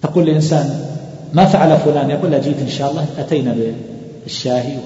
[0.01, 0.85] تقول لإنسان
[1.33, 3.55] ما فعل فلان؟ يقول له جيت إن شاء الله أتينا
[4.23, 4.77] بالشاهي.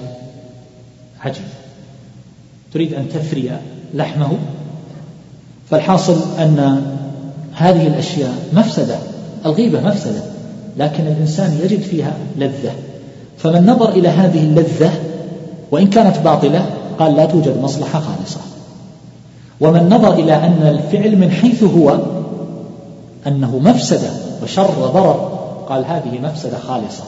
[1.22, 1.44] عجيب.
[2.74, 3.52] تريد أن تثري
[3.94, 4.38] لحمه؟
[5.70, 6.82] فالحاصل أن
[7.54, 8.98] هذه الأشياء مفسدة.
[9.46, 10.31] الغيبة مفسدة.
[10.78, 12.72] لكن الإنسان يجد فيها لذة.
[13.38, 14.92] فمن نظر إلى هذه اللذة
[15.72, 16.66] وإن كانت باطلة
[17.00, 18.40] قال لا توجد مصلحة خالصة.
[19.62, 21.98] ومن نظر إلى أن الفعل من حيث هو
[23.28, 24.10] أنه مفسدة
[24.44, 25.40] وشر وضرر
[25.70, 27.04] قال هذه مفسدة خالصة.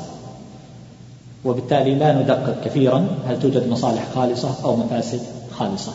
[1.45, 5.19] وبالتالي لا ندقق كثيرا هل توجد مصالح خالصة أو مفاسد
[5.51, 5.91] خالصة.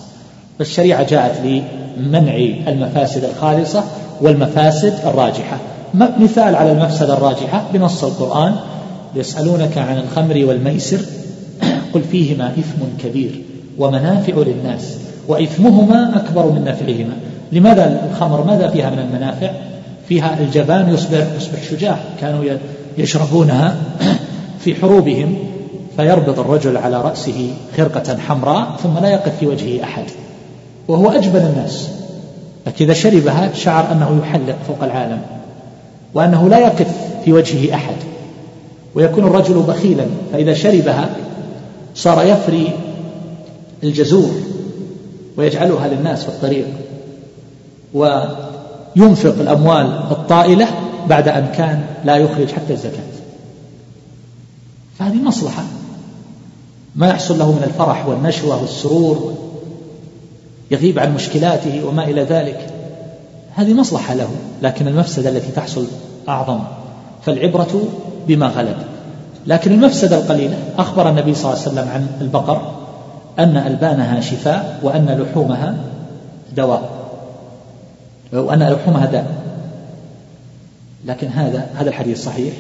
[0.59, 1.62] فالشريعة جاءت
[1.97, 2.35] لمنع
[2.69, 3.85] المفاسد الخالصة
[4.20, 5.59] والمفاسد الراجحة.
[5.94, 8.55] مثال على المفسدة الراجحة بنص القرآن.
[9.15, 10.98] يسألونك عن الخمر والميسر.
[11.94, 13.43] قل فيهما إثم كبير
[13.78, 14.97] ومنافع للناس
[15.28, 17.16] وإثمهما أكبر من نفعهما
[17.52, 19.51] لماذا الخمر؟ ماذا فيها من المنافع؟
[20.09, 21.98] فيها الجبان يصبح, يصبح شجاع.
[22.20, 22.44] كانوا
[22.98, 23.77] يشربونها
[24.65, 25.39] في حروبهم
[25.97, 30.05] فيربط الرجل على رأسه خرقة حمراء ثم لا يقف في وجهه أحد.
[30.89, 31.89] وهو أجبن الناس.
[32.66, 35.38] لكن إذا شربها شعر أنه يحلق فوق العالم.
[36.15, 36.91] وأنه لا يقف
[37.25, 37.95] في وجهه أحد
[38.95, 41.09] ويكون الرجل بخيلا فإذا شربها
[41.95, 42.73] صار يفري
[43.83, 44.31] الجزور
[45.37, 46.67] ويجعلها للناس في الطريق
[47.95, 50.67] وينفق الأموال الطائلة
[51.09, 53.09] بعد أن كان لا يخرج حتى الزكاة.
[54.99, 55.63] فهذه مصلحة.
[56.97, 59.35] ما يحصل له من الفرح والنشوة والسرور
[60.71, 62.78] يغيب عن مشكلاته وما إلى ذلك.
[63.59, 64.29] هذه مصلحة له
[64.63, 65.87] لكن المفسدة التي تحصل
[66.29, 66.61] أعظم.
[67.23, 67.83] فالعبرة
[68.29, 68.77] بما غلب.
[69.47, 72.73] لكن المفسدة القليلة أخبر النبي صلى الله عليه وسلم عن البقر
[73.39, 75.75] أن ألبانها شفاء وأن لحومها
[76.57, 76.91] دواء.
[78.33, 79.27] وأن لحومها داء.
[81.07, 82.55] لكن هذا هذا الحديث صحيح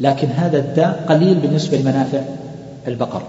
[0.00, 2.20] لكن هذا الداء قليل بالنسبة لمنافع
[2.88, 3.22] البقر.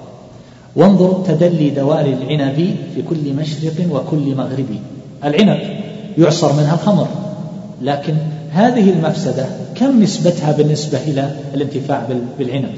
[0.75, 4.79] وانظر تدلي دوال العنب في كل مشرق وكل مغرب.
[5.23, 5.80] العنب.
[6.17, 7.07] يعصر منها الخمر.
[7.81, 8.15] لكن
[8.51, 12.07] هذه المفسدة كم نسبتها بالنسبة إلى الانتفاع
[12.39, 12.75] بالعنب؟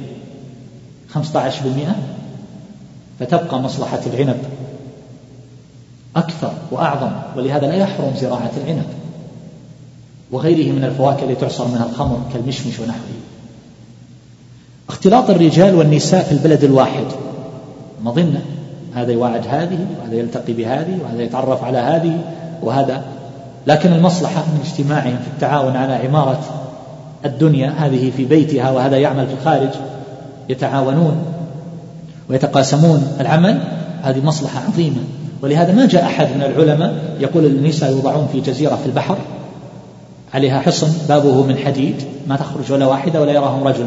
[1.13, 1.17] 15%
[3.19, 4.37] فتبقى مصلحة العنب
[6.15, 8.85] أكثر وأعظم ولهذا لا يحرم زراعة العنب
[10.31, 13.23] وغيره من الفواكه التي تعصر منها الخمر كالمشمش ونحوه.
[14.89, 17.05] اختلاط الرجال والنساء في البلد الواحد
[18.03, 18.41] مظنة
[18.95, 22.19] هذا يواعد هذه وهذا يلتقي بهذه وهذا يتعرف على هذه
[22.61, 23.03] وهذا
[23.67, 26.39] لكن المصلحة من اجتماعهم في التعاون على عمارة
[27.25, 29.69] الدنيا هذه في بيتها وهذا يعمل في الخارج
[30.49, 31.25] يتعاونون
[32.29, 33.61] ويتقاسمون العمل
[34.01, 35.01] هذه مصلحة عظيمة.
[35.41, 39.17] ولهذا ما جاء أحد من العلماء يقول النساء يوضعون في جزيرة في البحر
[40.33, 41.95] عليها حصن بابه من حديد
[42.27, 43.85] ما تخرج ولا واحدة ولا يراهم رجل.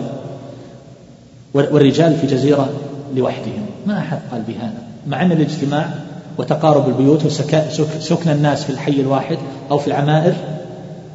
[1.54, 2.68] والرجال في جزيرة
[3.16, 3.66] لوحدهم.
[3.86, 4.82] ما أحد قال بهذا.
[5.06, 5.88] مع أن الاجتماع
[6.38, 9.38] وتقارب البيوت وسكن الناس في الحي الواحد
[9.70, 10.34] أو في العمائر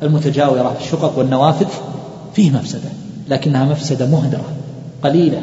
[0.03, 1.67] المتجاورة في الشقق والنوافذ
[2.33, 2.89] فيه مفسدة
[3.29, 4.45] لكنها مفسدة مهدرة
[5.03, 5.41] قليلة.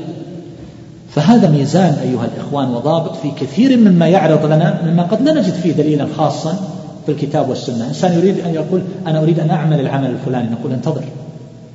[1.15, 5.73] فهذا ميزان أيها الإخوان وضابط في كثير مما يعرض لنا مما قد لا نجد فيه
[5.73, 6.59] دليلا خاصا
[7.07, 7.89] في الكتاب والسنة.
[7.89, 10.51] إنسان يريد أن يقول أنا أريد أن أعمل العمل الفلاني.
[10.51, 11.05] نقول انتظر.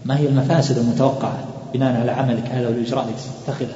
[0.05, 1.37] ما هي المفاسد المتوقعة؟
[1.73, 3.75] بناء على عملك هذا والإجراء الذي ستتخذه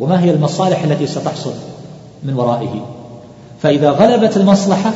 [0.00, 1.52] وما هي المصالح التي ستحصل
[2.24, 2.86] من ورائه؟
[3.62, 4.92] فإذا غلبت المصلحة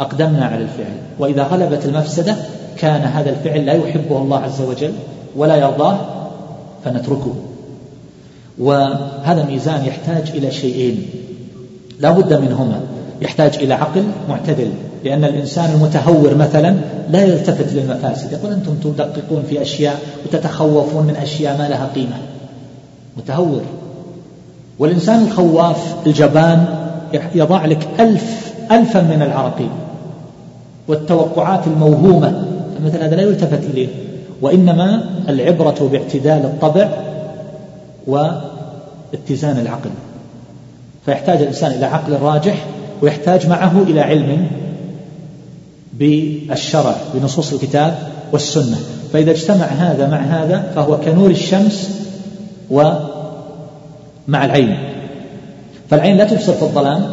[0.00, 0.94] أقدمنا على الفعل.
[1.18, 2.36] وإذا غلبت المفسدة
[2.78, 4.92] كان هذا الفعل لا يحبه الله عز وجل
[5.36, 5.98] ولا يرضاه
[6.84, 7.34] فنتركه.
[8.58, 11.06] وهذا ميزان يحتاج إلى شيئين.
[12.00, 12.80] لا بد منهما.
[13.20, 14.70] يحتاج إلى عقل معتدل.
[15.04, 16.76] لأن الإنسان المتهور مثلا
[17.10, 18.32] لا يلتفت للمفاسد.
[18.32, 22.16] يقول أنتم تدققون في أشياء وتتخوفون من أشياء ما لها قيمة.
[23.16, 23.60] متهور.
[24.78, 26.64] والإنسان الخواف الجبان
[27.34, 29.68] يضع لك ألف ألفا من العراقيل.
[30.88, 32.44] والتوقعات الموهومة
[32.78, 33.88] فمثل هذا لا يلتفت إليه.
[34.42, 36.88] وإنما العبرة باعتدال الطبع
[38.06, 39.90] واتزان العقل.
[41.06, 42.66] فيحتاج الإنسان إلى عقل راجح
[43.02, 44.46] ويحتاج معه إلى علم
[45.92, 47.98] بالشرع بنصوص الكتاب
[48.32, 48.76] والسنة.
[49.12, 51.90] فإذا اجتمع هذا مع هذا فهو كنور الشمس
[52.70, 54.78] ومع العين.
[55.90, 57.10] فالعين لا تبصر في الظلام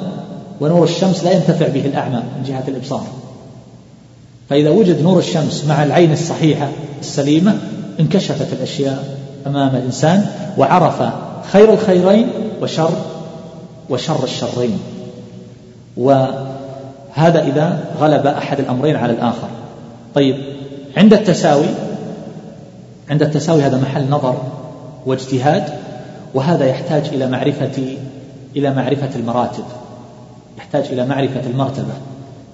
[0.61, 3.03] ونور الشمس لا ينتفع به الأعمى من جهة الإبصار.
[4.49, 6.69] فإذا وجد نور الشمس مع العين الصحيحة
[6.99, 7.57] السليمة
[7.99, 9.17] انكشفت الأشياء
[9.47, 10.25] أمام الإنسان
[10.57, 11.03] وعرف
[11.51, 12.29] خير الخيرين
[12.61, 12.91] وشر
[13.89, 14.79] وشر الشرين.
[15.97, 19.47] وهذا إذا غلب أحد الأمرين على الآخر.
[20.15, 20.35] طيب
[20.97, 21.65] عند التساوي
[23.09, 24.37] عند التساوي هذا محل نظر
[25.05, 25.63] واجتهاد
[26.33, 27.97] وهذا يحتاج إلى معرفة
[28.55, 29.63] إلى معرفة المراتب
[30.57, 31.93] يحتاج إلى معرفة المرتبة.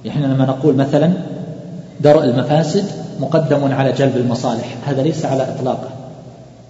[0.06, 1.14] يعني لما نقول مثلا
[2.00, 2.86] درء المفاسد
[3.20, 4.76] مقدم على جلب المصالح.
[4.86, 5.90] هذا ليس على إطلاقه.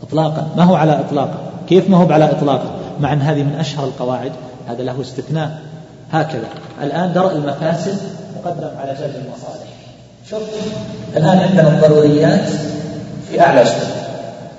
[0.04, 0.48] إطلاقا.
[0.58, 1.36] ما هو على إطلاقه؟
[1.70, 4.32] كيف ما هو على إطلاقه؟ مع أن هذه من أشهر القواعد.
[4.68, 5.60] هذا له استثناء.
[6.12, 6.48] هكذا.
[6.84, 7.98] الآن درء المفاسد
[8.38, 9.74] مقدم على جلب المصالح.
[10.30, 10.42] شوف
[11.18, 12.50] الآن عندنا الضروريات
[13.30, 13.88] في أعلى شيء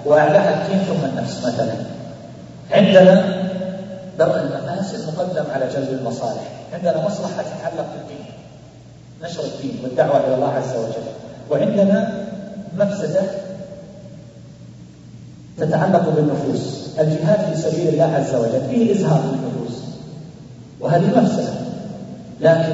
[0.06, 1.74] وأعلاها الدين ثم النفس مثلا؟
[2.70, 3.24] عندنا
[4.18, 6.42] درء المفاسد مقدم على جلب المصالح.
[6.74, 8.26] عندنا مصلحة تتعلق بالدين.
[9.24, 11.04] نشر الدين والدعوة إلى الله عز وجل.
[11.50, 12.26] وعندنا
[12.78, 13.22] مفسدة
[15.58, 19.82] تتعلق بالنفوس الجهاد في سبيل الله عز وجل فيه إزهاق للنفوس
[20.80, 21.54] وهذه مفسدة.
[22.40, 22.72] لكن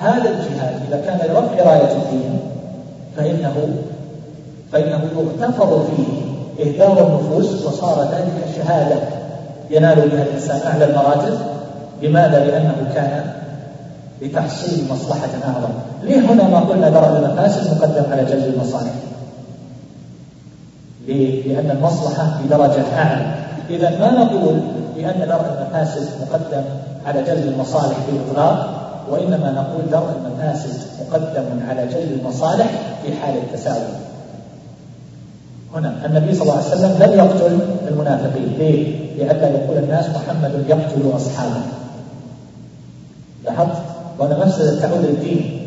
[0.00, 2.40] هذا الجهاد إذا كان لرفع راية الدين
[3.16, 3.68] فإنه
[4.72, 6.24] فإنه يغتفر فيه
[6.64, 8.96] إهدار النفوس وصار ذلك شهادة
[9.70, 11.38] ينال بها الإنسان أعلى المراتب.
[12.02, 13.32] لماذا؟ لأنه كان
[14.22, 15.72] لتحصيل مصلحة أعظم
[16.02, 18.92] ليه هنا ما قلنا درء المفاسد مقدم على جلب المصالح؟
[21.46, 23.34] لأن المصلحة بدرجة أعلى.
[23.70, 24.60] إذا ما نقول
[24.96, 26.64] بأن درء المفاسد مقدم
[27.06, 28.80] على جلب المصالح بالإطلاق
[29.10, 32.70] وإنما نقول درء المفاسد مقدم على جلب المصالح
[33.02, 33.94] في حال التساوي.
[35.74, 37.58] هنا النبي صلى الله عليه وسلم لم يقتل
[37.88, 38.54] المنافقين.
[38.58, 41.60] ليه؟ لئلا يقول الناس محمد يقتل أصحابه.
[43.44, 45.60] لاحظت؟ وأنا مفسدة تعود للدين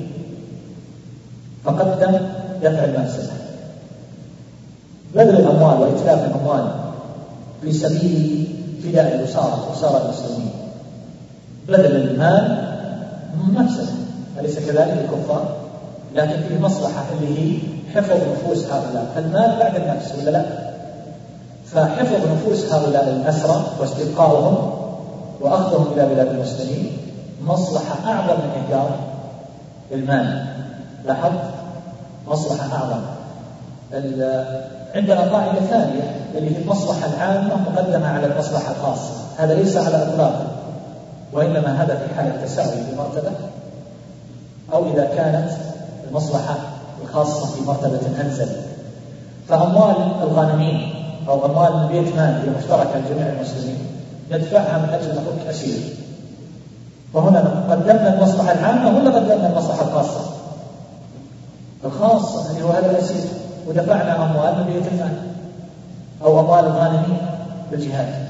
[1.65, 2.17] فقدم
[2.63, 3.33] دفع المفسدة
[5.15, 6.71] بذل الأموال وإتلاف الأموال
[7.61, 8.47] في سبيل
[8.83, 10.51] فداء الأسارة أسارة المسلمين.
[11.67, 12.67] بذل المال
[13.53, 13.93] مفسدة
[14.39, 15.55] أليس كذلك الكفار؟
[16.15, 17.57] لكن فيه مصلحة اللي هي
[17.95, 19.13] حفظ نفوس هؤلاء.
[19.17, 20.45] المال بعد النفس ولا لا؟
[21.65, 24.71] فحفظ نفوس هؤلاء الأسرى واستبقاؤهم
[25.41, 26.91] وأخذهم إلى بلاد المسلمين
[27.41, 28.89] مصلحة أعظم من إهدار
[29.91, 30.45] المال.
[31.05, 31.39] لاحظت؟
[32.27, 33.01] مصلحة أعظم.
[34.95, 39.13] عندنا قاعدة ثانية اللي هي المصلحة العامة مقدمة على المصلحة الخاصة.
[39.37, 40.45] هذا ليس على إطلاق
[41.33, 43.31] وإنما هذا في حالة تساوي في مرتبة
[44.73, 45.49] أو إذا كانت
[46.09, 46.55] المصلحة
[47.03, 48.49] الخاصة في مرتبة أنزل.
[49.49, 50.93] فأموال الغانمين
[51.27, 53.77] أو أموال البيت مال هي مشتركة لجميع المسلمين
[54.31, 55.79] ندفعها من أجل نفك أسير
[57.13, 60.21] فهنا قدمنا المصلحة العامة ولا قدمنا المصلحة الخاصة؟
[61.85, 63.25] الخاصة اللي هو هذا الأسير.
[63.67, 65.17] ودفعنا أموال المال
[66.23, 67.17] أو أموال الغانمين
[67.71, 68.27] بالجهاد.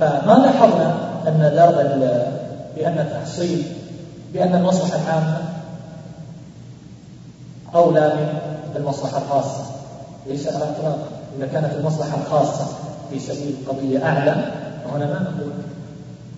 [0.00, 0.94] فما لاحظنا
[1.28, 1.42] أن
[2.76, 3.62] بأن تحصيل
[4.32, 5.38] بأن المصلحة العامة
[7.74, 8.38] أولى من
[8.76, 9.64] المصلحة الخاصة.
[10.26, 10.64] ليس على
[11.38, 12.66] إذا كانت المصلحة الخاصة
[13.10, 14.52] في سبيل قضية أعلى
[14.84, 15.52] فهنا ما نقول؟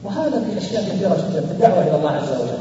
[0.07, 2.59] وهذا في أشياء كثيرة جدا في الدعوة إلى الله عز وجل.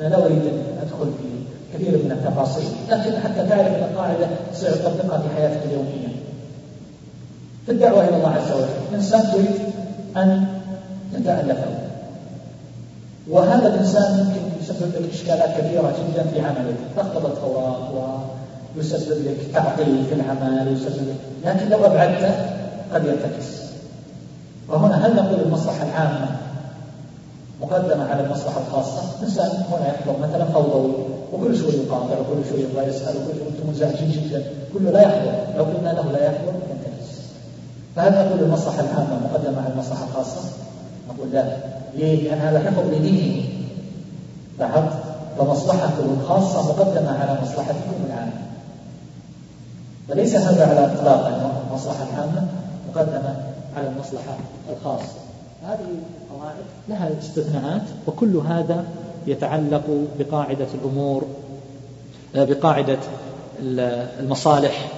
[0.00, 1.28] أنا لا أريد أن أدخل في
[1.74, 6.08] كثير من التفاصيل لكن حتى تعرف القاعدة سيطبقها في حياتك اليومية.
[7.66, 9.60] في الدعوة إلى الله عز وجل الإنسان تريد
[10.16, 10.46] أن
[11.14, 11.78] تتألفه
[13.30, 18.24] وهذا الإنسان يمكن يسبب لك إشكالات كثيرة جدا في عملك تخطب الأوراق
[18.76, 22.34] ويسبب لك تعطيل في العمل ويسبب لك لكن لو أبعدته
[22.94, 23.58] قد ينتكس.
[24.68, 26.28] وهنا هل نقول المصلحة العامة
[27.60, 30.92] مقدمة على المصلحة الخاصة إنسان هنا يحضر مثلا فوضوي
[31.32, 34.42] وكل شوي يقاطع وكل شوي يبغى يسأل وكل شوي أنتم مزعجين جدا
[34.74, 37.08] كله لا يحضر لو قلنا له لا يحضر ينتكس
[37.96, 40.40] فهل نقول المصلحة العامة مقدمة على المصلحة الخاصة؟
[41.08, 41.56] نقول لا
[41.94, 43.48] ليه؟ لأن هذا حفظ لدينه
[44.58, 44.92] لاحظت؟
[45.38, 48.32] فمصلحته الخاصة مقدمة على مصلحتكم العامة
[50.08, 52.46] وليس هذا على إطلاق أن المصلحة العامة
[52.94, 53.36] مقدمة
[53.76, 54.36] على المصلحة
[54.72, 55.27] الخاصة
[55.62, 55.78] هذه
[56.30, 58.84] القواعد لها استثناءات وكل هذا
[59.26, 59.84] يتعلق
[60.18, 61.26] بقاعدة الأمور
[62.34, 62.98] بقاعدة
[64.20, 64.88] المصالح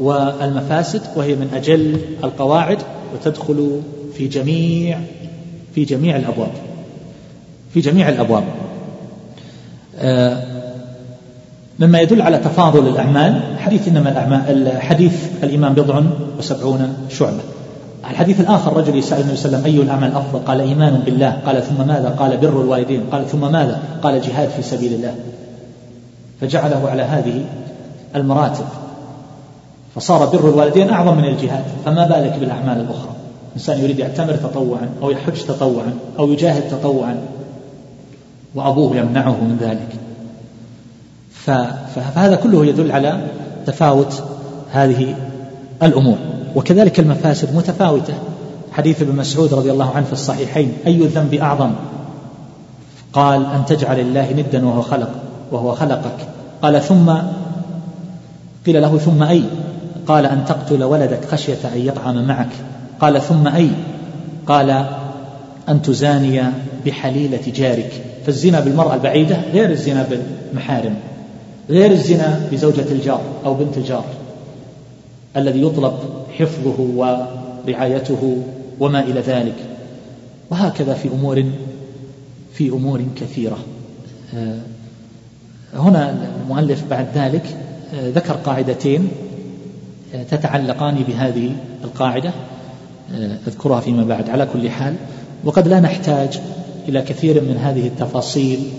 [0.00, 2.78] والمفاسد وهي من أجل القواعد
[3.14, 3.80] وتدخل
[4.14, 5.00] في جميع
[5.74, 6.52] في جميع الأبواب.
[7.74, 8.44] في جميع الأبواب.
[9.98, 10.42] آه،
[11.78, 13.58] مما يدل على تفاضل الأعمال.
[13.58, 16.02] حديث إنما الأعمال حديث الإيمان بضع
[16.38, 17.40] وسبعون شعبة.
[18.04, 21.38] الحديث الآخر رجل يسأل النبي صلى الله عليه وسلم أي الأعمال أفضل؟ قال إيمان بالله.
[21.46, 23.02] قال ثم ماذا؟ قال بر الوالدين.
[23.12, 25.14] قال ثم ماذا؟ قال جهاد في سبيل الله.
[26.40, 27.44] فجعله على هذه
[28.16, 28.64] المراتب.
[29.94, 31.64] فصار بر الوالدين أعظم من الجهاد.
[31.84, 33.10] فما بالك بالأعمال الأخرى؟
[33.56, 37.16] إنسان يريد يعتمر تطوعا أو يحج تطوعا أو يجاهد تطوعا
[38.54, 39.88] وأبوه يمنعه من ذلك.
[41.94, 43.20] فهذا كله يدل على
[43.66, 44.22] تفاوت
[44.72, 45.14] هذه
[45.82, 46.16] الأمور.
[46.56, 48.14] وكذلك المفاسد متفاوتة.
[48.72, 51.70] حديث ابن مسعود رضي الله عنه في الصحيحين أي الذنب أعظم؟
[53.12, 55.10] قال أن تجعل الله ندا وهو خلق
[55.52, 56.16] وهو خلقك.
[56.62, 57.12] قال ثم
[58.66, 59.42] قيل له ثم أي؟
[60.06, 62.50] قال أن تقتل ولدك خشية أن يطعم معك.
[63.00, 63.70] قال ثم أي؟
[64.46, 64.84] قال
[65.68, 66.42] أن تزاني
[66.86, 68.02] بحليلة جارك.
[68.26, 70.94] فالزنا بالمرأة البعيدة غير الزنا بالمحارم
[71.70, 74.04] غير الزنا بزوجة الجار أو بنت الجار.
[75.36, 75.92] الذي يطلب
[76.38, 78.42] حفظه ورعايته
[78.80, 79.56] وما إلى ذلك.
[80.50, 81.44] وهكذا في أمور
[82.52, 83.58] في أمور كثيرة.
[84.34, 84.58] آه،
[85.74, 87.56] هنا المؤلف بعد ذلك
[87.94, 89.08] آه، ذكر قاعدتين
[90.14, 91.52] آه، تتعلقان بهذه
[91.84, 92.32] القاعدة.
[93.46, 94.30] أذكرها فيما بعد.
[94.30, 94.94] على كل حال
[95.44, 96.40] وقد لا نحتاج
[96.88, 98.70] إلى كثير من هذه التفاصيل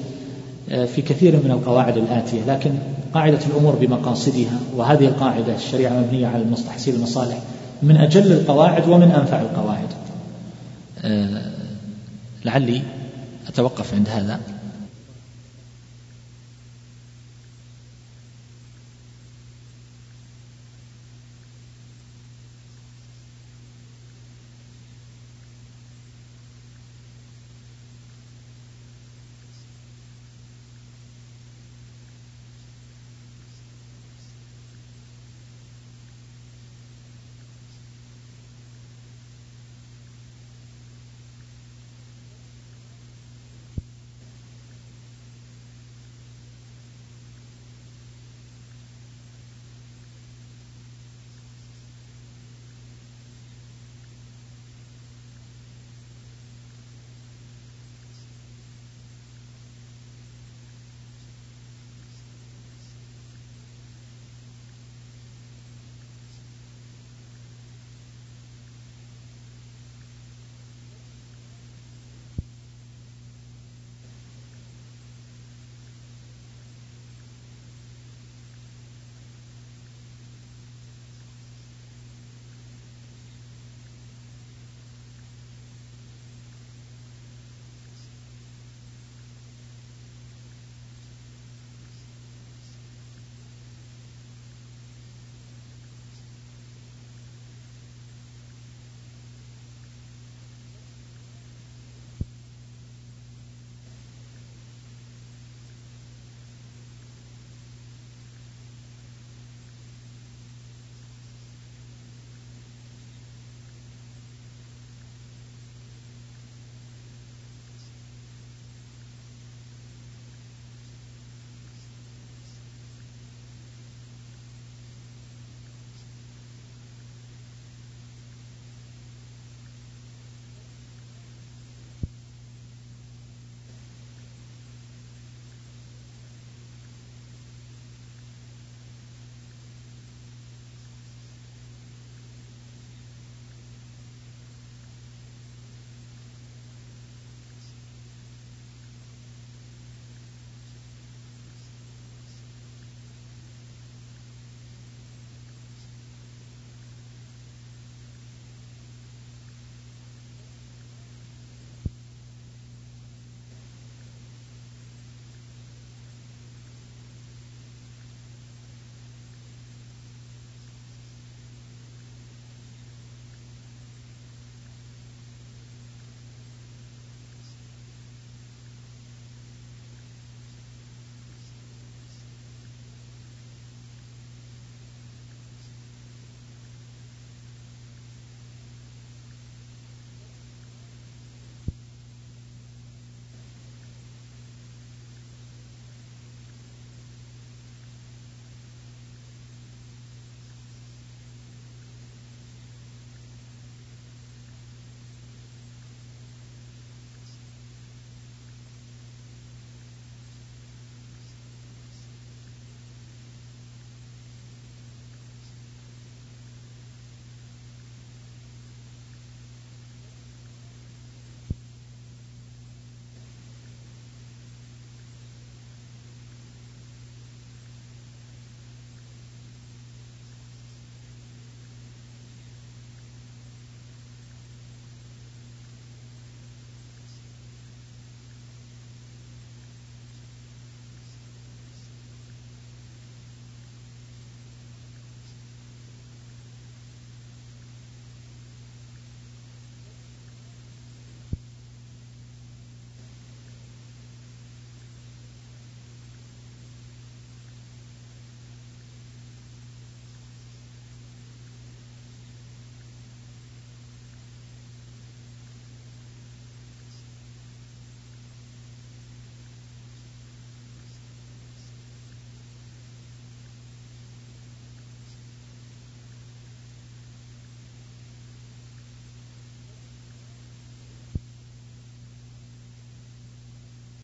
[0.68, 2.72] في كثير من القواعد الآتية لكن
[3.14, 7.38] قاعدة الأمور بمقاصدها وهذه القاعدة الشريعة مبنية على تحصيل المصالح
[7.84, 9.88] من أجل القواعد ومن أنفع القواعد.
[11.04, 11.42] آه،
[12.46, 12.82] لعلي
[13.48, 14.40] أتوقف عند هذا.